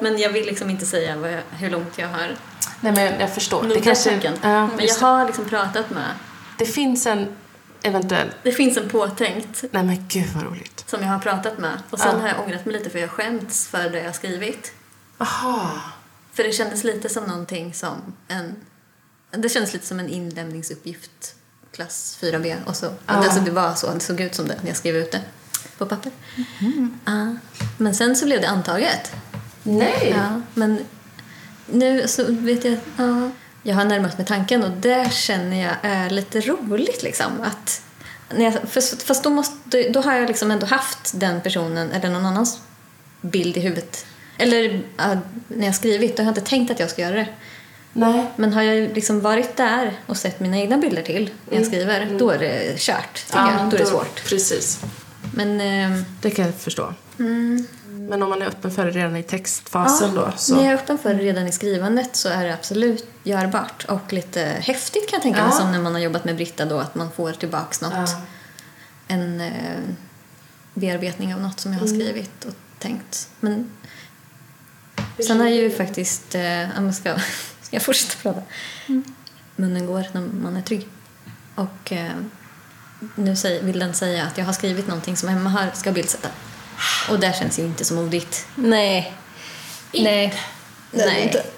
Men 0.00 0.18
jag 0.18 0.30
vill 0.30 0.46
liksom 0.46 0.70
inte 0.70 0.86
säga 0.86 1.16
jag, 1.16 1.58
hur 1.58 1.70
långt 1.70 1.98
jag 1.98 2.08
har 2.08 2.36
Nej 2.82 2.92
men 2.92 3.20
jag 3.20 3.34
förstår. 3.34 3.62
Det, 3.62 3.80
kanske, 3.80 4.20
ja, 4.42 4.66
Men 4.76 4.86
jag 4.86 4.94
har 4.94 5.26
liksom 5.26 5.44
pratat 5.44 5.90
med... 5.90 6.10
det 6.58 6.66
finns 6.66 7.06
en 7.06 7.28
eventuell... 7.82 8.28
Det 8.42 8.52
finns 8.52 8.76
en 8.76 8.88
påtänkt 8.88 9.64
Nej 9.70 9.82
men 9.82 10.04
gud 10.08 10.26
vad 10.34 10.44
roligt. 10.44 10.84
som 10.86 11.02
jag 11.02 11.08
har 11.08 11.18
pratat 11.18 11.58
med. 11.58 11.78
Och 11.90 11.98
sen 11.98 12.08
Ja. 12.14 12.20
har 12.20 12.28
jag 12.28 12.40
ångrat 12.40 12.64
mig 12.66 12.74
lite 12.74 12.90
för 12.90 12.98
jag 12.98 13.10
skämts 13.10 13.66
för 13.66 13.90
det 13.90 13.98
jag 13.98 14.04
har 14.04 14.12
skrivit. 14.12 14.72
Aha. 15.18 15.70
För 16.32 16.42
det 16.42 16.52
kändes 16.52 16.84
lite 16.84 17.08
som 17.08 17.24
någonting 17.24 17.74
som 17.74 17.96
en... 18.28 18.56
Det 19.30 19.48
kändes 19.48 19.72
lite 19.72 19.86
som 19.86 19.98
en 20.00 20.08
inlämningsuppgift, 20.08 21.34
klass 21.74 22.18
4B. 22.20 22.56
Och 22.66 22.76
så, 22.76 22.92
alltså 23.06 23.40
det 23.40 23.50
var 23.50 23.74
så, 23.74 23.94
det 23.94 24.00
såg 24.00 24.20
ut 24.20 24.34
som 24.34 24.48
det 24.48 24.56
när 24.62 24.68
jag 24.68 24.76
skrev 24.76 24.96
ut 24.96 25.12
det 25.12 25.20
på 25.78 25.86
papper. 25.86 26.12
Ja. 27.04 27.36
Men 27.78 27.94
sen 27.94 28.16
så 28.16 28.24
blev 28.26 28.40
det 28.40 28.48
antaget. 28.48 29.12
Nej! 29.62 30.14
Ja, 30.16 30.40
men 30.54 30.78
nu 31.72 32.08
så 32.08 32.24
vet 32.28 32.64
jag... 32.64 32.76
Ja, 32.96 33.30
jag 33.62 33.74
har 33.74 33.84
närmat 33.84 34.18
mig 34.18 34.26
tanken 34.26 34.64
och 34.64 34.70
det 34.70 35.12
känner 35.12 35.62
jag 35.62 35.74
är 35.82 36.10
lite 36.10 36.40
roligt 36.40 37.02
liksom. 37.02 37.32
Att 37.42 37.82
när 38.30 38.44
jag, 38.44 38.54
fast, 38.68 39.02
fast 39.02 39.24
då, 39.24 39.30
måste, 39.30 39.88
då 39.88 40.00
har 40.00 40.14
jag 40.14 40.28
liksom 40.28 40.50
ändå 40.50 40.66
haft 40.66 41.20
den 41.20 41.40
personen 41.40 41.90
eller 41.90 42.10
någon 42.10 42.26
annans 42.26 42.60
bild 43.20 43.56
i 43.56 43.60
huvudet. 43.60 44.06
Eller 44.38 44.82
ja, 44.96 45.16
när 45.48 45.66
jag 45.66 45.74
skrivit, 45.74 46.16
då 46.16 46.22
har 46.22 46.26
jag 46.26 46.38
inte 46.38 46.50
tänkt 46.50 46.70
att 46.70 46.80
jag 46.80 46.90
ska 46.90 47.02
göra 47.02 47.14
det. 47.14 47.28
Nej. 47.92 48.26
Men 48.36 48.52
har 48.52 48.62
jag 48.62 48.94
liksom 48.94 49.20
varit 49.20 49.56
där 49.56 49.92
och 50.06 50.16
sett 50.16 50.40
mina 50.40 50.58
egna 50.58 50.78
bilder 50.78 51.02
till 51.02 51.30
när 51.50 51.56
jag 51.56 51.66
skriver, 51.66 52.18
då 52.18 52.30
är 52.30 52.38
det 52.38 52.78
kört. 52.78 53.14
tycker 53.26 53.38
jag. 53.38 53.70
Då 53.70 53.76
är 53.76 53.80
det 53.80 53.86
svårt. 53.86 54.24
Precis. 54.24 54.80
Men 55.34 55.60
ehm, 55.60 56.04
Det 56.20 56.30
kan 56.30 56.44
jag 56.46 56.54
förstå. 56.54 56.94
mm, 57.18 57.66
Men 58.08 58.22
om 58.22 58.30
man 58.30 58.42
är 58.42 58.46
öppen 58.46 58.70
för 58.70 58.84
det 58.84 58.90
redan 58.90 59.16
i 59.16 59.22
textfasen 59.22 60.14
då 60.14 60.32
så... 60.36 60.54
När 60.56 60.62
jag 60.62 60.72
är 60.72 60.76
öppen 60.76 60.98
för 60.98 61.14
det 61.14 61.20
redan 61.22 61.46
i 61.48 61.52
skrivandet 61.52 62.16
så 62.16 62.28
är 62.28 62.44
det 62.44 62.54
absolut 62.54 63.06
görbart 63.22 63.84
och 63.88 64.12
lite 64.12 64.40
häftigt 64.40 65.10
kan 65.10 65.16
jag 65.16 65.22
tänka 65.22 65.42
mig 65.42 65.50
Ja. 65.52 65.58
som 65.58 65.72
när 65.72 65.80
man 65.80 65.92
har 65.92 66.00
jobbat 66.00 66.24
med 66.24 66.36
Britta 66.36 66.64
då 66.64 66.78
att 66.78 66.94
man 66.94 67.10
får 67.10 67.32
tillbaks 67.32 67.80
något, 67.80 67.92
Ja. 67.94 68.06
en 69.08 69.40
eh, 69.40 69.52
bearbetning 70.74 71.34
av 71.34 71.40
något 71.40 71.60
som 71.60 71.72
jag 71.72 71.80
har 71.80 71.86
skrivit 71.86 72.44
och 72.44 72.54
tänkt. 72.78 73.28
Men 73.40 73.70
sen 75.26 75.40
jag 75.40 75.50
ju 75.50 75.70
faktiskt, 75.70 76.34
eh, 76.34 76.60
ja, 76.62 76.80
men 76.80 76.94
ska, 76.94 77.14
ska 77.62 77.76
jag 77.76 77.82
fortsätta 77.82 78.14
prata? 78.22 78.42
Munnen 79.56 79.86
går 79.86 80.06
när 80.12 80.20
man 80.20 80.56
är 80.56 80.62
trygg. 80.62 80.88
Och 81.54 81.92
eh, 81.92 82.12
nu 83.14 83.34
vill 83.62 83.78
den 83.78 83.94
säga 83.94 84.24
att 84.26 84.38
jag 84.38 84.44
har 84.44 84.52
skrivit 84.52 84.86
någonting 84.86 85.16
som 85.16 85.28
Emma 85.28 85.50
har, 85.50 85.70
ska 85.74 85.92
bildsätta. 85.92 86.28
Och 87.10 87.20
det 87.20 87.36
känns 87.38 87.58
ju 87.58 87.62
inte 87.62 87.84
så 87.84 87.94
modigt. 87.94 88.46
Nej. 88.54 89.12
Nej. 89.92 90.34
Det 90.90 91.00
är 91.02 91.06
det 91.06 91.12
Nej. 91.12 91.22
inte. 91.22 91.42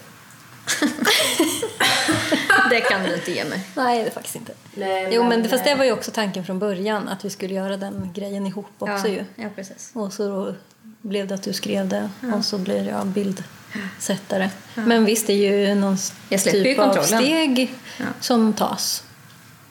Det 2.71 2.81
kan 2.81 3.03
du 3.03 3.15
inte 3.15 3.33
ge 3.33 3.45
mig. 3.45 3.61
Nej, 3.75 4.03
det 4.03 4.09
är 4.09 4.11
faktiskt 4.11 4.37
inte. 4.37 4.53
Nej, 4.75 5.09
Jo, 5.13 5.25
men 5.25 5.49
fast 5.49 5.65
det 5.65 5.75
var 5.75 5.85
ju 5.85 5.93
också 5.93 6.11
tanken 6.11 6.45
från 6.45 6.59
början 6.59 7.09
att 7.09 7.25
vi 7.25 7.31
skulle 7.31 7.55
göra 7.55 7.77
den 7.77 8.11
grejen 8.15 8.47
ihop 8.47 8.67
också 8.79 9.09
ja, 9.09 9.11
ju. 9.15 9.25
Ja, 9.37 9.49
precis. 9.57 9.91
Och 9.93 10.13
så 10.13 10.29
då 10.29 10.55
blev 11.03 11.27
det 11.27 11.35
att 11.35 11.43
du 11.43 11.53
skrev 11.53 11.89
det 11.89 12.11
och 12.35 12.45
så 12.45 12.59
blir 12.59 12.89
jag 12.89 13.07
bildsättare. 13.07 14.51
Men 14.75 15.05
visst, 15.05 15.27
det 15.27 15.33
är 15.33 15.69
ju 15.69 15.75
någon 15.75 15.97
Jag 16.29 16.43
typ 16.43 16.79
av 16.79 17.03
steg 17.03 17.75
Ja. 17.99 18.05
som 18.21 18.53
tas. 18.53 19.05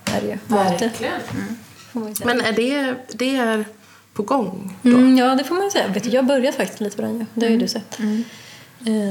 Är 0.06 0.22
det 0.22 0.28
ju. 0.28 0.38
Verkligen. 0.48 0.94
Säga. 0.96 1.12
Men 2.26 2.42
är 2.42 2.52
det, 2.52 2.96
det 3.14 3.36
är 3.36 3.66
på 4.14 4.24
gång 4.24 4.78
då? 4.82 4.90
Mm, 4.90 5.18
ja, 5.18 5.36
det 5.36 5.44
får 5.44 5.56
man 5.56 5.64
ju 5.64 5.70
säga. 5.70 5.88
Vet 5.88 6.04
du, 6.04 6.10
jag 6.10 6.22
har 6.22 6.28
börjat 6.28 6.56
faktiskt 6.56 6.80
lite 6.82 6.96
på 6.96 7.02
den 7.02 7.20
ju. 7.20 7.26
Det 7.34 7.46
har 7.46 7.52
ju 7.52 7.58
du 7.58 7.68
sett. 7.68 8.00
Eh, 8.00 8.06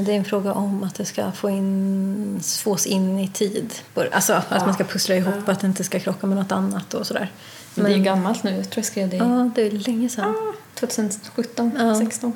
Det 0.05 0.11
är 0.11 0.17
en 0.17 0.25
fråga 0.25 0.53
om 0.53 0.83
att 0.83 0.95
det 0.95 1.05
ska 1.05 1.31
få 1.31 1.49
in, 1.49 2.39
fås 2.63 2.85
in 2.85 3.19
i 3.19 3.27
tid. 3.27 3.73
Alltså 4.11 4.33
att 4.49 4.65
man 4.65 4.73
ska 4.73 4.83
pussla 4.83 5.15
ihop, 5.15 5.49
att 5.49 5.59
det 5.59 5.67
inte 5.67 5.83
ska 5.83 5.99
krocka 5.99 6.27
med 6.27 6.37
något 6.37 6.51
annat 6.51 6.93
och 6.93 7.07
sådär. 7.07 7.31
Men 7.75 7.85
det 7.85 7.91
är 7.91 7.97
ju 7.97 8.03
gammalt 8.03 8.43
nu. 8.43 8.51
Jag 8.55 8.63
tror 8.69 8.77
jag 8.77 8.85
skrev 8.85 9.09
det 9.09 9.15
i 9.15 9.19
Ja, 9.19 9.49
det 9.55 9.61
är 9.61 9.71
länge 9.71 10.09
sedan. 10.09 10.35
2017, 10.75 11.71
Ja. 11.79 11.99
16. 11.99 12.33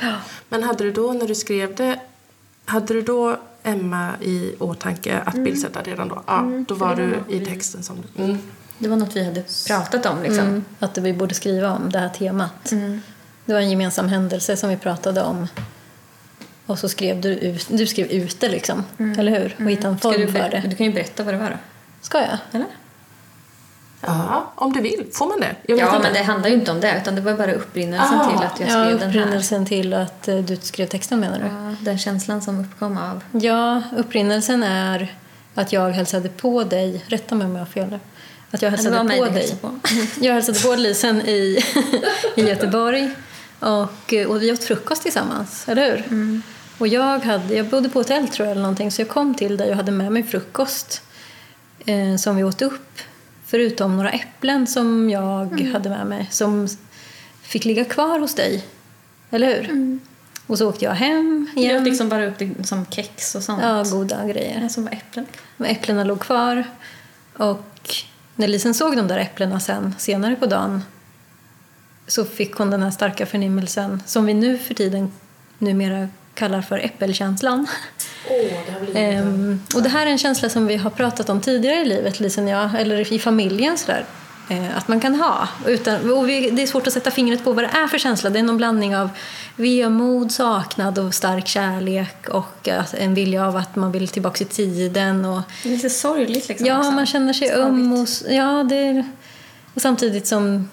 Men 0.50 0.64
hade 0.64 0.84
du 0.84 0.92
då 0.92 1.14
när 1.14 1.28
du 1.28 1.36
skrev 1.36 1.76
det, 1.76 2.00
hade 2.66 2.94
du 2.94 3.02
då 3.02 3.38
Emma 3.64 4.12
i 4.22 4.54
åtanke 4.60 5.20
att 5.26 5.36
bildsätta 5.36 5.82
redan 5.82 6.08
då? 6.08 6.24
Ja, 6.28 6.52
då 6.68 6.76
var 6.76 6.96
du 6.96 7.36
i 7.36 7.46
texten 7.46 7.84
som 7.84 7.96
du... 8.16 8.24
Mm. 8.24 8.38
Det 8.80 8.88
var 8.90 8.98
något 8.98 9.16
vi 9.16 9.24
hade 9.26 9.44
pratat 9.68 10.06
om 10.06 10.24
liksom. 10.24 10.40
Mm, 10.48 10.66
att 10.80 10.98
vi 10.98 11.14
borde 11.14 11.36
skriva 11.36 11.72
om 11.72 11.90
det 11.92 12.00
här 12.00 12.10
temat. 12.10 12.72
Mm. 12.72 13.02
Det 13.46 13.54
var 13.54 13.60
en 13.60 13.70
gemensam 13.70 14.10
händelse 14.10 14.58
som 14.58 14.70
vi 14.70 14.78
pratade 14.78 15.22
om. 15.22 15.48
Och 16.66 16.80
så 16.80 16.90
skrev 16.90 17.22
du 17.22 17.30
ut, 17.30 17.68
du 17.70 17.88
skrev 17.88 18.08
ut 18.08 18.40
det 18.40 18.50
liksom, 18.50 18.84
eller 19.18 19.40
hur? 19.40 19.56
Och 19.66 19.72
hittade 19.72 19.88
en 19.88 19.98
Ska 20.00 20.12
form 20.12 20.22
du, 20.22 20.32
för 20.32 20.50
det. 20.50 20.64
du 20.70 20.76
kan 20.76 20.86
ju 20.86 20.94
berätta 20.94 21.24
vad 21.24 21.34
det 21.34 21.38
var 21.38 21.50
då. 21.50 21.56
Ska 22.02 22.18
jag? 22.18 22.38
Eller? 22.52 22.68
Ja, 24.02 24.52
om 24.56 24.74
du 24.74 24.82
vill. 24.82 25.06
Får 25.14 25.28
man 25.28 25.40
det? 25.40 25.56
Ja, 25.74 25.76
inte. 25.96 26.00
men 26.04 26.14
det 26.14 26.24
handlar 26.24 26.50
ju 26.50 26.56
inte 26.56 26.72
om 26.72 26.80
det. 26.80 26.98
Utan 27.02 27.16
det 27.16 27.22
var 27.22 27.34
bara 27.34 27.52
upprinnelsen 27.54 28.20
Ah, 28.20 28.30
till 28.30 28.46
att 28.48 28.60
jag 28.60 28.70
Ja, 28.70 28.86
skrev 28.86 29.00
den 29.00 29.10
här. 29.12 29.20
upprinnelsen 29.22 29.66
till 29.66 29.94
att 29.94 30.28
eh, 30.28 30.38
du 30.38 30.56
skrev 30.56 30.86
texten 30.88 31.20
menar 31.20 31.40
du? 31.40 31.46
Ja, 31.46 31.76
den 31.82 31.98
känslan 31.98 32.42
som 32.42 32.60
uppkom 32.60 32.98
av... 32.98 33.24
Ja, 33.44 33.82
upprinnelsen 33.98 34.64
är 34.64 35.16
att 35.56 35.74
jag 35.74 35.90
hälsade 35.90 36.30
på 36.30 36.64
dig, 36.64 37.04
rätta 37.08 37.36
mig 37.36 37.46
om 37.48 37.52
jag 37.54 37.62
har 37.62 37.66
fel. 37.66 38.00
Att 38.52 38.62
jag 38.62 38.72
hälsade 38.72 39.18
på 39.18 39.26
dig. 39.26 39.56
på. 39.62 39.80
Jag 40.26 40.34
hälsade 40.34 40.60
på 40.60 40.76
Lisen 40.76 41.22
i, 41.22 41.64
i 42.36 42.42
Göteborg 42.42 43.12
och, 43.60 44.14
eh, 44.14 44.28
och 44.28 44.42
vi 44.42 44.52
åt 44.52 44.64
frukost 44.64 45.02
tillsammans, 45.02 45.64
eller 45.68 45.86
hur? 45.92 46.06
Mm. 46.08 46.42
Och 46.78 46.88
jag, 46.88 47.20
hade, 47.20 47.56
jag 47.56 47.66
bodde 47.66 47.90
på 47.90 48.00
hotell 48.00 48.28
tror 48.28 48.46
jag 48.48 48.52
eller 48.52 48.62
någonting 48.62 48.92
så 48.92 49.02
jag 49.02 49.10
kom 49.10 49.36
till 49.36 49.58
dig 49.58 49.70
och 49.70 49.76
hade 49.76 49.92
med 49.92 50.12
mig 50.12 50.24
frukost 50.24 51.02
eh, 51.86 52.16
som 52.18 52.36
vi 52.36 52.44
åt 52.44 52.62
upp. 52.62 53.00
Förutom 53.46 53.96
några 53.98 54.12
äpplen 54.12 54.68
som 54.68 55.10
jag 55.10 55.52
Mm. 55.54 55.74
hade 55.74 55.90
med 55.90 56.08
mig 56.08 56.28
som 56.32 56.68
fick 57.42 57.66
ligga 57.66 57.86
kvar 57.86 58.20
hos 58.20 58.34
dig. 58.36 58.66
Eller 59.32 59.48
hur? 59.48 60.00
Och 60.48 60.58
så 60.58 60.70
åkte 60.70 60.86
jag 60.86 60.92
hem 60.92 61.50
Jag 61.56 61.64
igen. 61.64 61.78
åt 61.82 61.84
liksom 61.88 62.10
bara 62.10 62.28
upp 62.28 62.38
det 62.38 62.68
som 62.68 62.86
kex 62.86 63.36
och 63.36 63.44
sånt. 63.44 63.62
Ja, 63.64 63.84
goda 63.84 64.26
grejer. 64.28 64.68
Som 64.70 64.84
var 64.84 64.92
äpplen. 64.92 65.26
Men 65.58 65.72
äpplena 65.72 66.04
låg 66.04 66.20
kvar. 66.20 66.64
Och 67.38 67.96
när 68.38 68.48
Lisen 68.48 68.74
såg 68.74 68.96
de 68.96 69.08
där 69.08 69.18
äpplena 69.18 69.60
sen, 69.60 69.96
senare 69.98 70.36
på 70.36 70.46
dagen 70.46 70.84
så 72.08 72.26
fick 72.26 72.56
hon 72.56 72.70
den 72.70 72.84
här 72.84 72.92
starka 72.92 73.26
förnimmelsen 73.26 74.04
som 74.06 74.26
vi 74.26 74.34
nu 74.34 74.58
för 74.58 74.74
tiden 74.74 75.12
numera 75.58 76.10
kallar 76.34 76.62
för 76.62 76.80
äppelkänslan. 76.86 77.68
Ehm, 78.94 79.62
och 79.76 79.84
det 79.84 79.90
här 79.90 80.08
är 80.08 80.12
en 80.12 80.18
känsla 80.18 80.50
som 80.50 80.68
vi 80.68 80.76
har 80.76 80.90
pratat 80.90 81.30
om 81.30 81.42
tidigare 81.42 81.76
i 81.82 81.86
livet, 81.86 82.20
Lisen 82.20 82.44
och 82.44 82.50
jag, 82.50 82.82
eller 82.82 83.14
i 83.14 83.20
familjen 83.20 83.78
sådär. 83.78 84.06
Eh, 84.50 84.78
att 84.78 84.88
man 84.88 85.00
kan 85.00 85.16
ha. 85.16 85.48
Utan, 85.66 86.12
och 86.12 86.30
vi, 86.30 86.50
det 86.50 86.62
är 86.64 86.68
svårt 86.68 86.88
att 86.88 86.94
sätta 86.94 87.12
fingret 87.12 87.44
på 87.44 87.54
vad 87.54 87.64
det 87.64 87.70
är 87.74 87.88
för 87.88 87.98
känsla. 87.98 88.30
Det 88.30 88.40
är 88.40 88.44
någon 88.44 88.58
blandning 88.58 88.96
av 88.98 89.10
vemod, 89.56 90.32
saknad 90.32 91.00
och 91.00 91.14
stark 91.14 91.48
kärlek 91.48 92.30
och 92.30 92.68
att 92.68 92.94
en 92.94 93.14
vilja 93.14 93.48
av 93.48 93.56
att 93.56 93.76
man 93.76 93.92
vill 93.92 94.08
tillbaka 94.08 94.44
i 94.44 94.48
tiden. 94.48 95.26
Och, 95.26 95.42
Det 95.64 95.70
är 95.70 95.74
lite 95.74 95.90
sorgligt 95.90 96.48
liksom. 96.48 96.68
Ja, 96.68 96.80
också. 96.80 96.92
man 96.92 97.06
känner 97.06 97.34
sig 97.34 97.52
öm 97.52 97.94
och... 97.94 98.04
s- 98.04 98.24
Ja, 98.30 98.64
det 98.70 98.76
är, 98.76 99.06
Och 99.74 99.82
samtidigt 99.82 100.28
som 100.28 100.70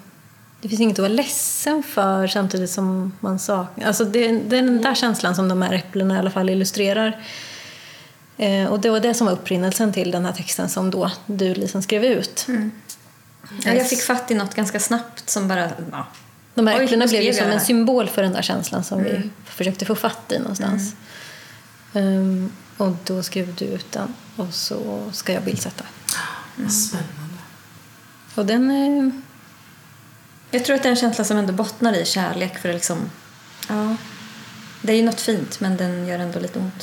det 0.61 0.69
finns 0.69 0.81
inget 0.81 0.95
att 0.95 1.03
vara 1.03 1.09
ledsen 1.13 1.83
för 1.83 2.27
samtidigt 2.27 2.71
som 2.71 3.13
man 3.21 3.39
saknar... 3.39 3.87
Alltså 3.87 4.05
det, 4.05 4.29
det 4.33 4.59
är 4.59 4.63
den 4.63 4.83
där 4.83 4.95
känslan 4.95 5.35
som 5.35 5.49
de 5.49 5.63
här 5.63 5.73
äpplena 5.75 6.15
i 6.17 6.19
alla 6.19 6.31
fall 6.31 6.51
illustrerar. 6.51 7.19
Eh, 8.37 8.67
och 8.67 8.81
det 8.81 8.91
var 8.91 9.01
det 9.01 9.15
som 9.15 9.27
var 9.27 9.35
upprinnelsen 9.35 9.93
till 9.93 10.11
den 10.11 10.25
här 10.25 10.33
texten 10.33 10.69
som 10.69 10.91
då 10.91 11.11
du 11.27 11.55
Lisen 11.55 11.83
skrev 11.83 12.05
ut. 12.05 12.47
Ja, 13.65 13.75
jag 13.75 13.89
fick 13.89 14.03
fatt 14.03 14.31
i 14.31 14.35
något 14.35 14.55
ganska 14.55 14.81
snabbt 14.81 15.31
som 15.31 15.49
bara... 15.49 15.71
Ja. 15.93 16.07
De 16.55 16.67
här 16.67 16.81
äpplena 16.81 17.07
blev 17.07 17.23
ju 17.23 17.33
som 17.35 17.47
en 17.47 17.61
symbol 17.61 18.09
för 18.09 18.23
den 18.23 18.33
där 18.33 18.43
känslan 18.43 18.85
som 18.85 19.03
vi 19.05 19.31
försökte 19.45 19.85
få 19.85 19.95
fatt 19.95 20.33
i 20.33 20.39
någonstans. 20.39 20.95
Ehm, 21.95 22.53
och 22.77 22.93
då 23.05 23.23
skrev 23.23 23.55
du 23.55 23.65
ut 23.65 23.93
den 23.93 24.15
och 24.37 24.55
så 24.55 25.03
ska 25.13 25.33
jag 25.33 25.43
bildsätta. 25.43 25.85
Vad 26.57 26.73
spännande. 26.73 27.39
Och 28.35 28.47
den... 28.47 28.71
eh, 28.71 29.11
Jag 30.51 30.65
tror 30.65 30.77
att 30.77 30.83
det 30.83 30.89
är 30.89 30.91
en 30.91 30.97
känsla 30.97 31.25
som 31.25 31.37
ändå 31.37 31.53
bottnar 31.53 31.93
i 31.93 32.05
kärlek 32.05 32.59
för 32.59 32.69
det 32.69 32.75
liksom... 32.75 32.99
Ja. 33.69 33.97
Det 34.83 34.93
är 34.93 34.97
ju 34.97 35.03
något 35.03 35.21
fint 35.21 35.61
men 35.61 35.77
den 35.77 36.07
gör 36.07 36.19
ändå 36.19 36.41
lite 36.41 36.59
ont. 36.59 36.81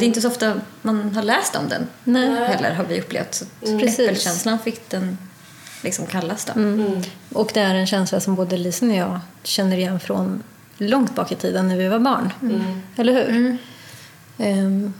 Det 0.00 0.04
är 0.04 0.08
inte 0.08 0.20
så 0.20 0.28
ofta 0.28 0.60
man 0.82 1.14
har 1.14 1.22
läst 1.22 1.56
om 1.56 1.68
den 1.68 1.86
Nej. 2.04 2.28
heller 2.48 2.74
har 2.74 2.84
vi 2.84 3.00
upplevt. 3.00 3.34
Så 3.34 3.44
Precis. 3.60 3.98
äppelkänslan 3.98 4.58
fick 4.58 4.90
den 4.90 5.18
liksom 5.82 6.06
kallas 6.06 6.44
då. 6.44 6.52
Och 7.32 7.50
det 7.54 7.60
är 7.60 7.74
en 7.74 7.86
känsla 7.86 8.20
som 8.20 8.34
både 8.34 8.56
Lisen 8.56 8.90
och 8.90 8.96
jag 8.96 9.20
känner 9.42 9.76
igen 9.76 10.00
från 10.00 10.42
långt 10.78 11.14
bak 11.14 11.32
i 11.32 11.34
tiden 11.34 11.68
när 11.68 11.76
vi 11.76 11.88
var 11.88 11.98
barn. 11.98 12.32
Eller 12.96 13.12
hur? 13.32 13.56
Ehm, 14.38 14.94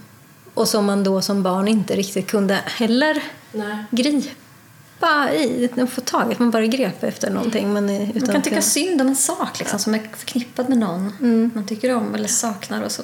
och 0.55 0.68
som 0.68 0.85
man 0.87 1.05
då 1.05 1.22
som 1.22 1.43
barn 1.43 1.68
inte 1.68 1.97
riktigt 1.97 2.26
kunde 2.26 2.59
heller 2.66 3.22
Nej. 3.53 3.85
gripa 3.91 5.33
i. 5.33 5.70
Få 5.91 6.01
tag 6.01 6.33
i, 6.33 6.37
man 6.39 6.51
bara 6.51 6.66
grep 6.66 7.03
efter 7.05 7.31
någonting. 7.31 7.72
Men 7.72 7.91
utan 7.91 8.12
Man 8.14 8.20
kan 8.33 8.43
tycka 8.43 8.51
kunna- 8.51 8.62
synd 8.62 9.01
om 9.01 9.07
en 9.09 9.16
sak 9.16 9.59
liksom, 9.59 9.79
som 9.79 9.95
är 9.95 10.09
förknippad 10.16 10.68
med 10.68 10.79
någon 10.79 11.12
man 11.55 11.66
tycker 11.66 11.95
om 11.97 12.14
eller 12.14 12.29
saknar 12.29 12.83
och 12.83 12.93
så. 12.93 13.03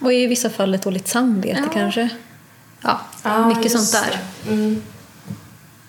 Och 0.00 0.12
i 0.12 0.26
vissa 0.26 0.50
fall 0.50 0.74
ett 0.74 0.82
dåligt 0.82 1.08
samvete 1.08 1.62
Ja. 1.66 1.72
kanske. 1.72 2.08
Ja, 2.80 3.00
Ja, 3.22 3.48
mycket 3.48 3.72
sånt 3.72 3.92
där. 3.92 4.18
Mm. 4.52 4.82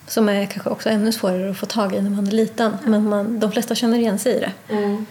Som 0.07 0.29
är 0.29 0.45
kanske 0.45 0.69
också 0.69 0.89
ännu 0.89 1.11
svårare 1.11 1.51
att 1.51 1.57
få 1.57 1.65
tag 1.65 1.95
i 1.95 2.01
när 2.01 2.09
man 2.09 2.27
är 2.27 2.31
liten. 2.31 2.77
Men 2.85 3.09
man, 3.09 3.39
de 3.39 3.51
flesta 3.51 3.75
känner 3.75 3.97
igen 3.97 4.19
sig 4.19 4.33
i 4.35 4.39
det. 4.39 4.51
Mm. 4.69 5.05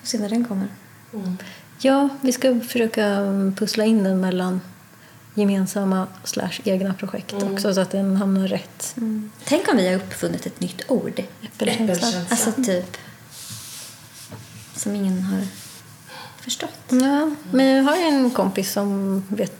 Får 0.00 0.06
se 0.06 0.18
när 0.18 0.28
den 0.28 0.44
kommer. 0.44 0.68
Mm. 1.12 1.36
Ja, 1.78 2.08
vi 2.20 2.32
ska 2.32 2.60
försöka 2.60 3.06
mm, 3.06 3.54
pussla 3.54 3.84
in 3.84 4.04
den 4.04 4.20
mellan 4.20 4.60
gemensamma 5.34 6.06
slash 6.24 6.60
egna 6.64 6.94
projekt 6.94 7.32
också 7.32 7.74
så 7.74 7.80
att 7.80 7.90
den 7.90 8.16
hamnar 8.16 8.48
rätt. 8.48 8.96
Tänk 9.44 9.68
om 9.68 9.76
vi 9.76 9.88
har 9.88 9.94
uppfunnit 9.94 10.46
ett 10.46 10.60
nytt 10.60 10.90
ord. 10.90 11.22
Äppelkänsla. 11.42 11.84
Äppelkänsla. 11.84 12.20
Alltså 12.30 12.52
typ 12.62 12.96
som 14.74 14.94
ingen 14.94 15.22
har 15.22 15.42
förstått. 16.40 16.80
Ja, 16.88 17.30
men 17.50 17.66
jag 17.66 17.84
har 17.84 17.96
ju 17.96 18.02
en 18.02 18.30
kompis 18.30 18.72
som, 18.72 19.22
vet, 19.28 19.52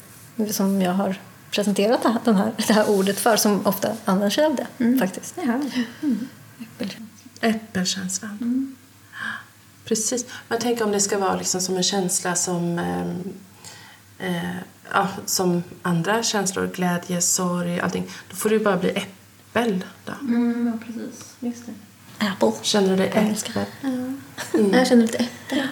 som 0.50 0.82
jag 0.82 0.92
har 0.92 1.16
presenterat 1.54 2.02
det 2.02 2.08
här, 2.08 2.20
den 2.24 2.36
här, 2.36 2.52
det 2.66 2.72
här 2.72 2.90
ordet 2.90 3.18
för 3.18 3.36
som 3.36 3.66
ofta 3.66 3.92
använder 4.04 4.30
sig 4.30 4.44
av 4.44 4.56
det 4.56 4.98
faktiskt. 4.98 5.34
Jaha. 5.42 5.60
Äppelkänsla. 6.60 7.06
Äppelkänslan. 7.40 8.76
Precis. 9.84 10.26
Men 10.48 10.58
tänk 10.60 10.80
om 10.80 10.92
det 10.92 11.00
ska 11.00 11.18
vara 11.18 11.36
liksom 11.36 11.60
som 11.60 11.76
en 11.76 11.82
känsla 11.82 12.34
som, 12.34 12.78
ehm, 12.78 13.32
eh, 14.18 14.56
ja, 14.92 15.08
som 15.26 15.62
andra 15.82 16.22
känslor, 16.22 16.66
glädje, 16.74 17.20
sorg, 17.22 17.80
allting. 17.80 18.10
Då 18.30 18.36
får 18.36 18.48
det 18.48 18.56
ju 18.56 18.64
bara 18.64 18.76
bli 18.76 18.90
äppel. 18.90 19.84
Då. 20.04 20.12
Mm, 20.20 20.66
ja, 20.66 20.86
precis. 20.86 21.34
Just 21.40 21.66
det. 21.66 21.72
Apple. 22.26 22.52
Känner 22.62 22.88
du 22.90 22.96
dig 22.96 23.10
På 23.10 23.18
engelska. 23.18 23.52
äppel? 23.60 24.14
Jag 24.72 24.86
känner 24.86 25.02
lite 25.02 25.18
äpple. 25.18 25.68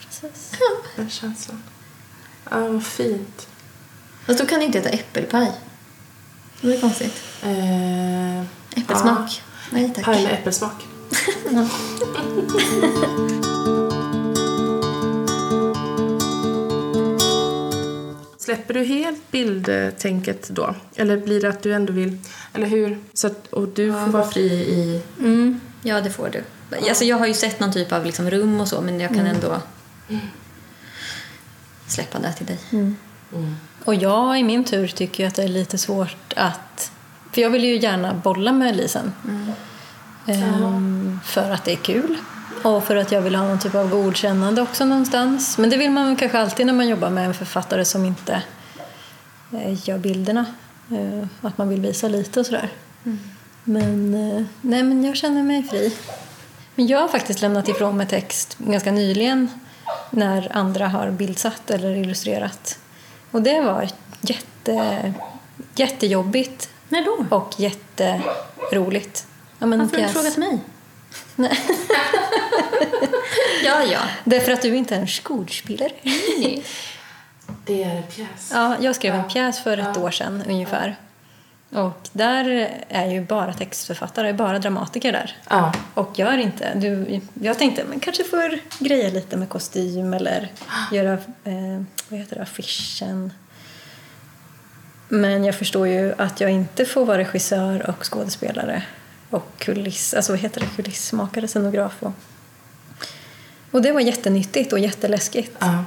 Precis. 0.00 0.52
Äppelkänslan. 0.94 1.62
Ja, 2.50 2.68
vad 2.68 2.84
fint. 2.86 3.48
Fast 4.26 4.38
då 4.38 4.46
kan 4.46 4.58
det 4.58 4.64
inte 4.64 4.78
heta 4.78 4.90
äppelpaj. 4.90 5.52
Det 6.60 6.76
är 6.76 6.80
konstigt. 6.80 7.22
Eh, 7.42 8.40
Äppelsmak. 8.82 9.42
Nej 9.70 9.82
Ja, 9.82 9.88
tack. 9.94 10.04
paj 10.04 10.22
med 10.24 10.32
äppelsmak. 10.32 10.86
Släpper 18.38 18.74
du 18.74 18.84
helt 18.84 19.30
bildtänket 19.30 20.48
då? 20.48 20.74
Eller 20.96 21.16
blir 21.16 21.40
det 21.40 21.48
att 21.48 21.62
du 21.62 21.74
ändå 21.74 21.92
vill... 21.92 22.18
Eller 22.52 22.66
hur? 22.66 22.98
Så 23.12 23.26
att, 23.26 23.46
och 23.46 23.68
du 23.68 23.92
får 23.92 24.06
vara 24.06 24.30
fri 24.30 24.42
i... 24.52 25.02
Mm. 25.20 25.60
Ja, 25.82 26.00
det 26.00 26.10
får 26.10 26.28
du. 26.28 26.44
Alltså, 26.88 27.04
jag 27.04 27.16
har 27.16 27.26
ju 27.26 27.34
sett 27.34 27.60
någon 27.60 27.72
typ 27.72 27.92
av 27.92 28.06
liksom 28.06 28.30
rum 28.30 28.60
och 28.60 28.68
så, 28.68 28.80
men 28.80 29.00
jag 29.00 29.14
kan 29.14 29.26
ändå 29.26 29.60
släppa 31.86 32.18
det 32.18 32.32
till 32.32 32.46
dig. 32.46 32.58
Och 33.84 33.94
jag 33.94 34.38
i 34.38 34.42
min 34.42 34.64
tur 34.64 34.88
tycker 34.88 35.26
att 35.26 35.34
det 35.34 35.42
är 35.42 35.48
lite 35.48 35.78
svårt 35.78 36.32
att... 36.36 36.92
För 37.32 37.40
jag 37.40 37.50
vill 37.50 37.64
ju 37.64 37.76
gärna 37.76 38.14
bolla 38.14 38.52
med 38.52 38.76
Lisen. 38.76 39.12
Ehm, 40.26 41.20
för 41.24 41.50
att 41.50 41.64
det 41.64 41.72
är 41.72 41.76
kul. 41.76 42.18
Och 42.62 42.84
för 42.84 42.96
att 42.96 43.12
jag 43.12 43.20
vill 43.20 43.34
ha 43.34 43.46
någon 43.46 43.58
typ 43.58 43.74
av 43.74 43.90
godkännande 43.90 44.62
också 44.62 44.84
någonstans. 44.84 45.58
Men 45.58 45.70
det 45.70 45.76
vill 45.76 45.90
man 45.90 46.16
kanske 46.16 46.38
alltid 46.38 46.66
när 46.66 46.72
man 46.72 46.88
jobbar 46.88 47.10
med 47.10 47.26
en 47.26 47.34
författare 47.34 47.84
som 47.84 48.04
inte 48.04 48.42
eh, 49.52 49.88
gör 49.88 49.98
bilderna. 49.98 50.46
Eh, 50.90 51.28
att 51.40 51.58
man 51.58 51.68
vill 51.68 51.80
visa 51.80 52.08
lite 52.08 52.40
och 52.40 52.46
sådär. 52.46 52.68
Men, 53.64 54.14
eh, 54.14 54.44
nej, 54.60 54.82
men 54.82 55.04
jag 55.04 55.16
känner 55.16 55.42
mig 55.42 55.62
fri. 55.62 55.96
Men 56.74 56.86
jag 56.86 57.00
har 57.00 57.08
faktiskt 57.08 57.40
lämnat 57.40 57.68
ifrån 57.68 57.96
mig 57.96 58.06
text 58.06 58.58
ganska 58.58 58.92
nyligen 58.92 59.48
när 60.10 60.56
andra 60.56 60.88
har 60.88 61.10
bildsatt 61.10 61.70
eller 61.70 61.94
illustrerat. 61.94 62.78
Och 63.32 63.42
det 63.42 63.60
var 63.60 63.88
jätte, 64.20 65.12
jättejobbigt 65.74 66.70
När 66.88 67.04
då? 67.04 67.36
och 67.36 67.54
jätteroligt. 67.60 69.26
Ja, 69.58 69.66
men 69.66 69.78
Varför 69.78 69.96
har 69.96 70.02
du 70.02 70.12
pjäs. 70.12 70.12
frågat 70.12 70.36
mig? 70.36 70.58
Nej. 71.36 71.58
Ja, 73.64 73.82
ja. 73.82 73.98
Därför 74.24 74.52
att 74.52 74.62
du 74.62 74.76
inte 74.76 74.94
är 74.96 75.00
en 75.00 75.06
skådespelare. 75.06 75.92
Det 77.66 77.82
är 77.84 77.96
en 77.96 78.02
pjäs. 78.02 78.50
Ja, 78.54 78.76
jag 78.80 78.94
skrev 78.96 79.14
en 79.14 79.28
pjäs 79.28 79.62
för 79.62 79.78
ett 79.78 79.96
år 79.96 80.10
sedan 80.10 80.42
ungefär. 80.48 80.96
Och 81.72 82.08
där 82.12 82.70
är 82.88 83.06
ju 83.06 83.24
bara 83.24 83.52
textförfattare, 83.52 84.32
bara 84.32 84.58
dramatiker 84.58 85.12
där. 85.12 85.36
Ja. 85.48 85.72
Och 85.94 86.18
gör 86.18 86.38
inte... 86.38 86.74
Du, 86.74 87.20
jag 87.34 87.58
tänkte 87.58 87.84
man 87.84 88.00
kanske 88.00 88.24
får 88.24 88.58
greja 88.78 89.10
lite 89.10 89.36
med 89.36 89.48
kostym 89.48 90.14
eller 90.14 90.48
göra 90.92 91.12
eh, 91.44 91.82
vad 92.08 92.20
heter 92.20 92.36
det, 92.36 92.42
affischen. 92.42 93.32
Men 95.08 95.44
jag 95.44 95.54
förstår 95.54 95.88
ju 95.88 96.14
att 96.18 96.40
jag 96.40 96.50
inte 96.50 96.84
får 96.84 97.04
vara 97.04 97.18
regissör 97.18 97.90
och 97.90 98.12
skådespelare 98.12 98.82
och 99.30 99.58
kuliss, 99.58 100.14
alltså 100.14 100.32
vad 100.32 100.40
heter 100.40 100.60
det, 100.60 100.66
kulissmakare, 100.76 101.48
scenograf. 101.48 101.96
Och, 102.00 102.12
och 103.70 103.82
det 103.82 103.92
var 103.92 104.00
jättenyttigt 104.00 104.72
och 104.72 104.78
jätteläskigt. 104.78 105.56
ja. 105.58 105.84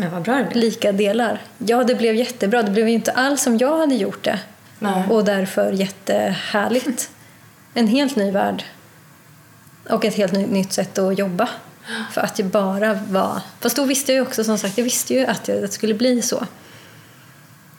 Men 0.00 0.10
vad 0.10 0.22
bra 0.22 0.34
det 0.34 0.44
blev. 0.44 0.56
Lika 0.56 0.92
delar. 0.92 1.42
Ja, 1.58 1.84
det 1.84 1.94
blev 1.94 2.14
jättebra. 2.14 2.62
Det 2.62 2.70
blev 2.70 2.88
ju 2.88 2.94
inte 2.94 3.12
alls 3.12 3.42
som 3.42 3.58
jag 3.58 3.78
hade 3.78 3.94
gjort 3.94 4.24
det. 4.24 4.40
Nej. 4.78 5.04
Och 5.10 5.24
därför 5.24 5.72
jättehärligt. 5.72 7.10
En 7.74 7.86
helt 7.86 8.16
ny 8.16 8.30
värld. 8.30 8.64
Och 9.90 10.04
ett 10.04 10.14
helt 10.14 10.32
ny, 10.32 10.46
nytt 10.46 10.72
sätt 10.72 10.98
att 10.98 11.18
jobba. 11.18 11.48
För 12.12 12.20
att 12.20 12.38
jag 12.38 12.48
bara 12.48 12.94
var... 12.94 13.40
Fast 13.60 13.76
då 13.76 13.84
visste 13.84 14.12
jag 14.12 14.26
också, 14.26 14.44
som 14.44 14.58
sagt, 14.58 14.78
jag 14.78 14.84
visste 14.84 15.14
ju 15.14 15.26
att 15.26 15.44
det 15.44 15.72
skulle 15.72 15.94
bli 15.94 16.22
så. 16.22 16.36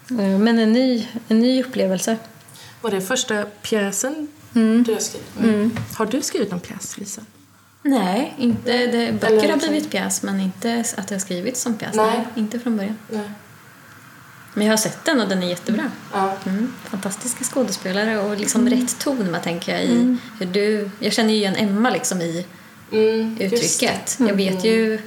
Eh, 0.10 0.40
Men 0.40 0.60
en 0.60 0.74
ny, 0.74 1.08
en 1.28 1.40
ny 1.40 1.64
upplevelse. 1.64 2.18
Var 2.82 2.92
det 2.92 3.02
första 3.02 3.46
pjäsen 3.62 4.28
Mm. 4.56 4.84
du 4.84 4.94
har 4.94 5.00
skrivit? 5.00 5.28
Mm. 5.44 5.78
Har 5.96 6.06
du 6.06 6.22
skrivit 6.22 6.52
någon 6.52 6.60
pjäs, 6.60 6.98
Lisa? 6.98 7.22
Nej, 7.82 8.34
inte, 8.38 8.72
det, 8.88 9.12
böcker 9.12 9.28
Eller 9.36 9.50
har 9.50 9.58
blivit 9.58 9.92
pjäs, 9.92 10.24
men 10.24 10.40
inte 10.40 10.84
att 10.98 11.08
det 11.08 11.16
har 11.16 11.20
skrivits 11.20 11.62
som 11.62 11.74
pjäs. 11.74 11.96
Nej. 11.96 12.28
Inte 12.36 12.60
från 12.60 12.78
början. 12.78 12.98
Nej. 13.10 13.30
Men 14.60 14.68
jag 14.68 14.72
har 14.72 14.78
sett 14.78 15.06
den 15.06 15.22
och 15.22 15.28
den 15.28 15.44
är 15.44 15.48
jättebra. 15.48 15.92
Ja. 16.14 16.34
Mm. 16.46 16.74
Fantastiska 16.84 17.44
skådespelare 17.44 18.18
och 18.18 18.38
liksom 18.38 18.70
rätt 18.70 19.00
ton 19.00 19.32
med, 19.32 19.44
tänker 19.44 19.72
jag. 19.72 19.84
I 19.84 20.18
hur 20.40 20.46
du, 20.46 20.90
jag 21.00 21.14
känner 21.14 21.30
ju 21.30 21.36
igen 21.36 21.56
Emma 21.56 21.90
liksom 21.90 22.22
i 22.22 22.46
Mm, 22.92 23.38
uttrycket. 23.40 24.18
Jag 24.20 24.34
vet 24.34 24.66
ju 24.66 25.02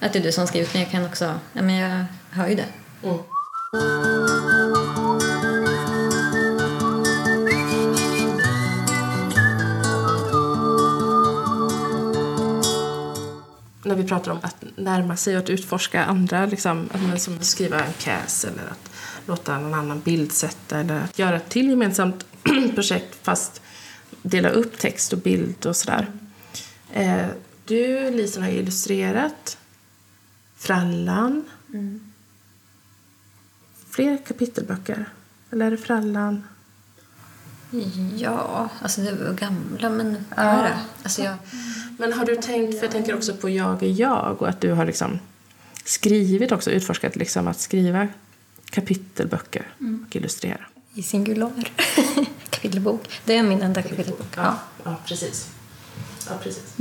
att 0.00 0.12
det 0.12 0.18
är 0.18 0.22
du 0.22 0.32
som 0.32 0.46
skrivit, 0.46 0.74
men 0.74 0.82
jag 0.82 0.90
kan 0.90 1.04
också... 1.04 1.24
Ja, 1.52 1.62
men 1.62 1.74
jag 1.74 2.04
hör 2.30 2.48
ju 2.48 2.54
det. 2.54 2.66
När 13.84 13.94
vi 13.94 14.04
pratar 14.04 14.32
om 14.32 14.38
att 14.42 14.64
närma 14.76 15.16
sig 15.16 15.36
och 15.36 15.42
att 15.42 15.50
utforska 15.50 16.04
andra, 16.04 16.46
liksom, 16.46 16.88
att 16.92 17.02
man 17.02 17.20
som 17.20 17.40
skriva 17.40 17.80
en 17.84 17.92
pjäs 17.92 18.44
eller 18.44 18.66
att 18.70 18.90
låta 19.26 19.58
någon 19.58 19.74
annan 19.74 20.00
bildsätta 20.00 20.78
eller 20.78 21.00
att 21.00 21.18
göra 21.18 21.36
ett 21.36 21.48
till 21.48 21.68
gemensamt 21.68 22.26
projekt 22.74 23.18
fast 23.22 23.62
dela 24.22 24.48
upp 24.48 24.78
text 24.78 25.12
och 25.12 25.18
bild 25.18 25.66
och 25.66 25.76
sådär. 25.76 26.10
Eh, 26.92 27.26
du, 27.64 28.10
Lisen, 28.10 28.42
har 28.42 28.50
illustrerat 28.50 29.58
Frallan. 30.56 31.44
Fler 33.90 34.18
kapitelböcker? 34.26 35.08
Eller 35.50 35.66
är 35.66 35.70
det 35.70 35.76
Frallan? 35.76 36.44
Ja, 38.16 38.68
alltså 38.82 39.00
det 39.00 39.12
var 39.12 39.32
gamla 39.32 39.90
men 39.90 40.16
ja. 40.36 40.68
alltså 41.02 41.22
jag... 41.22 41.36
Men 41.98 42.12
har 42.12 42.24
du 42.26 42.36
tänkt, 42.36 42.78
för 42.78 42.86
jag 42.86 42.92
tänker 42.92 43.16
också 43.16 43.34
på 43.34 43.48
Jag 43.48 43.82
är 43.82 44.00
jag 44.00 44.42
och 44.42 44.48
att 44.48 44.60
du 44.60 44.72
har 44.72 44.86
liksom 44.86 45.18
skrivit 45.84 46.52
också, 46.52 46.70
utforskat 46.70 47.16
liksom 47.16 47.48
att 47.48 47.60
skriva 47.60 48.08
kapitelböcker 48.70 49.74
och 50.06 50.16
illustrera. 50.16 50.66
I 50.94 51.02
singular. 51.02 51.52
kapitelbok. 52.50 53.20
Det 53.24 53.36
är 53.36 53.42
min 53.42 53.62
enda 53.62 53.82
kapitelbok. 53.82 54.26
Ja, 54.36 54.58
ja 54.84 54.96
precis. 55.06 55.48
Ja, 56.28 56.32
precis. 56.42 56.76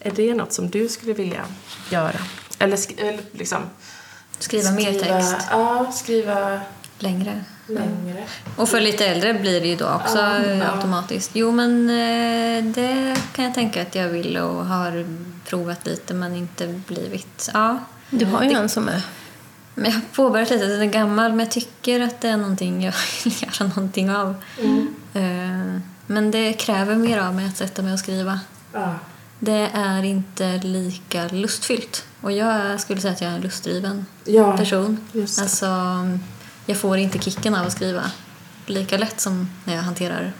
Är 0.00 0.10
det 0.10 0.34
något 0.34 0.52
som 0.52 0.70
du 0.70 0.88
skulle 0.88 1.12
vilja 1.12 1.44
göra? 1.90 2.20
Eller, 2.58 2.78
eller 3.00 3.20
liksom... 3.32 3.62
Skriva 4.38 4.70
mer 4.70 4.92
text. 4.92 5.36
Ja, 5.50 5.92
skriva 5.94 6.60
Längre. 7.02 7.44
Längre. 7.66 8.24
Och 8.56 8.68
för 8.68 8.80
lite 8.80 9.06
äldre 9.06 9.34
blir 9.34 9.60
det 9.60 9.66
ju 9.66 9.76
då 9.76 9.88
också 9.88 10.18
Ja, 10.18 10.36
eh, 10.38 10.58
ja. 10.58 10.64
automatiskt. 10.64 11.30
Jo, 11.34 11.50
men 11.52 11.90
eh, 11.90 12.64
det 12.64 13.16
kan 13.32 13.44
jag 13.44 13.54
tänka 13.54 13.82
att 13.82 13.94
jag 13.94 14.08
vill 14.08 14.36
och 14.36 14.66
har 14.66 15.06
provat 15.46 15.86
lite 15.86 16.14
men 16.14 16.36
inte 16.36 16.66
blivit. 16.86 17.50
Ja. 17.54 17.78
Du 18.10 18.24
har 18.26 18.42
ju 18.42 18.50
en 18.52 18.68
som 18.68 18.88
är... 18.88 19.02
Men 19.74 19.84
jag 19.84 19.92
har 19.92 20.00
påbörjat 20.12 20.50
lite, 20.50 20.66
den 20.66 20.82
är 20.82 20.86
gammal 20.86 21.30
men 21.30 21.38
jag 21.38 21.50
tycker 21.50 22.00
att 22.00 22.20
det 22.20 22.28
är 22.28 22.36
någonting 22.36 22.82
jag 22.84 22.94
vill 23.24 23.34
göra 23.42 23.68
någonting 23.68 24.10
av. 24.10 24.34
Eh, 25.14 25.78
Men 26.06 26.30
det 26.30 26.52
kräver 26.52 26.96
mer 26.96 27.18
av 27.18 27.34
mig 27.34 27.46
att 27.48 27.56
sätta 27.56 27.82
mig 27.82 27.92
och 27.92 27.98
skriva. 27.98 28.40
Ja. 28.72 28.94
Det 29.38 29.70
är 29.74 30.02
inte 30.02 30.60
lika 30.62 31.28
lustfyllt. 31.28 32.04
Och 32.20 32.32
jag 32.32 32.80
skulle 32.80 33.00
säga 33.00 33.12
att 33.12 33.20
jag 33.20 33.30
är 33.30 33.34
en 33.36 33.40
lustdriven 33.40 34.06
Ja, 34.24 34.56
person. 34.56 34.98
just 35.12 35.36
det. 35.36 35.42
Alltså, 35.42 35.66
jag 36.66 36.76
får 36.76 36.96
inte 36.98 37.18
kicken 37.18 37.54
av 37.54 37.66
att 37.66 37.72
skriva 37.72 38.02
lika 38.66 38.96
lätt 38.98 39.20
som 39.20 39.50
när 39.64 39.74
jag 39.74 39.82
hanterar 39.82 40.32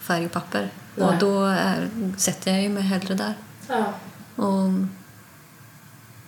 färg 0.00 0.26
och 0.26 0.32
papper. 0.32 0.70
Nej. 0.96 1.08
Och 1.08 1.14
då 1.18 1.44
är, 1.44 1.88
sätter 2.16 2.52
jag 2.52 2.62
ju 2.62 2.68
mig 2.68 2.82
hellre 2.82 3.14
där. 3.14 3.34
Ja. 3.68 3.92
Och, 4.44 4.70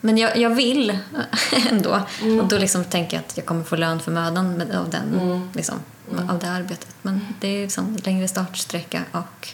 men 0.01 0.19
jag, 0.19 0.37
jag 0.37 0.51
vill 0.51 0.99
ändå. 1.71 2.03
Mm. 2.23 2.41
Och 2.41 2.49
då 2.49 2.59
liksom 2.59 2.85
tänker 2.85 3.17
jag 3.17 3.25
att 3.25 3.37
jag 3.37 3.47
kommer 3.47 3.65
få 3.65 3.77
lön 3.77 4.01
för 4.01 4.13
mödan 4.13 4.53
med, 4.55 4.75
av, 4.77 4.91
den, 4.91 5.21
Mm. 5.21 5.49
liksom, 5.55 5.79
av 6.29 6.39
det 6.39 6.51
arbetet. 6.51 6.95
Men 7.03 7.21
det 7.41 7.49
är 7.49 7.63
liksom 7.63 7.97
längre 8.05 8.29
startsträcka 8.29 9.03
och 9.13 9.49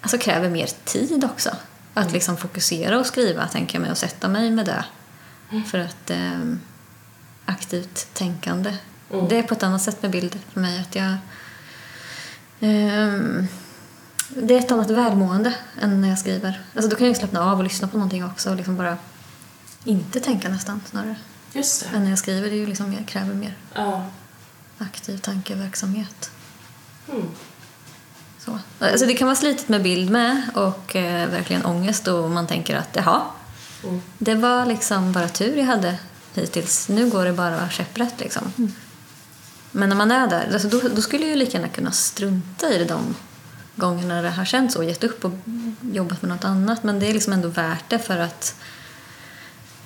alltså 0.00 0.18
kräver 0.18 0.50
mer 0.50 0.68
tid 0.84 1.24
också. 1.24 1.48
Att 1.94 2.02
Mm. 2.02 2.14
liksom 2.14 2.36
fokusera 2.36 2.98
och 2.98 3.06
skriva, 3.06 3.46
tänker 3.46 3.74
jag 3.74 3.82
mig, 3.82 3.90
och 3.90 3.98
sätta 3.98 4.28
mig 4.28 4.50
med 4.50 4.66
det. 4.66 4.84
Mm. 5.50 5.64
För 5.64 5.78
att 5.78 6.10
eh, 6.10 6.40
aktivt 7.50 8.06
tänkande. 8.14 8.76
Mm. 9.12 9.28
Det 9.28 9.38
är 9.38 9.42
på 9.42 9.54
ett 9.54 9.62
annat 9.62 9.82
sätt 9.82 10.02
med 10.02 10.10
bilder 10.10 10.40
för 10.52 10.60
mig. 10.60 10.80
Att 10.80 10.94
jag, 10.94 11.14
ehm, 12.60 13.46
det 14.28 14.54
är 14.54 14.58
ett 14.58 14.72
annat 14.72 14.90
välmående 14.90 15.54
än 15.80 16.00
när 16.00 16.08
jag 16.08 16.18
skriver. 16.18 16.60
Alltså 16.74 16.90
då 16.90 16.96
kan 16.96 17.06
jag 17.06 17.16
slappna 17.16 17.52
av 17.52 17.58
och 17.58 17.64
lyssna 17.64 17.88
på 17.88 17.96
någonting 17.96 18.24
också 18.24 18.50
och 18.50 18.56
liksom 18.56 18.76
bara 18.76 18.96
inte 19.84 20.20
tänka 20.20 20.48
nästan 20.48 20.80
snarare. 20.90 21.14
Just 21.52 21.80
det. 21.90 21.96
Än 21.96 22.02
när 22.02 22.10
jag 22.10 22.18
skriver, 22.18 22.48
det 22.50 22.54
är 22.54 22.58
ju 22.58 22.66
liksom 22.66 22.90
mer, 22.90 23.04
kräver 23.04 23.34
mer 23.34 23.56
Ja. 23.74 24.06
aktiv 24.78 25.18
tankeverksamhet. 25.18 26.30
Mm. 27.12 27.28
Så. 28.38 28.58
Alltså 28.78 29.06
det 29.06 29.14
kan 29.14 29.26
vara 29.26 29.36
slitigt 29.36 29.68
med 29.68 29.82
bild 29.82 30.10
med 30.10 30.42
och 30.54 30.96
eh, 30.96 31.28
verkligen 31.30 31.64
ångest 31.64 32.08
och 32.08 32.30
man 32.30 32.46
tänker 32.46 32.76
att 32.76 32.88
jaha, 32.96 33.22
Mm. 33.84 34.02
det 34.18 34.34
var 34.34 34.66
liksom 34.66 35.12
bara 35.12 35.28
tur 35.28 35.56
jag 35.56 35.64
hade 35.66 35.98
hittills. 36.34 36.88
Nu 36.88 37.10
går 37.10 37.24
det 37.24 37.32
bara 37.32 37.70
käpprätt 37.70 38.14
liksom. 38.20 38.52
Men 39.70 39.88
när 39.88 39.96
man 39.96 40.10
är 40.10 40.26
där, 40.26 40.48
alltså 40.52 40.68
då, 40.68 40.80
då 40.94 41.02
skulle 41.02 41.22
jag 41.22 41.30
ju 41.30 41.36
lika 41.36 41.58
gärna 41.58 41.68
kunna 41.68 41.92
strunta 41.92 42.74
i 42.74 42.78
det 42.78 42.84
de 42.84 43.14
gångerna 43.76 44.22
det 44.22 44.30
har 44.30 44.44
känts 44.44 44.74
så, 44.74 44.82
gett 44.82 45.04
upp 45.04 45.24
och 45.24 45.32
jobbat 45.80 46.22
med 46.22 46.28
något 46.28 46.44
annat. 46.44 46.82
Men 46.82 47.00
det 47.00 47.06
är 47.06 47.12
liksom 47.12 47.32
ändå 47.32 47.48
värt 47.48 47.84
det 47.88 47.98
för 47.98 48.18
att 48.18 48.54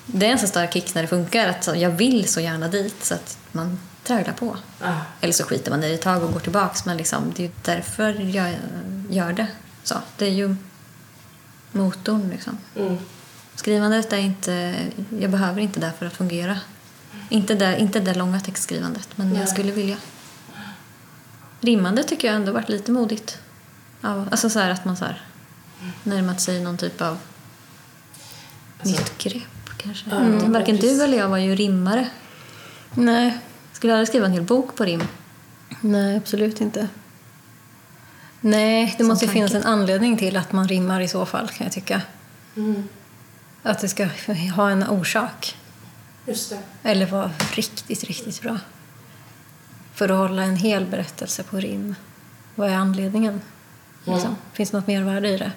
det 0.07 0.27
är 0.27 0.31
en 0.31 0.39
så 0.39 0.47
stark 0.47 0.73
kick 0.73 0.95
när 0.95 1.03
det 1.03 1.09
funkar 1.09 1.49
att 1.49 1.81
jag 1.81 1.91
vill 1.91 2.29
så 2.29 2.41
gärna 2.41 2.69
dit 2.69 3.05
så 3.05 3.15
att 3.15 3.39
man 3.53 3.79
tragglar 4.03 4.35
på. 4.35 4.57
Ja. 4.81 5.01
Eller 5.21 5.33
så 5.33 5.45
skiter 5.45 5.71
man 5.71 5.85
i 5.85 5.89
det 5.89 5.95
ett 5.95 6.03
tag 6.03 6.23
och 6.23 6.33
går 6.33 6.41
tillbaks 6.41 6.85
men 6.85 6.97
liksom, 6.97 7.33
det 7.37 7.43
är 7.43 7.47
ju 7.47 7.53
därför 7.63 8.13
jag 8.37 8.57
gör 9.09 9.33
det. 9.33 9.47
Så, 9.83 9.95
det 10.19 10.27
är 10.27 10.31
ju 10.31 10.57
motorn 11.73 12.31
liksom. 12.31 12.59
Mm. 12.77 12.99
Skrivandet 13.55 14.13
är 14.13 14.17
inte, 14.19 14.75
jag 15.21 15.31
behöver 15.31 15.61
inte 15.61 15.81
det 15.81 15.93
för 15.99 16.07
att 16.07 16.13
fungera. 16.13 16.59
Inte 17.29 17.55
det, 17.55 17.79
inte 17.79 18.01
det 18.01 18.15
långa 18.15 18.41
textskrivandet, 18.41 19.09
men 19.17 19.29
Nej. 19.31 19.39
jag 19.41 19.49
skulle 19.49 19.73
vilja. 19.73 19.97
Rimmande 21.61 22.03
tycker 22.05 22.29
jag 22.29 22.37
ändå 22.37 22.53
varit 22.53 22.69
lite 22.69 22.93
modigt. 22.93 23.39
Ja, 24.01 24.27
alltså 24.31 24.51
så 24.51 24.59
här 24.59 24.71
att 24.71 24.85
man 24.85 24.97
så 24.97 25.05
här 25.05 25.23
närmat 26.03 26.41
sig 26.41 26.61
någon 26.61 26.77
typ 26.77 27.01
av 27.01 27.19
Alltså- 28.81 28.97
nytt 28.99 29.19
grepp 29.19 29.43
kanske. 29.77 30.11
Ja, 30.11 30.17
Mm. 30.17 30.53
Varken 30.53 30.77
precis. 30.77 30.99
du 30.99 31.05
eller 31.05 31.19
jag 31.19 31.29
var 31.29 31.39
ju 31.39 31.55
rimmare. 31.57 32.09
Nej, 32.95 33.39
Skulle 33.73 33.93
aldrig 33.93 34.09
skriva 34.09 34.27
en 34.27 34.33
hel 34.33 34.43
bok 34.43 34.77
på 34.77 34.85
rim. 34.85 35.03
nej 35.81 36.17
absolut 36.17 36.61
inte. 36.61 36.89
Nej, 38.41 38.87
det 38.87 38.97
Som 38.97 39.07
måste 39.07 39.25
ju 39.25 39.29
tanke. 39.29 39.49
finnas 39.49 39.65
en 39.65 39.71
anledning 39.73 40.17
till 40.19 40.37
att 40.37 40.53
man 40.53 40.69
rimmar 40.69 41.01
i 41.01 41.09
så 41.09 41.27
fall 41.27 41.49
kan 41.49 41.65
jag 41.67 41.73
tycka. 41.73 42.03
Mm. 42.57 42.89
Att 43.67 43.79
det 43.79 43.89
ska 43.89 44.09
ha 44.57 44.71
en 44.71 44.89
orsak. 44.89 45.57
Just 46.27 46.51
det. 46.51 46.59
Eller 46.83 47.07
vara 47.07 47.31
riktigt, 47.53 48.05
riktigt 48.05 48.43
bra. 48.43 48.59
För 49.95 50.09
att 50.09 50.19
hålla 50.19 50.43
en 50.43 50.57
hel 50.57 50.87
berättelse 50.87 51.43
på 51.43 51.57
rim. 51.57 51.95
Vad 52.55 52.71
är 52.71 52.75
anledningen? 52.75 53.41
Liksom? 54.05 54.37
Finns 54.53 54.71
det 54.71 54.77
något 54.77 54.87
mervärde 54.87 55.29
i 55.29 55.37
det? 55.37 55.53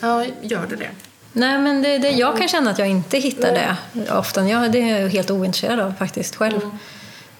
Ja, 0.00 0.24
gör 0.42 0.66
du 0.66 0.76
det? 0.76 0.90
Nej, 1.32 1.58
men 1.58 1.82
det, 1.82 1.98
det, 1.98 2.10
jag 2.10 2.38
kan 2.38 2.48
känna 2.48 2.70
att 2.70 2.78
jag 2.78 2.88
inte 2.88 3.18
hittar 3.18 3.52
det 3.52 3.76
ofta. 4.12 4.48
Jag, 4.48 4.72
det 4.72 4.90
är 4.90 5.00
jag 5.00 5.08
helt 5.08 5.30
ointresserad 5.30 5.80
av 5.80 5.94
faktiskt 5.98 6.36
själv. 6.36 6.60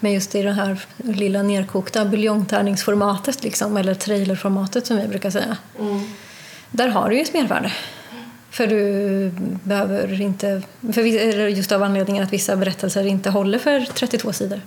Men 0.01 0.13
just 0.13 0.35
i 0.35 0.43
det 0.43 0.53
här 0.53 0.81
lilla 0.97 1.43
nerkokta 1.43 2.05
buljongtärningsformatet, 2.05 3.43
liksom, 3.43 3.77
eller 3.77 3.95
trailerformatet 3.95 4.87
som 4.87 4.97
vi 4.97 5.09
brukar 5.09 5.31
säga. 5.31 5.57
Mm. 5.79 6.11
Där 6.71 6.89
har 6.89 7.09
du 7.09 7.17
ju 7.17 7.23
ett 7.23 7.35
mervärde. 7.35 7.73
För 8.57 8.67
du 8.67 9.31
behöver 9.63 10.21
inte... 10.21 10.63
För 10.93 11.03
just 11.49 11.73
av 11.73 11.83
anledningen 11.83 12.25
att 12.25 12.33
vissa 12.33 12.57
berättelser 12.57 13.07
inte 13.07 13.31
håller 13.31 13.59
för 13.59 13.81
32 13.81 14.33
sidor. 14.33 14.61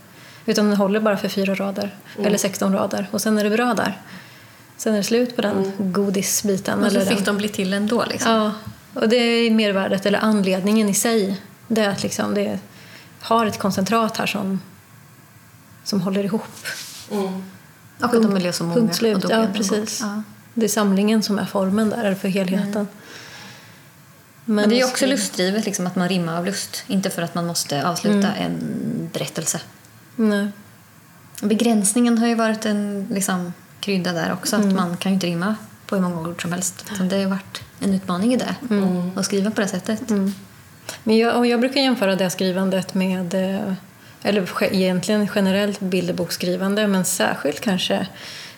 Utan 0.45 0.65
den 0.65 0.77
håller 0.77 0.99
bara 0.99 1.17
för 1.17 1.27
fyra 1.27 1.55
rader, 1.55 1.95
eller 2.23 2.37
16 2.37 2.73
rader. 2.73 3.07
Och 3.11 3.21
sen 3.21 3.37
är 3.37 3.43
det 3.43 3.49
bra 3.49 3.73
där. 3.73 3.97
Sen 4.77 4.93
är 4.93 4.97
det 4.97 5.03
slut 5.03 5.35
på 5.35 5.41
den 5.41 5.71
godisbiten. 5.77 6.83
Och 6.83 6.91
så 6.91 6.99
fick 6.99 7.17
den. 7.17 7.23
de 7.23 7.37
bli 7.37 7.49
till 7.49 7.73
ändå 7.73 8.05
liksom. 8.09 8.31
Ja, 8.31 8.51
och 9.01 9.09
det 9.09 9.15
är 9.15 9.51
mervärdet, 9.51 10.05
eller 10.05 10.19
anledningen 10.19 10.89
i 10.89 10.93
sig. 10.93 11.41
Det 11.67 11.81
är 11.81 11.89
att 11.89 12.03
liksom 12.03 12.33
det 12.33 12.59
har 13.19 13.45
ett 13.45 13.59
koncentrat 13.59 14.17
här 14.17 14.25
som, 14.25 14.59
som 15.83 16.01
håller 16.01 16.23
ihop. 16.23 16.67
Mm. 17.11 17.43
Och 18.01 18.21
de 18.21 18.33
blev 18.33 18.51
så 18.51 18.63
många. 18.63 18.75
Punkt 18.75 18.95
slut. 18.95 19.25
Ja, 19.29 19.47
precis. 19.53 19.99
Ja. 20.01 20.23
Det 20.53 20.65
är 20.65 20.69
samlingen 20.69 21.23
som 21.23 21.39
är 21.39 21.45
formen 21.45 21.89
där, 21.89 22.03
eller 22.03 22.15
för 22.15 22.27
helheten. 22.27 22.87
Men 24.49 24.69
det 24.69 24.79
är 24.81 24.85
också 24.85 25.05
lustdrivet 25.05 25.65
liksom, 25.65 25.87
att 25.87 25.95
man 25.95 26.09
rimmar 26.09 26.37
av 26.37 26.45
lust. 26.45 26.83
Inte 26.87 27.09
för 27.09 27.21
att 27.21 27.35
man 27.35 27.45
måste 27.45 27.87
avsluta 27.87 28.33
en 28.35 29.09
berättelse. 29.13 29.59
Nej. 30.15 30.47
Begränsningen 31.41 32.17
har 32.17 32.27
ju 32.27 32.35
varit 32.35 32.65
en 32.65 33.07
liksom, 33.11 33.53
krydda 33.79 34.13
där 34.13 34.33
också. 34.33 34.55
Att 34.55 34.65
man 34.73 34.97
kan 34.97 35.11
ju 35.11 35.13
inte 35.13 35.27
rimma 35.27 35.55
på 35.87 35.95
hur 35.95 36.01
många 36.03 36.29
ord 36.29 36.41
som 36.41 36.51
helst. 36.53 36.85
Så 36.97 37.03
det 37.03 37.23
har 37.23 37.29
varit 37.29 37.61
en 37.79 37.93
utmaning 37.93 38.33
i 38.33 38.37
det. 38.37 38.55
Att 39.15 39.25
skriva 39.25 39.51
på 39.51 39.61
det 39.61 39.67
sättet. 39.67 40.01
Men 41.03 41.17
jag, 41.17 41.45
jag 41.47 41.59
brukar 41.59 41.81
jämföra 41.81 42.15
det 42.15 42.29
skrivandet 42.29 42.93
med, 42.93 43.33
eh, 43.33 43.73
eller 44.23 44.41
ge- 44.61 44.67
egentligen 44.83 45.29
generellt 45.35 45.79
bilderboksskrivande, 45.79 46.87
men 46.87 47.05
särskilt 47.05 47.59
kanske 47.59 48.07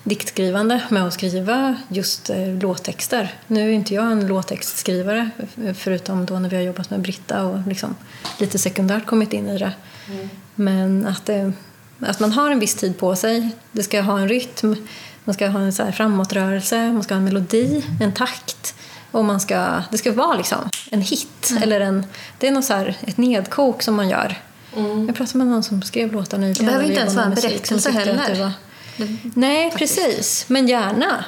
diktskrivande 0.04 0.82
med 0.90 1.04
att 1.08 1.14
skriva 1.14 1.76
just 1.88 2.30
eh, 2.30 2.48
låttexter. 2.62 3.34
Nu 3.48 3.70
är 3.70 3.74
inte 3.74 3.94
jag 3.94 4.12
en 4.12 4.28
låttextskrivare, 4.28 5.30
f- 5.40 5.76
förutom 5.80 6.26
då 6.26 6.40
när 6.40 6.50
vi 6.50 6.56
har 6.56 6.64
jobbat 6.64 6.90
med 6.90 7.00
Britta 7.02 7.44
och 7.44 7.68
liksom 7.68 7.96
lite 8.38 8.60
sekundärt 8.60 9.06
kommit 9.06 9.34
in 9.34 9.50
i 9.50 9.58
det. 9.58 9.72
Men 10.56 11.08
att, 11.08 11.26
det, 11.26 11.52
att 12.00 12.20
man 12.20 12.32
har 12.32 12.52
en 12.52 12.60
viss 12.60 12.76
tid 12.76 12.98
på 12.98 13.16
sig. 13.16 13.50
Det 13.72 13.84
ska 13.84 14.02
ha 14.02 14.20
en 14.20 14.30
rytm, 14.30 14.76
man 15.24 15.34
ska 15.34 15.48
ha 15.48 15.60
en 15.60 15.74
så 15.74 15.84
här 15.84 15.92
framåtrörelse, 15.92 16.92
man 16.92 17.04
ska 17.04 17.14
ha 17.14 17.18
en 17.20 17.26
melodi, 17.26 17.86
en 18.02 18.12
takt. 18.14 18.76
Och 19.12 19.26
man 19.26 19.40
ska, 19.40 19.84
det 19.92 19.98
ska 19.98 20.12
vara 20.12 20.38
liksom 20.38 20.70
en 20.92 21.02
hit. 21.02 21.54
Eller 21.62 21.82
en, 21.82 22.06
det 22.40 22.48
är 22.48 22.52
något 22.52 22.66
så 22.66 22.74
här, 22.74 22.98
ett 23.08 23.18
nedkok 23.18 23.82
som 23.84 23.96
man 23.96 24.10
gör. 24.10 24.36
Jag 25.08 25.16
pratade 25.16 25.38
med 25.38 25.48
någon 25.48 25.64
som 25.64 25.82
skrev 25.82 26.12
låtar 26.14 26.38
nyligen. 26.38 26.66
behöver 26.66 26.84
eller 26.86 26.92
inte 26.94 27.02
ens 27.02 27.16
vara 27.16 27.26
en 27.26 27.32
berättelse 27.50 27.92
heller. 27.92 28.52
Nej, 29.36 29.72
precis. 29.72 30.46
Men 30.48 30.68
gärna. 30.68 31.26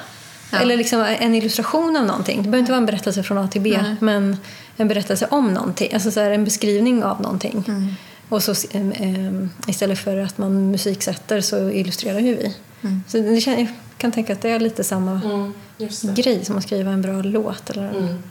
Ja. 0.52 0.58
Eller 0.58 0.76
liksom 0.76 1.00
en 1.00 1.34
illustration 1.34 1.96
av 1.96 2.06
någonting. 2.06 2.36
Det 2.36 2.42
behöver 2.42 2.58
inte 2.58 2.72
vara 2.72 2.78
en 2.80 2.86
berättelse 2.86 3.22
från 3.22 3.38
A 3.38 3.48
till 3.48 3.60
B, 3.60 3.78
Nej. 3.82 3.96
men 4.00 4.36
en 4.76 4.88
berättelse 4.88 5.26
om 5.30 5.54
någonting. 5.54 5.94
Alltså 5.94 6.10
så 6.10 6.20
här, 6.20 6.30
en 6.30 6.44
beskrivning 6.44 7.04
av 7.04 7.20
någonting. 7.20 7.64
Mm. 7.68 7.94
Och 8.28 8.42
så 8.42 8.54
em, 8.70 9.50
istället 9.66 9.98
för 9.98 10.16
att 10.16 10.38
man 10.38 10.70
musiksätter 10.70 11.40
så 11.40 11.70
illustrerar 11.70 12.18
ju 12.20 12.34
vi. 12.36 12.54
Mm. 12.82 13.02
Så 13.08 13.16
det, 13.18 13.46
jag 13.46 13.66
kan 13.98 14.12
tänka 14.12 14.32
att 14.32 14.42
det 14.42 14.50
är 14.50 14.60
lite 14.60 14.84
samma 14.84 15.20
Mm, 15.24 15.54
grej 16.14 16.44
som 16.44 16.58
att 16.58 16.62
skriva 16.64 16.90
en 16.90 17.02
bra 17.02 17.22
låt. 17.22 17.70
Eller 17.70 17.88
Mm. 17.90 18.22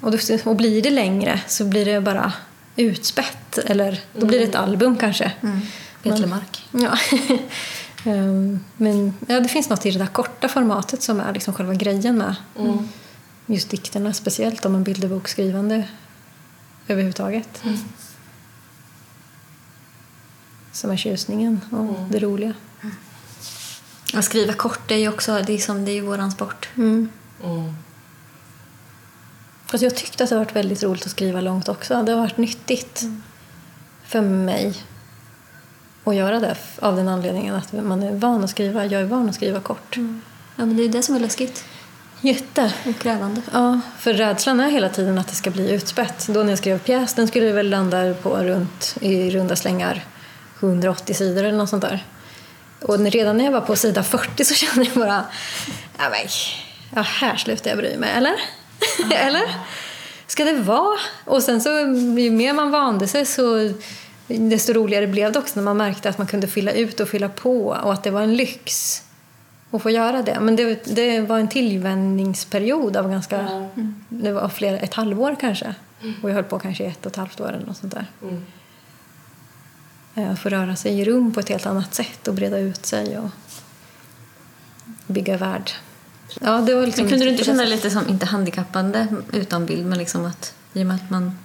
och, 0.00 0.10
då, 0.12 0.18
och 0.44 0.56
blir 0.56 0.82
det 0.82 0.90
längre 0.90 1.40
så 1.48 1.64
blir 1.64 1.84
det 1.84 2.00
bara 2.00 2.32
utspätt. 2.76 3.58
Eller 3.58 4.00
då 4.12 4.26
blir 4.26 4.38
det 4.38 4.44
ett 4.44 4.54
album 4.54 4.96
kanske. 4.96 5.32
Mm. 5.42 5.60
Betlemark. 6.02 6.64
Ja. 6.70 6.98
Ehm, 8.04 8.60
Men 8.76 9.14
ja, 9.28 9.40
det 9.40 9.48
finns 9.48 9.68
något 9.68 9.86
i 9.86 9.90
det 9.90 9.98
där 9.98 10.06
korta 10.06 10.48
formatet 10.48 11.02
som 11.02 11.20
är 11.20 11.32
liksom 11.32 11.54
själva 11.54 11.74
grejen 11.74 12.18
med 12.18 12.34
Mm. 12.58 12.88
just 13.46 13.70
dikterna, 13.70 14.12
speciellt 14.14 14.64
om 14.64 14.74
en 14.74 14.84
bilderboksskrivande 14.84 15.88
överhuvudtaget. 16.88 17.64
Mm. 17.64 17.78
Som 20.72 20.90
är 20.90 20.96
tjusningen 20.96 21.60
och 21.70 21.78
Mm. 21.96 22.10
det 22.10 22.18
roliga. 22.18 22.54
Att 24.14 24.24
skriva 24.24 24.52
kort 24.52 24.80
det 24.88 24.94
är 24.94 24.98
ju 24.98 25.08
också 25.08 25.42
det 25.46 25.52
är 25.52 25.58
som, 25.58 25.84
det 25.84 25.90
är 25.90 25.94
ju 25.94 26.00
våran 26.00 26.30
sport. 26.32 26.68
Mm. 26.76 27.08
Mm. 27.44 27.74
Fast 29.66 29.82
jag 29.82 29.96
tyckte 29.96 30.24
att 30.24 30.30
det 30.30 30.36
har 30.36 30.44
varit 30.44 30.56
väldigt 30.56 30.82
roligt 30.82 31.04
att 31.04 31.10
skriva 31.10 31.40
långt 31.40 31.68
också. 31.68 32.02
Det 32.02 32.12
har 32.12 32.18
varit 32.20 32.36
nyttigt 32.36 33.02
för 34.04 34.20
mig 34.20 34.74
att 36.10 36.16
göra 36.16 36.40
det 36.40 36.56
av 36.78 36.96
den 36.96 37.08
anledningen 37.08 37.54
att 37.54 37.72
man 37.72 38.02
är 38.02 38.12
van 38.12 38.44
att 38.44 38.50
skriva. 38.50 38.86
Jag 38.86 39.02
är 39.02 39.06
van 39.06 39.28
att 39.28 39.34
skriva 39.34 39.60
kort. 39.60 39.96
Ja, 40.56 40.66
men 40.66 40.76
det 40.76 40.84
är 40.84 40.88
det 40.88 41.02
som 41.02 41.14
är 41.14 41.20
läskigt 41.20 41.64
Jätte. 42.20 42.72
och 42.86 42.98
krävande. 42.98 43.42
Ja, 43.52 43.80
för 43.98 44.14
rädslan 44.14 44.60
är 44.60 44.70
hela 44.70 44.88
tiden 44.88 45.18
att 45.18 45.28
det 45.28 45.34
ska 45.34 45.50
bli 45.50 45.70
utspätt. 45.70 46.26
Då 46.28 46.42
när 46.42 46.50
jag 46.50 46.58
skrev 46.58 46.78
pjäs, 46.78 47.14
den 47.14 47.28
skulle 47.28 47.52
väl 47.52 47.70
landa 47.70 48.14
på 48.14 48.36
runt, 48.36 48.96
i 49.00 49.30
runda 49.30 49.56
slängar 49.56 50.04
180 50.60 51.14
sidor 51.14 51.44
eller 51.44 51.58
något 51.58 51.70
sånt 51.70 51.82
där. 51.82 52.04
Och 52.80 52.98
redan 52.98 53.36
när 53.36 53.44
jag 53.44 53.52
var 53.52 53.60
på 53.60 53.76
sida 53.76 54.02
40 54.02 54.44
så 54.44 54.54
kände 54.66 54.84
jag 54.84 54.94
bara, 54.94 55.24
men, 55.98 56.10
ja, 56.94 57.00
här 57.02 57.36
slutar 57.36 57.70
jag 57.70 57.78
bry 57.78 57.96
mig, 57.96 58.10
eller? 58.16 58.34
eller? 59.26 59.42
Ska 60.26 60.44
det 60.44 60.52
vara? 60.52 60.98
Och 61.24 61.42
sen 61.42 61.60
så, 61.60 61.70
ju 62.18 62.30
mer 62.30 62.52
man 62.52 62.70
vande 62.70 63.08
sig 63.08 63.26
så 63.26 63.72
desto 64.38 64.72
roligare 64.72 65.06
blev 65.06 65.32
det 65.32 65.38
också 65.38 65.52
när 65.56 65.62
man 65.64 65.76
märkte 65.76 66.08
att 66.08 66.18
man 66.18 66.26
kunde 66.26 66.46
fylla 66.46 66.72
ut 66.72 67.00
och 67.00 67.08
fylla 67.08 67.28
på 67.28 67.66
och 67.66 67.92
att 67.92 68.02
det 68.02 68.10
var 68.10 68.22
en 68.22 68.36
lyx 68.36 69.02
att 69.70 69.82
få 69.82 69.90
göra 69.90 70.22
det. 70.22 70.38
Men 70.40 70.56
det, 70.56 70.84
det 70.96 71.20
var 71.20 71.38
en 71.38 71.48
tillvänjningsperiod 71.48 72.96
av 72.96 73.10
ganska, 73.10 73.36
Ja. 73.42 73.68
det 74.08 74.32
var 74.32 74.48
flera, 74.48 74.78
ett 74.78 74.94
halvår 74.94 75.36
kanske. 75.40 75.74
Och 76.22 76.30
jag 76.30 76.34
höll 76.34 76.44
på 76.44 76.58
kanske 76.58 76.84
i 76.84 76.86
ett 76.86 77.06
och 77.06 77.12
ett 77.12 77.16
halvt 77.16 77.40
år 77.40 77.48
eller 77.52 77.66
något 77.66 77.76
sånt 77.76 77.92
där. 77.94 78.06
Mm. 78.22 78.42
Eh, 80.14 80.30
Att 80.30 80.38
få 80.38 80.48
röra 80.48 80.76
sig 80.76 81.00
i 81.00 81.04
rum 81.04 81.32
på 81.34 81.40
ett 81.40 81.48
helt 81.48 81.66
annat 81.66 81.94
sätt 81.94 82.28
och 82.28 82.34
breda 82.34 82.58
ut 82.58 82.86
sig 82.86 83.18
och 83.18 83.30
bygga 85.06 85.36
värld. 85.36 85.70
Ja, 86.40 86.60
det 86.60 86.74
var 86.74 86.86
liksom 86.86 87.02
Men 87.04 87.10
kunde 87.10 87.24
du 87.24 87.30
inte 87.30 87.40
det 87.42 87.46
känna 87.46 87.64
lite 87.64 87.90
som, 87.90 88.08
inte 88.08 88.26
handikappande 88.26 89.06
utan 89.32 89.66
bild, 89.66 89.86
men 89.86 89.98
liksom 89.98 90.24
att 90.24 90.54
i 90.72 90.82
och 90.82 90.86
med 90.86 90.96
att 90.96 91.10
man 91.10 91.38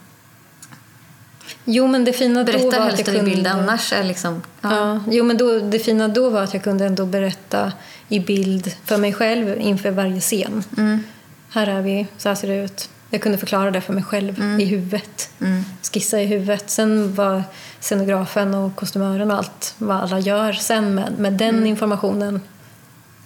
Jo, 1.66 1.88
men 1.88 2.05
det 2.05 2.13
fina 2.13 2.43
då 2.43 2.72
var 2.72 2.88
att 2.88 2.99
i 2.99 3.03
kunde... 3.03 3.24
bild 3.24 3.47
annars 3.47 3.93
är 3.93 4.03
liksom... 4.03 4.41
Ja. 4.61 5.03
jo, 5.11 5.24
men 5.24 5.38
då, 5.38 5.59
det 5.59 5.80
fina 5.80 6.07
då 6.07 6.30
var 6.30 6.41
att 6.41 6.53
jag 6.53 6.63
kunde 6.63 6.86
ändå 6.86 7.05
berätta 7.05 7.72
i 8.09 8.20
bild 8.20 8.72
för 8.86 8.97
mig 8.97 9.13
själv 9.13 9.61
inför 9.61 9.91
varje 9.91 10.20
scen. 10.22 10.63
Mm. 10.78 11.03
Här 11.49 11.68
är 11.68 11.82
vi, 11.82 12.07
så 12.18 12.30
här 12.30 12.36
ser 12.36 12.47
det 12.47 12.55
ut. 12.55 12.89
Jag 13.09 13.22
kunde 13.22 13.38
förklara 13.38 13.72
det 13.72 13.82
för 13.82 13.93
mig 13.93 14.03
själv 14.03 14.59
i 14.61 14.66
huvudet. 14.66 15.30
Mm. 15.41 15.63
Skissa 15.93 16.22
i 16.22 16.26
huvudet. 16.26 16.70
Sen 16.70 17.16
var 17.16 17.43
scenografen 17.80 18.53
och 18.53 18.76
kostymören 18.76 19.32
och 19.32 19.38
allt 19.38 19.76
vad 19.78 19.97
alla 19.97 20.20
gör 20.20 20.53
sen 20.53 20.95
med, 20.95 21.20
med 21.20 21.34
den 21.34 21.55
Mm. 21.55 21.66
informationen, 21.66 22.41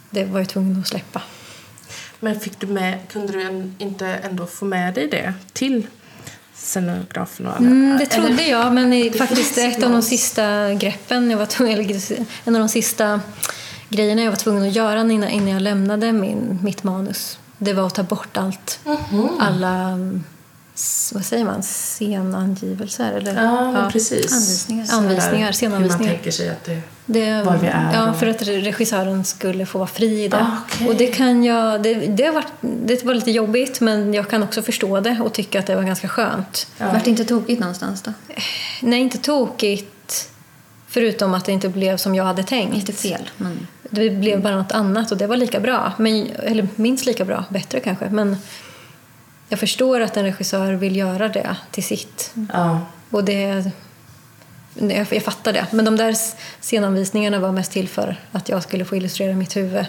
det 0.09 0.25
var 0.25 0.39
jag 0.39 0.49
tvungen 0.49 0.79
att 0.79 0.87
släppa. 0.87 1.21
Men 2.19 2.39
fick 2.39 2.59
du 2.59 2.67
med, 2.67 2.99
kunde 3.11 3.33
du 3.33 3.71
inte 3.77 4.07
ändå 4.07 4.45
få 4.45 4.65
med 4.65 4.93
dig 4.93 5.07
det 5.07 5.33
till 5.53 5.87
scenografen 6.61 7.45
och 7.47 7.51
alla? 7.57 7.67
Mm, 7.67 7.97
det 7.97 8.13
Eller- 8.15 8.27
trodde 8.27 8.43
jag, 8.47 8.73
men 8.73 8.93
i, 8.93 9.11
faktiskt 9.11 9.57
ett 9.57 9.83
av 9.83 9.91
de 9.91 10.01
sista 10.01 10.73
greppen, 10.73 11.31
jag 11.31 11.37
var 11.37 11.45
tvungen, 11.45 11.73
eller 11.79 12.19
en 12.45 12.55
av 12.55 12.59
de 12.59 12.69
sista 12.69 13.21
grejerna 13.89 14.21
jag 14.21 14.31
var 14.31 14.37
tvungen 14.37 14.63
att 14.63 14.75
göra 14.75 15.01
innan, 15.01 15.29
innan 15.29 15.47
jag 15.49 15.61
lämnade 15.61 16.11
min, 16.11 16.59
mitt 16.63 16.83
manus, 16.83 17.39
det 17.57 17.73
var 17.73 17.87
att 17.87 17.95
ta 17.95 18.03
bort 18.03 18.37
allt. 18.37 18.79
Alla, 19.39 19.69
mm, 19.79 20.23
s- 20.25 20.38
vad 21.13 21.25
säger 21.25 21.45
man, 21.45 21.63
scenangivelser? 21.63 23.11
Eller? 23.13 23.43
Ja, 23.43 23.71
men 23.71 23.91
precis. 23.91 24.33
Anvisningar. 24.33 24.85
Så 24.85 24.91
där, 24.91 24.97
Anvisningar, 24.99 25.37
Hur 25.37 25.43
man 25.43 25.53
scenanvisningar. 25.53 26.13
tänker 26.13 26.31
sig 26.31 26.49
att 26.49 26.63
det... 26.63 26.81
Det, 27.05 27.43
Var 27.43 27.57
vi 27.57 27.67
är 27.67 27.89
ja, 27.93 28.09
och- 28.11 28.19
för 28.19 28.27
att 28.27 28.41
regissören 28.41 29.25
skulle 29.25 29.65
få 29.65 29.77
vara 29.77 29.87
fri 29.87 30.23
i 30.23 30.27
det. 30.27 30.37
Ah, 30.37 30.57
okej. 30.65 30.87
Och 30.87 30.95
det 30.95 31.07
kan 31.07 31.43
jag, 31.43 31.83
det, 31.83 31.93
det, 31.93 32.23
har 32.23 32.33
varit, 32.33 32.47
det 32.61 33.03
var 33.03 33.13
lite 33.13 33.31
jobbigt 33.31 33.81
men 33.81 34.13
jag 34.13 34.29
kan 34.29 34.43
också 34.43 34.61
förstå 34.61 34.99
det 34.99 35.19
och 35.23 35.33
tycka 35.33 35.59
att 35.59 35.65
det 35.65 35.75
var 35.75 35.83
ganska 35.83 36.07
skönt. 36.07 36.67
Ja. 36.77 36.85
Vart 36.93 37.03
det 37.03 37.09
inte 37.09 37.25
tokigt 37.25 37.59
någonstans 37.59 38.01
då? 38.01 38.13
Nej, 38.81 38.99
inte 38.99 39.17
tokigt. 39.17 40.29
Förutom 40.87 41.33
att 41.33 41.45
det 41.45 41.51
inte 41.51 41.69
blev 41.69 41.97
som 41.97 42.15
jag 42.15 42.23
hade 42.23 42.43
tänkt. 42.43 42.75
Inte 42.75 42.93
fel, 42.93 43.29
men... 43.37 43.67
Det 43.89 44.09
blev 44.09 44.41
bara 44.41 44.55
något 44.55 44.71
annat 44.71 45.11
och 45.11 45.17
det 45.17 45.27
var 45.27 45.37
lika 45.37 45.59
bra. 45.59 45.93
Men, 45.97 46.27
eller 46.43 46.67
minst 46.75 47.05
lika 47.05 47.25
bra, 47.25 47.45
bättre 47.49 47.79
kanske. 47.79 48.09
Men 48.09 48.37
jag 49.49 49.59
förstår 49.59 50.01
att 50.01 50.17
en 50.17 50.23
regissör 50.23 50.73
vill 50.73 50.95
göra 50.95 51.27
det 51.27 51.55
till 51.71 51.83
sitt. 51.83 52.33
Ja. 52.53 52.81
Och 53.09 53.23
det, 53.23 53.71
jag, 54.73 55.07
jag 55.11 55.23
fattar 55.23 55.53
det. 55.53 55.67
Men 55.71 55.85
de 55.85 55.95
där 55.95 56.15
scenanvisningarna 56.61 57.39
var 57.39 57.51
mest 57.51 57.71
till 57.71 57.89
för 57.89 58.15
att 58.31 58.49
jag 58.49 58.63
skulle 58.63 58.85
få 58.85 58.95
illustrera 58.95 59.35
mitt 59.35 59.55
huvud. 59.55 59.85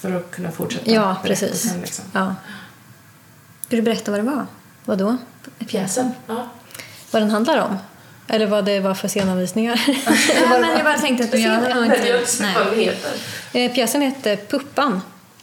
För 0.00 0.16
att 0.16 0.30
kunna 0.30 0.50
fortsätta 0.50 0.90
Ja, 0.90 1.16
precis. 1.24 1.74
Liksom. 1.80 2.04
Ja. 2.12 2.34
Ska 3.66 3.76
du 3.76 3.82
berätta 3.82 4.10
vad 4.10 4.20
det 4.20 4.24
var? 4.24 4.46
Vad 4.84 4.98
då? 4.98 5.16
Pjäsen? 5.68 6.10
Ja. 6.26 6.48
Vad 7.10 7.22
den 7.22 7.30
handlar 7.30 7.58
om? 7.58 7.78
Eller 8.28 8.46
vad 8.46 8.64
det 8.64 8.80
var 8.80 8.94
för 8.94 9.08
scenanvisningar? 9.08 9.80
Ja, 10.42 10.58
men 10.60 10.70
jag 10.70 10.84
bara 10.84 10.98
tänkte 10.98 11.24
att 11.24 11.30
du... 11.30 11.38
Nej. 11.38 11.60
den 11.74 12.78
heter. 12.78 13.10
Eh, 13.52 13.72
Pjäsen 13.72 14.02
heter 14.02 14.36
Puppan. 14.36 15.00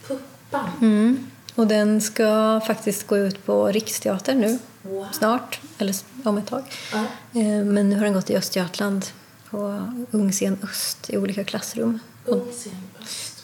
Puppan. 0.08 0.70
Mm. 0.82 1.31
Och 1.56 1.68
den 1.68 2.02
ska 2.02 2.62
faktiskt 2.68 3.08
gå 3.08 3.18
ut 3.18 3.46
på 3.46 3.68
Riksteatern 3.68 4.40
nu 4.40 4.60
Wow. 4.84 5.08
snart, 5.12 5.60
eller 5.78 5.96
om 6.24 6.38
ett 6.38 6.48
tag. 6.48 6.64
Ja. 6.94 6.98
Eh, 7.40 7.64
Men 7.66 7.90
nu 7.90 7.96
har 7.98 8.04
den 8.04 8.14
gått 8.14 8.30
i 8.30 8.36
Östergötland 8.38 9.06
på 9.50 9.84
Ungscen 10.12 10.58
Öst 10.64 11.10
i 11.10 11.18
olika 11.18 11.44
klassrum. 11.44 12.00
Öst. 12.28 12.68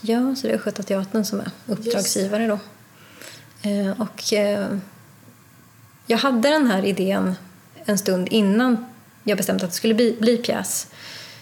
Ja, 0.02 0.36
så 0.36 0.48
det 0.48 0.54
är 0.54 0.58
Östgötateatern 0.58 1.26
som 1.26 1.40
är 1.40 1.52
uppdragsgivare 1.68 2.48
då. 2.48 2.60
Eh, 3.70 4.02
Och 4.02 4.34
eh, 4.34 4.68
jag 6.08 6.18
hade 6.18 6.50
den 6.50 6.68
här 6.68 6.86
idén 6.86 7.36
en 7.86 7.98
stund 7.98 8.28
innan 8.32 8.86
jag 9.24 9.38
bestämde 9.38 9.66
att 9.66 9.72
det 9.72 9.76
skulle 9.78 9.94
bli, 9.94 10.18
bli 10.20 10.38
pjäs. 10.38 10.88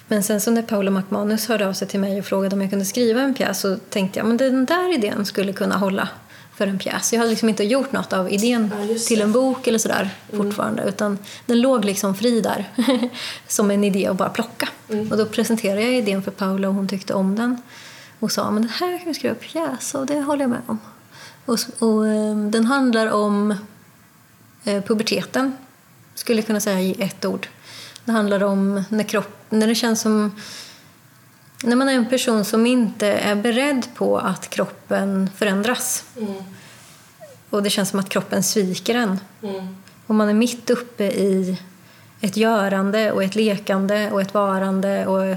Men 0.07 0.24
sen 0.24 0.41
så 0.41 0.51
när 0.51 0.61
Paolo 0.61 0.91
McManus 0.91 1.47
hörde 1.47 1.68
av 1.68 1.74
sig 1.74 1.88
till 1.88 1.99
mig 1.99 2.20
och 2.20 2.26
frågade 2.26 2.55
om 2.55 2.61
jag 2.61 2.70
kunde 2.70 2.86
skriva 2.86 3.22
en 3.22 3.34
pjäs 3.34 3.59
så 3.59 3.78
tänkte 3.89 4.20
jag 4.20 4.28
men 4.28 4.38
den 4.38 4.66
där 4.66 4.93
idén 4.93 5.26
skulle 5.26 5.53
kunna 5.53 5.78
hålla 5.78 6.09
för 6.56 6.68
en 6.68 6.80
pjäs. 6.80 7.14
Jag 7.14 7.20
hade 7.20 7.30
liksom 7.30 7.49
inte 7.49 7.64
gjort 7.64 7.91
något 7.91 8.14
av 8.14 8.32
idén 8.34 8.72
Ja, 8.89 8.97
till 9.08 9.22
en 9.22 9.32
bok 9.32 9.68
eller 9.68 9.80
sådär 9.80 10.10
fortfarande 10.34 10.84
utan 10.84 11.18
den 11.45 11.62
låg 11.62 11.86
liksom 11.86 12.16
fri 12.16 12.41
där 12.41 12.70
som 13.47 13.72
en 13.72 13.84
idé 13.84 14.08
att 14.08 14.18
bara 14.18 14.30
plocka. 14.30 14.70
Och 14.88 15.18
då 15.18 15.26
presenterade 15.26 15.82
jag 15.82 15.93
idén 15.93 16.24
för 16.24 16.32
Paula 16.32 16.68
och 16.68 16.74
hon 16.74 16.88
tyckte 16.88 17.14
om 17.14 17.36
den 17.36 17.62
och 18.20 18.32
sa 18.32 18.51
men 18.51 18.62
det 18.62 18.72
här 18.80 18.97
kan 18.97 19.08
vi 19.08 19.14
skriva 19.14 19.36
pjäs 19.36 19.95
och 19.95 20.06
det 20.06 20.22
håller 20.22 20.41
jag 20.41 20.49
med 20.49 20.62
om. 20.66 20.80
Och, 21.45 21.60
och 21.80 22.08
eh, 22.08 22.38
den 22.38 22.66
handlar 22.66 23.12
om 23.12 23.56
eh, 24.64 24.84
puberteten, 24.84 25.58
skulle 26.16 26.39
jag 26.39 26.47
kunna 26.47 26.60
säga 26.60 26.82
i 26.82 27.01
ett 27.01 27.26
ord. 27.26 27.47
Det 28.06 28.12
handlar 28.12 28.43
om 28.43 28.84
när, 28.89 29.03
kropp, 29.03 29.45
när 29.49 29.68
det 29.68 29.76
känns 29.76 30.01
som... 30.01 30.32
När 31.64 31.76
man 31.76 31.89
är 31.89 31.93
en 31.93 32.10
person 32.10 32.45
som 32.45 32.66
inte 32.66 33.08
är 33.08 33.36
beredd 33.36 33.88
på 33.95 34.18
att 34.18 34.49
kroppen 34.49 35.30
förändras 35.38 36.03
Mm. 36.18 36.34
och 37.49 37.64
det 37.64 37.70
känns 37.70 37.89
som 37.89 37.99
att 37.99 38.10
kroppen 38.10 38.43
sviker 38.43 38.95
en. 38.95 39.20
Mm. 39.43 39.78
Och 40.08 40.16
man 40.16 40.30
är 40.30 40.34
mitt 40.34 40.70
uppe 40.70 41.03
i 41.03 41.58
ett 42.22 42.38
görande 42.38 43.12
och 43.12 43.24
ett 43.24 43.36
lekande 43.36 44.12
och 44.12 44.22
ett 44.22 44.34
varande 44.34 45.06
och 45.06 45.36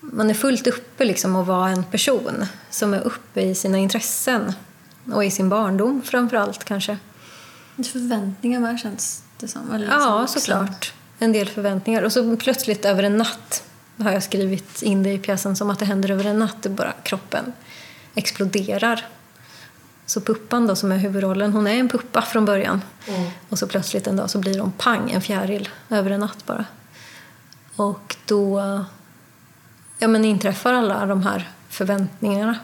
man 0.00 0.30
är 0.30 0.34
fullt 0.34 0.66
uppe 0.66 1.04
liksom 1.04 1.36
att 1.36 1.46
vara 1.46 1.68
en 1.70 1.84
person 1.84 2.46
som 2.70 2.94
är 2.94 3.00
uppe 3.00 3.40
i 3.40 3.54
sina 3.54 3.78
intressen 3.78 4.52
och 5.12 5.24
i 5.24 5.30
sin 5.30 5.48
barndom 5.48 6.02
framför 6.04 6.36
allt 6.36 6.64
kanske. 6.64 6.98
Förväntningar 7.92 8.60
med 8.60 8.80
känns 8.80 9.22
det 9.38 9.48
som. 9.48 9.72
Eller 9.72 9.86
Ja, 9.86 10.20
liksom 10.20 10.40
såklart. 10.40 10.92
En 11.18 11.32
del 11.32 11.48
förväntningar. 11.48 12.02
Och 12.02 12.12
så 12.12 12.36
plötsligt 12.36 12.84
över 12.84 13.02
en 13.02 13.16
natt 13.16 13.62
har 13.98 14.12
jag 14.12 14.22
skrivit 14.22 14.82
in 14.82 15.02
det 15.02 15.12
i 15.12 15.18
pjäsen 15.18 15.56
som 15.56 15.70
att 15.70 15.78
det 15.78 15.84
händer 15.84 16.10
över 16.10 16.24
en 16.24 16.38
natt. 16.38 16.66
Bara 16.66 16.92
kroppen 16.92 17.52
exploderar. 18.14 19.06
Så 20.06 20.20
Puppan 20.20 20.66
då, 20.66 20.76
som 20.76 20.92
är 20.92 20.96
huvudrollen, 20.96 21.52
hon 21.52 21.66
är 21.66 21.74
en 21.74 21.88
puppa 21.88 22.22
från 22.22 22.44
början. 22.44 22.82
Mm. 23.08 23.30
Och 23.48 23.58
så 23.58 23.66
plötsligt 23.66 24.06
en 24.06 24.16
dag 24.16 24.30
så 24.30 24.38
blir 24.38 24.60
hon 24.60 24.72
pang, 24.72 25.10
en 25.10 25.20
fjäril, 25.20 25.68
över 25.90 26.10
en 26.10 26.20
natt 26.20 26.46
bara. 26.46 26.64
Och 27.76 28.16
då 28.26 28.60
ja, 29.98 30.08
men 30.08 30.24
inträffar 30.24 30.72
alla 30.72 31.06
de 31.06 31.22
här 31.22 31.50
förväntningarna 31.68 32.58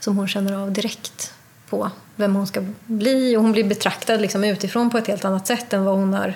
som 0.00 0.16
hon 0.16 0.28
känner 0.28 0.52
av 0.52 0.72
direkt 0.72 1.34
på 1.68 1.90
vem 2.16 2.34
hon 2.34 2.46
ska 2.46 2.64
bli. 2.86 3.36
Och 3.36 3.42
hon 3.42 3.52
blir 3.52 3.64
betraktad 3.64 4.20
liksom 4.20 4.44
utifrån 4.44 4.90
på 4.90 4.98
ett 4.98 5.06
helt 5.06 5.24
annat 5.24 5.46
sätt 5.46 5.72
än 5.72 5.84
vad 5.84 5.94
hon 5.94 6.14
har 6.14 6.34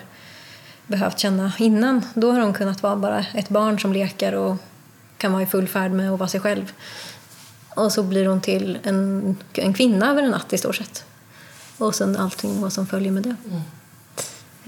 behövt 0.89 1.19
känna 1.19 1.53
innan. 1.59 2.03
Då 2.15 2.33
har 2.33 2.41
hon 2.41 2.53
kunnat 2.53 2.83
vara 2.83 2.97
bara 2.97 3.25
ett 3.35 3.49
barn 3.49 3.79
som 3.81 3.93
leker 3.93 4.35
och 4.35 4.57
kan 5.19 5.33
vara 5.33 5.43
i 5.43 5.47
full 5.47 5.69
färd 5.69 5.91
med 5.93 6.13
att 6.13 6.19
vara 6.19 6.29
sig 6.29 6.41
själv. 6.41 6.73
Och 7.69 7.93
så 7.93 8.03
blir 8.03 8.27
hon 8.27 8.41
till 8.41 8.79
en, 8.83 9.37
en 9.53 9.75
kvinna 9.75 10.11
över 10.11 10.23
en 10.23 10.31
natt 10.31 10.53
i 10.53 10.59
stort 10.59 10.77
sett. 10.77 11.05
Och 11.79 11.95
sen 11.95 12.17
allting 12.17 12.61
vad 12.61 12.73
som 12.73 12.87
följer 12.87 13.13
med 13.13 13.23
det. 13.23 13.37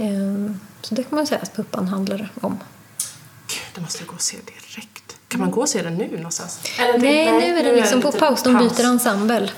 Ehm, 0.04 0.60
Så 0.82 0.94
det 0.94 1.02
kan 1.02 1.16
man 1.16 1.26
säga 1.26 1.40
att 1.42 1.56
Puppan 1.56 1.88
handlar 1.88 2.32
om. 2.40 2.58
Gud, 3.48 3.58
det 3.74 3.80
måste 3.80 3.98
jag 4.02 4.08
gå 4.08 4.14
och 4.14 4.20
se 4.22 4.36
direkt. 4.36 5.16
Kan 5.28 5.40
man 5.40 5.50
gå 5.50 5.60
och 5.60 5.68
se 5.68 5.82
den 5.82 5.94
nu 5.94 6.16
någonstans? 6.16 6.60
Eller 6.78 6.92
det- 6.92 6.98
Nej, 7.30 7.40
nu 7.52 7.58
är 7.58 7.64
det 7.64 7.76
liksom 7.80 8.00
på 8.02 8.08
lite 8.08 8.18
paus. 8.18 8.42
De 8.42 8.58
byter 8.58 8.84
ensemble. 8.84 9.50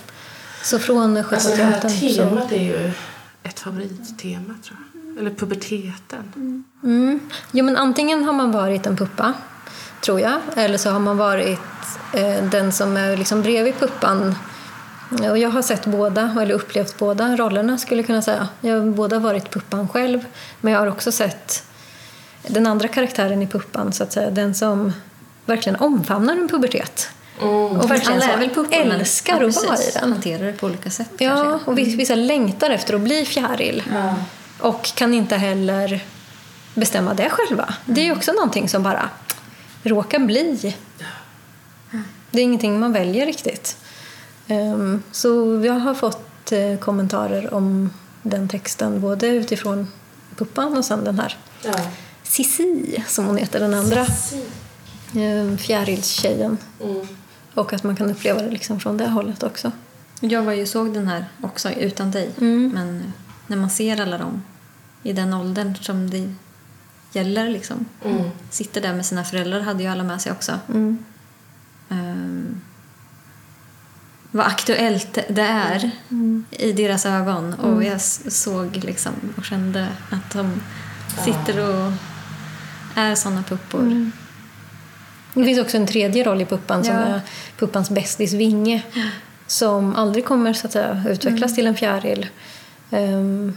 Så 0.62 0.78
från 0.78 1.16
Alltså 1.16 1.48
det 1.48 1.64
här 1.64 1.88
så... 1.88 2.16
temat 2.16 2.52
är 2.52 2.62
ju 2.62 2.92
ett 3.42 3.60
favorittema 3.60 4.54
tror 4.64 4.78
jag. 4.91 4.91
Eller 5.18 5.30
puberteten. 5.30 6.64
Mm. 6.82 7.20
Jo, 7.52 7.64
men 7.64 7.76
antingen 7.76 8.24
har 8.24 8.32
man 8.32 8.52
varit 8.52 8.86
en 8.86 8.96
puppa, 8.96 9.32
tror 10.00 10.20
jag. 10.20 10.38
Eller 10.56 10.78
så 10.78 10.90
har 10.90 10.98
man 11.00 11.16
varit 11.16 11.58
eh, 12.14 12.44
den 12.50 12.72
som 12.72 12.96
är 12.96 13.16
liksom 13.16 13.42
bredvid 13.42 13.78
puppan. 13.78 14.34
Och 15.30 15.38
jag 15.38 15.50
har 15.50 15.62
sett 15.62 15.86
båda, 15.86 16.36
eller 16.42 16.54
upplevt 16.54 16.98
båda 16.98 17.36
rollerna 17.36 17.78
skulle 17.78 18.00
jag 18.00 18.06
kunna 18.06 18.22
säga. 18.22 18.48
Jag 18.60 18.80
har 18.80 18.86
båda 18.90 19.18
varit 19.18 19.50
puppan 19.50 19.88
själv, 19.88 20.24
men 20.60 20.72
jag 20.72 20.80
har 20.80 20.86
också 20.86 21.12
sett 21.12 21.64
den 22.46 22.66
andra 22.66 22.88
karaktären 22.88 23.42
i 23.42 23.46
puppan, 23.46 23.92
så 23.92 24.02
att 24.02 24.12
säga. 24.12 24.30
Den 24.30 24.54
som 24.54 24.92
verkligen 25.46 25.76
omfamnar 25.76 26.36
en 26.36 26.48
pubertet. 26.48 27.08
Och 27.40 27.90
verkligen 27.90 28.12
Alla 28.22 28.24
är 28.24 28.32
så 28.32 28.38
väl 28.38 28.48
puppor, 28.50 28.74
älskar 28.74 29.40
ja, 29.42 29.48
att 29.48 29.56
vara 29.64 29.76
i 29.76 29.90
den. 29.94 30.12
Hanterar 30.12 30.46
det 30.46 30.52
på 30.52 30.66
olika 30.66 30.90
sätt 30.90 31.10
Ja, 31.18 31.36
kanske. 31.36 31.70
och 31.70 31.78
vis- 31.78 31.94
vissa 31.94 32.14
längtar 32.14 32.70
efter 32.70 32.94
att 32.94 33.00
bli 33.00 33.24
fjäril. 33.24 33.82
Och 34.62 34.84
kan 34.94 35.14
inte 35.14 35.36
heller 35.36 36.04
bestämma 36.74 37.14
det 37.14 37.30
själva. 37.30 37.74
Det 37.86 38.00
är 38.00 38.04
ju 38.04 38.12
också 38.12 38.32
någonting 38.32 38.68
som 38.68 38.82
bara 38.82 39.10
råkar 39.82 40.18
bli. 40.18 40.76
Det 42.30 42.40
är 42.40 42.44
ingenting 42.44 42.80
man 42.80 42.92
väljer 42.92 43.26
riktigt. 43.26 43.76
Ehm, 44.46 45.02
så 45.12 45.62
jag 45.64 45.72
har 45.72 45.94
fått 45.94 46.52
eh, 46.52 46.78
kommentarer 46.78 47.54
om 47.54 47.90
den 48.22 48.48
texten 48.48 49.00
både 49.00 49.26
utifrån 49.26 49.88
Puppan 50.36 50.76
och 50.76 50.84
sen 50.84 51.04
den 51.04 51.18
här 51.18 51.36
Ja. 51.64 51.74
Sissi, 52.22 53.04
som 53.08 53.26
hon 53.26 53.36
heter, 53.36 53.60
den 53.60 53.74
andra 53.74 54.00
eh, 54.00 55.56
fjärilstjejen. 55.58 56.58
Mm. 56.84 57.06
Och 57.54 57.72
att 57.72 57.82
man 57.82 57.96
kan 57.96 58.10
uppleva 58.10 58.42
det 58.42 58.50
liksom 58.50 58.80
från 58.80 58.96
det 58.96 59.08
hållet 59.08 59.42
också. 59.42 59.72
Jag 60.20 60.42
var 60.42 60.52
ju 60.52 60.66
såg 60.66 60.94
den 60.94 61.06
här 61.06 61.26
också 61.42 61.70
utan 61.70 62.10
dig. 62.10 62.30
Mm. 62.40 62.70
Men 62.74 63.12
när 63.46 63.56
man 63.56 63.70
ser 63.70 64.00
alla 64.00 64.18
dem 64.18 64.42
i 65.02 65.12
den 65.12 65.34
åldern 65.34 65.74
som 65.80 66.10
det 66.10 66.34
gäller 67.12 67.50
liksom. 67.50 67.86
Mm. 68.04 68.30
Sitter 68.50 68.80
där 68.80 68.94
med 68.94 69.06
sina 69.06 69.24
föräldrar 69.24 69.60
hade 69.60 69.82
ju 69.82 69.88
alla 69.88 70.04
med 70.04 70.20
sig 70.22 70.32
också. 70.32 70.58
Mm. 70.68 70.98
Ehm, 71.88 72.60
vad 74.30 74.46
aktuellt 74.46 75.18
det 75.28 75.42
är 75.42 75.90
i 76.50 76.72
deras 76.72 77.06
ögon. 77.06 77.54
Och 77.54 77.84
jag 77.84 77.94
s- 77.96 78.42
såg 78.42 78.76
liksom 78.76 79.12
och 79.36 79.44
kände 79.44 79.88
att 80.10 80.32
de 80.32 80.62
sitter 81.24 81.58
och 81.68 81.92
är 82.94 83.14
såna 83.14 83.42
puppor. 83.42 84.10
Det 85.34 85.44
finns 85.44 85.58
också 85.60 85.76
en 85.76 85.86
tredje 85.86 86.24
roll 86.24 86.40
i 86.40 86.44
Puppan 86.46 86.84
som 86.84 86.94
Ja. 86.94 87.00
är 87.00 87.20
Puppans 87.58 87.90
bästis 87.90 88.32
Vinge. 88.32 88.82
Som 89.46 89.96
aldrig 89.96 90.24
kommer 90.24 90.52
så 90.52 90.66
att 90.66 90.72
säga, 90.72 91.04
utvecklas 91.08 91.54
till 91.54 91.66
en 91.66 91.76
fjäril. 91.76 92.26
Ehm, 92.90 93.56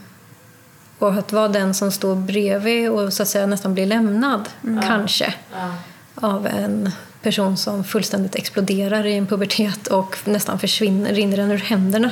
och 1.08 1.14
att 1.14 1.34
vara 1.34 1.48
den 1.48 1.74
som 1.74 1.92
står 1.92 2.16
bredvid 2.16 2.90
och 2.90 3.14
så 3.14 3.24
att 3.24 3.30
säga, 3.30 3.46
nästan 3.46 3.74
blir 3.74 3.86
lämnad, 3.86 4.50
kanske, 4.88 5.34
Ja. 5.52 5.74
av 6.16 6.48
en 6.48 6.92
person 7.22 7.58
som 7.58 7.84
fullständigt 7.84 8.36
exploderar 8.36 9.06
i 9.06 9.14
en 9.18 9.26
pubertet 9.28 9.88
och 9.88 10.18
nästan 10.26 10.60
försvinner, 10.60 11.14
rinner 11.14 11.38
den 11.38 11.52
ur 11.52 11.58
händerna. 11.58 12.12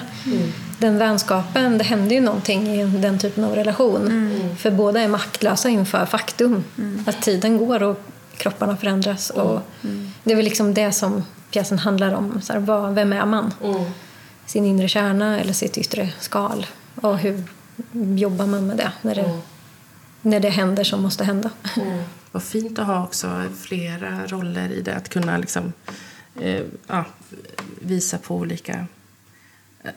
Den 0.80 0.98
vänskapen, 0.98 1.78
det 1.78 1.84
händer 1.84 2.16
ju 2.16 2.22
någonting 2.22 2.68
i 2.68 2.86
den 2.86 3.20
typen 3.20 3.44
av 3.44 3.56
relation. 3.56 4.56
För 4.60 4.72
båda 4.72 5.02
är 5.02 5.08
maktlösa 5.08 5.70
inför 5.70 6.06
faktum. 6.06 6.64
Att 7.06 7.22
tiden 7.22 7.58
går 7.58 7.84
och 7.84 8.00
kropparna 8.38 8.78
förändras. 8.78 9.30
Och 9.30 9.60
Det 10.24 10.32
är 10.32 10.36
väl 10.36 10.46
liksom 10.46 10.74
det 10.74 10.92
som 10.92 11.24
pjäsen 11.52 11.80
handlar 11.80 12.14
om. 12.14 12.42
Så 12.42 12.54
här, 12.54 12.60
vad, 12.60 12.94
vem 12.96 13.14
är 13.14 13.26
man? 13.26 13.54
Mm. 13.64 13.84
Sin 14.46 14.66
inre 14.66 14.88
kärna 14.88 15.40
eller 15.40 15.54
sitt 15.54 15.78
yttre 15.78 16.10
skal? 16.20 16.66
Och 17.02 17.18
hur 17.18 17.44
jobbar 17.92 18.48
man 18.48 18.68
med 18.68 18.78
det 18.78 18.92
när 19.02 19.16
det, 19.16 19.40
när 20.22 20.40
det 20.40 20.50
händer 20.50 20.84
som 20.84 21.02
måste 21.02 21.24
hända? 21.24 21.50
Mm. 21.78 22.04
Vad 22.32 22.44
fint 22.44 22.80
att 22.80 22.88
ha 22.88 23.04
också 23.04 23.44
flera 23.62 24.28
roller 24.28 24.70
i 24.72 24.82
det. 24.82 24.96
Att 24.96 25.10
kunna 25.10 25.38
liksom, 25.38 25.74
eh, 26.42 26.62
ja, 26.88 27.06
visa 27.82 28.18
på 28.18 28.36
olika... 28.36 28.86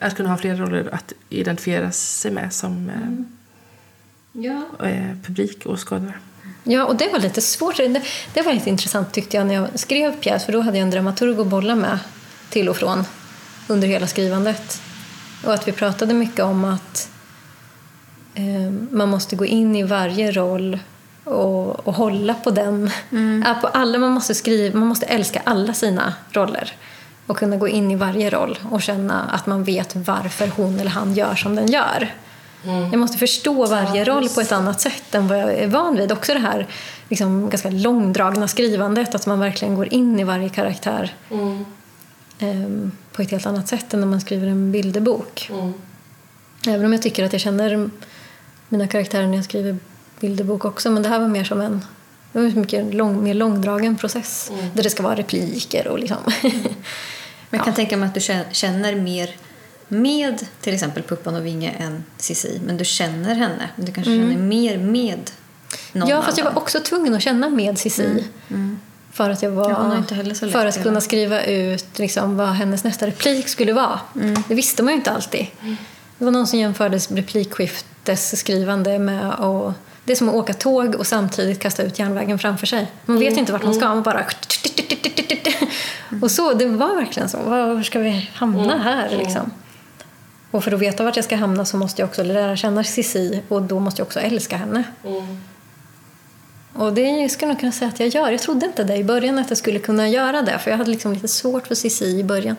Att 0.01 0.17
kunna 0.17 0.29
ha 0.29 0.37
flera 0.37 0.57
roller 0.57 0.95
att 0.95 1.13
identifiera 1.29 1.93
sig 1.93 2.31
med 2.31 2.53
som 2.53 2.89
eh, 2.89 3.37
Ja. 4.33 4.63
eh, 4.87 5.17
publik 5.25 5.67
och 5.67 5.73
åskådare. 5.73 6.15
Ja, 6.65 6.85
och 6.85 6.97
det 6.97 7.09
var 7.13 7.19
lite 7.19 7.41
svårt. 7.41 7.77
Det, 7.77 8.03
det 8.35 8.43
var 8.43 8.53
lite 8.53 8.71
intressant 8.71 9.13
tyckte 9.13 9.37
jag 9.37 9.47
när 9.47 9.55
jag 9.55 9.79
skrev 9.79 10.21
pjäs, 10.21 10.45
för 10.45 10.53
då 10.53 10.61
hade 10.61 10.79
jag 10.79 10.83
en 10.83 10.91
dramaturg 10.91 11.41
att 11.41 11.47
bolla 11.47 11.75
med 11.75 11.99
till 12.51 12.69
och 12.69 12.77
från 12.77 13.05
under 13.69 13.89
hela 13.89 14.07
skrivandet. 14.07 14.83
Och 15.45 15.55
att 15.55 15.69
vi 15.69 15.73
pratade 15.73 16.15
mycket 16.15 16.45
om 16.45 16.65
att 16.65 17.11
eh, 17.11 17.16
man 18.91 19.09
måste 19.09 19.37
gå 19.37 19.45
in 19.47 19.77
i 19.77 19.83
varje 19.83 20.33
roll 20.33 20.79
och, 21.25 21.89
och 21.89 21.95
hålla 21.95 22.35
på 22.35 22.51
den. 22.51 22.91
Ja, 23.45 23.55
på 23.61 23.67
alla, 23.67 23.99
man, 23.99 24.11
måste 24.11 24.35
skriva, 24.35 24.79
man 24.79 24.89
måste 24.89 25.07
älska 25.07 25.43
alla 25.45 25.75
sina 25.75 26.15
roller 26.33 26.73
och 27.27 27.37
kunna 27.37 27.57
gå 27.57 27.69
in 27.69 27.91
i 27.91 27.97
varje 27.97 28.31
roll 28.31 28.59
och 28.71 28.83
känna 28.83 29.23
att 29.23 29.47
man 29.47 29.65
vet 29.65 29.97
varför 29.97 30.51
hon 30.57 30.81
eller 30.81 30.91
han 30.91 31.15
gör 31.15 31.35
som 31.35 31.57
den 31.57 31.67
gör. 31.67 32.15
Jag 32.91 32.99
måste 32.99 33.19
förstå 33.19 33.67
varje 33.67 34.05
roll 34.05 34.29
på 34.29 34.41
ett 34.41 34.53
annat 34.53 34.81
sätt 34.81 35.15
än 35.15 35.29
vad 35.29 35.39
jag 35.39 35.53
är 35.53 35.67
van 35.67 35.97
vid. 35.97 36.13
Också 36.13 36.35
det 36.35 36.41
här 36.41 36.67
liksom, 37.09 37.51
ganska 37.51 37.71
långdragna 37.71 38.49
skrivandet, 38.49 39.15
att 39.15 39.27
man 39.27 39.41
verkligen 39.41 39.75
går 39.75 39.95
in 39.95 40.21
i 40.21 40.25
varje 40.25 40.49
karaktär 40.49 41.15
ehm, 42.39 42.93
på 43.13 43.23
ett 43.23 43.31
helt 43.31 43.47
annat 43.47 43.69
sätt 43.69 43.95
än 43.95 44.01
när 44.01 44.07
man 44.07 44.21
skriver 44.21 44.47
en 44.47 44.73
bilderbok. 44.73 45.51
Även 46.67 46.87
om 46.87 46.93
jag 46.93 47.03
tycker 47.03 47.25
att 47.25 47.33
jag 47.33 47.41
känner 47.41 47.91
mina 48.69 48.87
karaktärer 48.87 49.27
när 49.27 49.37
jag 49.37 49.45
skriver 49.45 49.79
bilderbok 50.21 50.65
också, 50.65 50.91
men 50.91 51.03
det 51.03 51.09
här 51.09 51.21
var 51.21 51.29
mer 51.29 51.45
som 51.45 51.61
en 51.61 51.85
det 52.33 52.39
var 52.41 52.49
en 52.49 52.61
mycket 52.61 52.95
lång, 52.95 53.25
mer 53.25 53.35
långdragen 53.35 53.97
process 53.97 54.51
där 54.75 54.83
det 54.83 54.91
ska 54.91 55.03
vara 55.03 55.15
repliker 55.15 55.89
och 55.89 55.99
liksom. 55.99 56.17
Men 57.51 57.59
jag 57.59 57.65
kan 57.65 57.75
tänka 57.75 57.97
mig 57.97 58.07
att 58.07 58.15
du 58.15 58.21
kä- 58.21 58.53
känner 58.53 58.95
mer 58.95 59.31
med 59.89 60.47
till 60.61 60.75
exempel 60.75 61.03
Puppan 61.03 61.35
och 61.35 61.47
Vinge 61.47 61.71
än 61.71 62.05
Cissi. 62.17 62.61
Men 62.65 62.77
du 62.77 62.85
känner 62.85 63.35
henne. 63.35 63.71
Du 63.77 63.93
kanske 63.93 64.13
känner 64.13 64.37
mer 64.37 64.79
med 64.79 65.31
någon 65.93 66.09
ja, 66.09 66.23
fast 66.23 66.39
jag 66.39 66.45
var 66.45 66.59
också 66.59 66.81
tvungen 66.81 67.15
att 67.15 67.23
känna 67.23 67.49
med 67.49 67.79
Cissi. 67.79 68.25
För 69.13 69.31
att 69.31 69.43
jag 69.43 69.51
var... 69.51 69.71
Ja, 69.71 69.97
inte 69.97 70.15
heller 70.15 70.35
så 70.35 70.45
lätt 70.45 70.53
för 70.53 70.67
att 70.67 70.83
kunna 70.83 71.01
skriva 71.01 71.45
ut 71.45 71.99
liksom, 71.99 72.37
vad 72.37 72.49
hennes 72.49 72.85
nästa 72.85 73.07
replik 73.07 73.49
skulle 73.49 73.73
vara. 73.73 74.01
Det 74.49 74.55
visste 74.55 74.83
man 74.83 74.93
ju 74.93 74.97
inte 74.97 75.11
alltid. 75.11 75.47
Det 76.19 76.25
var 76.25 76.33
någon 76.33 76.47
som 76.47 76.59
jämförde 76.59 76.99
replikskiftes 76.99 77.85
skrivande 78.15 78.99
med 78.99 79.31
att 79.41 79.75
det 80.05 80.13
är 80.13 80.17
som 80.17 80.29
att 80.29 80.35
åka 80.35 80.55
tåg 80.55 80.95
och 80.95 81.07
samtidigt 81.07 81.61
kasta 81.61 81.83
ut 81.83 81.99
järnvägen 81.99 82.39
framför 82.39 82.67
sig. 82.67 82.93
Man 83.07 83.19
vet 83.19 83.37
inte 83.39 83.53
vart 83.53 83.65
man 83.65 83.75
ska, 83.75 83.89
man 83.89 84.03
bara... 84.03 84.25
Och 86.23 86.31
så, 86.31 86.53
det 86.55 86.67
var 86.67 86.95
verkligen 86.97 87.29
så. 87.29 87.39
Var 87.39 87.83
ska 87.83 87.99
vi 87.99 88.31
hamna 88.35 88.79
här 88.79 89.11
liksom? 89.19 89.51
Och 90.51 90.65
för 90.65 90.73
att 90.73 90.81
veta 90.81 91.05
vart 91.05 91.17
jag 91.17 91.25
ska 91.25 91.37
hamna 91.37 91.65
så 91.65 91.77
måste 91.77 92.03
jag 92.03 92.09
också 92.09 92.23
lära 92.23 92.57
känna 92.57 92.85
Cissi 92.85 93.43
och 93.49 93.63
då 93.63 93.81
måste 93.81 94.01
jag 94.01 94.07
också 94.07 94.21
älska 94.21 94.57
henne. 94.57 94.85
Och 96.73 96.93
det 96.93 97.29
skulle 97.29 97.47
jag 97.49 97.55
nog 97.55 97.61
kunna 97.61 97.73
säga 97.73 97.89
att 97.89 98.01
jag 98.01 98.09
gör. 98.09 98.31
Jag 98.31 98.41
trodde 98.41 98.67
inte 98.67 98.85
det 98.85 98.97
i 98.97 99.05
början 99.05 99.39
att 99.39 99.49
jag 99.51 99.59
skulle 99.59 99.79
kunna 99.79 100.09
göra 100.09 100.43
det 100.43 100.59
för 100.59 100.71
jag 100.71 100.79
hade 100.79 100.91
liksom 100.91 101.13
lite 101.13 101.29
svårt 101.29 101.67
för 101.67 101.75
Cissi 101.75 102.19
i 102.19 102.25
början. 102.25 102.57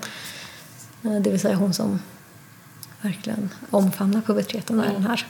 Eh, 1.04 1.12
Det 1.12 1.30
vill 1.30 1.40
säga 1.40 1.56
hon 1.56 1.74
som 1.74 2.00
verkligen 3.02 3.50
omfamnar 3.70 4.22
puberteten 4.22 4.80
är 4.80 4.94
den 4.94 5.04
här. 5.04 5.26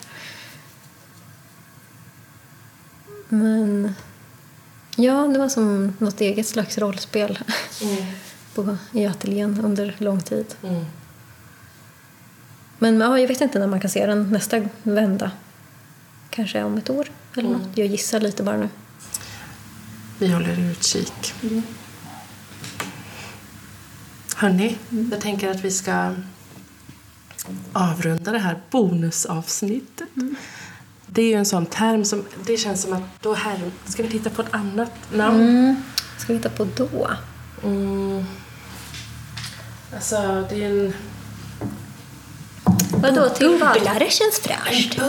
Men 3.29 3.93
Ja, 4.99 5.27
det 5.27 5.39
var 5.39 5.49
som 5.49 5.93
något 5.99 6.21
eget 6.21 6.47
slags 6.47 6.77
rollspel 6.77 7.39
Mm. 7.81 8.05
på, 8.55 8.77
i 8.91 9.05
ateljén 9.05 9.61
under 9.65 9.95
lång 9.97 10.21
tid. 10.21 10.55
Mm. 10.63 10.85
Men 12.79 13.01
ja, 13.01 13.19
jag 13.19 13.27
vet 13.27 13.41
inte 13.41 13.59
när 13.59 13.67
man 13.67 13.79
kan 13.79 13.89
se 13.89 14.05
den 14.05 14.29
nästa 14.29 14.67
vända. 14.83 15.31
Kanske 16.29 16.63
om 16.63 16.77
ett 16.77 16.89
år 16.89 17.11
eller 17.35 17.49
något. 17.49 17.77
Jag 17.77 17.87
gissar 17.87 18.19
lite 18.19 18.43
bara 18.43 18.57
nu. 18.57 18.69
Vi 20.19 20.27
håller 20.27 20.71
utkik. 20.71 21.33
Hörni, 24.35 24.77
jag 25.11 25.21
tänker 25.21 25.51
att 25.51 25.61
vi 25.63 25.71
ska 25.71 26.15
avrunda 27.73 28.31
det 28.31 28.39
här 28.39 28.57
bonusavsnittet. 28.71 30.09
Det 31.05 31.21
är 31.21 31.27
ju 31.27 31.33
en 31.33 31.45
sån 31.45 31.65
term 31.65 32.05
som, 32.05 32.25
det 32.45 32.57
känns 32.57 32.81
som 32.81 32.93
att 32.93 33.03
då 33.21 33.33
här, 33.33 33.71
ska 33.85 34.03
vi 34.03 34.09
titta 34.09 34.29
på 34.29 34.41
ett 34.41 34.53
annat 34.53 34.91
namn? 35.13 35.41
Mm. 35.41 35.75
Ska 36.17 36.33
vi 36.33 36.37
hitta 36.37 36.49
på 36.49 36.67
då? 36.75 37.09
Mm. 37.63 38.25
Alltså, 39.95 40.45
det 40.49 40.63
är 40.63 40.69
en... 40.69 40.93
Vadå, 42.91 43.29
till? 43.29 43.47
Bubblare 43.47 44.09
känns 44.09 44.39
fräscht. 44.41 44.99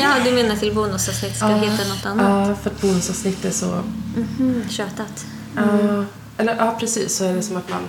Ja, 0.00 0.16
du 0.24 0.32
menar 0.32 0.56
till 0.56 0.74
bonusavsnitt 0.74 1.36
ska 1.36 1.46
heta 1.46 1.88
något 1.88 2.06
annat? 2.06 2.48
Ja, 2.48 2.54
för 2.54 2.70
att 2.70 2.80
bonusavsnitt 2.80 3.44
är 3.44 3.50
så... 3.50 3.82
Mhm, 4.16 4.64
tjötat. 4.68 5.26
Ja, 5.56 6.04
eller 6.36 6.56
ja, 6.56 6.76
precis. 6.80 7.16
Så 7.16 7.24
är 7.24 7.34
det 7.34 7.42
som 7.42 7.56
att 7.56 7.70
man... 7.70 7.82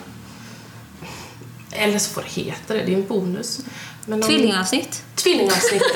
Eller 1.76 2.00
så 2.00 2.10
får 2.10 2.22
det 2.22 2.30
heta 2.30 2.74
det, 2.74 2.84
det 2.84 2.94
är 2.94 2.98
en 2.98 3.08
bonus. 3.08 3.60
Men 4.06 4.24
om- 4.24 4.30
Tvillingavsnitt. 4.30 5.04
Tvillingavsnittet. 5.16 5.88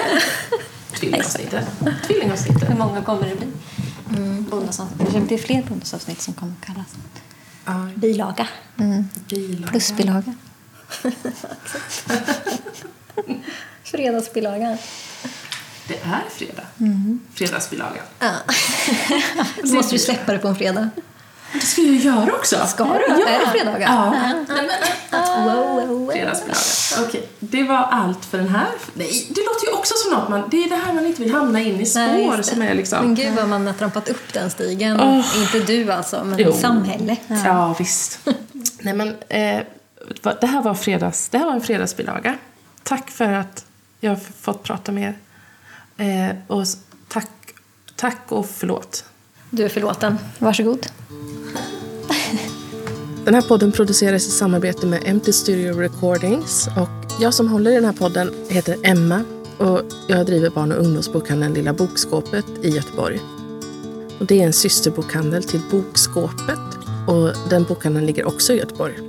Tvillingavsnittet. 0.99 1.65
Tvillingavsnittet. 2.07 2.69
Hur 2.69 2.75
många 2.75 3.01
kommer 3.01 3.25
det 3.30 3.36
bli? 3.36 3.47
Bonusavsnitt. 4.49 5.13
Det 5.13 5.21
blir 5.21 5.38
fler 5.38 5.63
bonusavsnitt 5.63 6.21
som 6.21 6.34
kommer 6.34 6.53
kallas. 6.65 6.88
Ja, 7.65 7.89
Bilaga. 7.95 8.47
bilaga. 9.30 9.67
Plusbilaga. 9.71 10.34
Fredagsbilaga. 13.84 14.78
Det 15.88 15.97
är 16.03 16.23
fredag. 16.32 16.63
Fredagsbilaga. 17.34 18.01
Ja. 18.19 18.32
Så 19.67 19.73
måste 19.75 19.95
du 19.95 19.99
släppa 19.99 20.32
det 20.34 20.39
på 20.39 20.47
en 20.47 20.55
fredag. 20.55 20.89
Det 21.54 21.60
ska 21.62 21.82
jag 21.82 21.95
göra 21.95 22.34
också. 22.34 22.66
Ska 22.68 22.84
du? 22.84 23.06
Ja. 23.08 23.28
Är 23.30 23.39
det 23.39 23.52
fredagar? 23.52 23.82
Ja. 23.82 24.14
Wow, 25.43 25.88
wow, 25.88 26.00
wow. 26.00 26.12
Fredagsbilaga. 26.12 27.08
Okej, 27.08 27.30
det 27.39 27.64
var 27.64 27.78
allt 27.78 28.26
för 28.26 28.38
den 28.38 28.50
här. 28.50 28.68
Nej, 28.93 29.28
det 29.30 29.41
låter 29.41 29.68
ju 29.68 29.74
också 29.74 29.93
som 29.98 30.14
något 30.14 30.30
man... 30.30 30.43
Det 30.52 30.64
är 30.64 30.70
det 30.70 30.76
här 30.76 30.93
man 30.93 31.06
inte 31.06 31.22
vill 31.22 31.34
hamna 31.34 31.60
in 31.62 31.76
i 31.76 31.78
Nej, 31.78 31.86
spår 31.86 32.38
det. 32.38 32.43
som 32.43 32.62
är 32.62 32.74
liksom... 32.74 33.06
Men 33.06 33.16
gud 33.16 33.34
vad 33.36 33.50
man 33.50 33.68
har 33.68 33.74
trampat 33.74 34.10
upp 34.10 34.34
den 34.34 34.50
stigen. 34.52 35.00
Åh. 35.00 35.41
Inte 35.41 35.60
du 35.60 35.91
alltså, 35.91 36.24
men 36.24 36.39
Jo. 36.39 36.54
samhället. 36.54 37.20
Ja, 37.45 37.76
visst. 37.80 38.20
Nej, 38.80 38.93
men, 38.93 39.08
eh, 39.30 39.62
det, 40.41 40.48
här 40.48 40.62
var 40.62 40.74
fredags, 40.74 41.30
det 41.30 41.38
här 41.38 41.45
var 41.45 41.54
en 41.54 41.62
fredagsbilaga. 41.62 42.38
Tack 42.84 43.10
för 43.10 43.34
att 43.34 43.66
jag 44.00 44.12
har 44.12 44.20
fått 44.41 44.64
prata 44.64 44.91
med 44.91 45.14
er. 45.98 46.30
Eh, 46.30 46.36
och 46.48 46.66
tack, 47.08 47.30
tack 47.95 48.22
och 48.28 48.50
förlåt. 48.50 49.04
Du 49.50 49.66
är 49.66 49.70
förlåten. 49.70 50.18
Varsågod. 50.39 50.88
Den 53.28 53.36
här 53.36 53.41
podden 53.41 53.71
produceras 53.71 54.28
i 54.28 54.32
samarbete 54.32 54.88
med 54.88 55.01
Empty 55.05 55.32
Studio 55.32 55.73
Recordings. 55.73 56.67
Och 56.67 57.21
jag 57.21 57.34
som 57.34 57.47
håller 57.47 57.71
i 57.71 57.75
den 57.75 57.86
här 57.86 57.93
podden 57.93 58.34
heter 58.49 58.75
Emma 58.84 59.23
och 59.57 59.82
jag 60.07 60.25
driver 60.25 60.49
barn 60.49 60.71
och 60.71 60.86
ungdomsbokhandeln 60.86 61.53
Lilla 61.53 61.73
Bokskåpet 61.73 62.45
i 62.61 62.69
Göteborg. 62.69 63.19
Och 64.19 64.25
det 64.25 64.41
är 64.41 64.45
en 64.45 64.53
systerbokhandel 64.53 65.43
till 65.43 65.61
Bokskåpet 65.71 66.59
och 67.07 67.49
den 67.49 67.63
bokhandeln 67.63 68.05
ligger 68.05 68.28
också 68.28 68.53
i 68.53 68.57
Göteborg. 68.57 69.07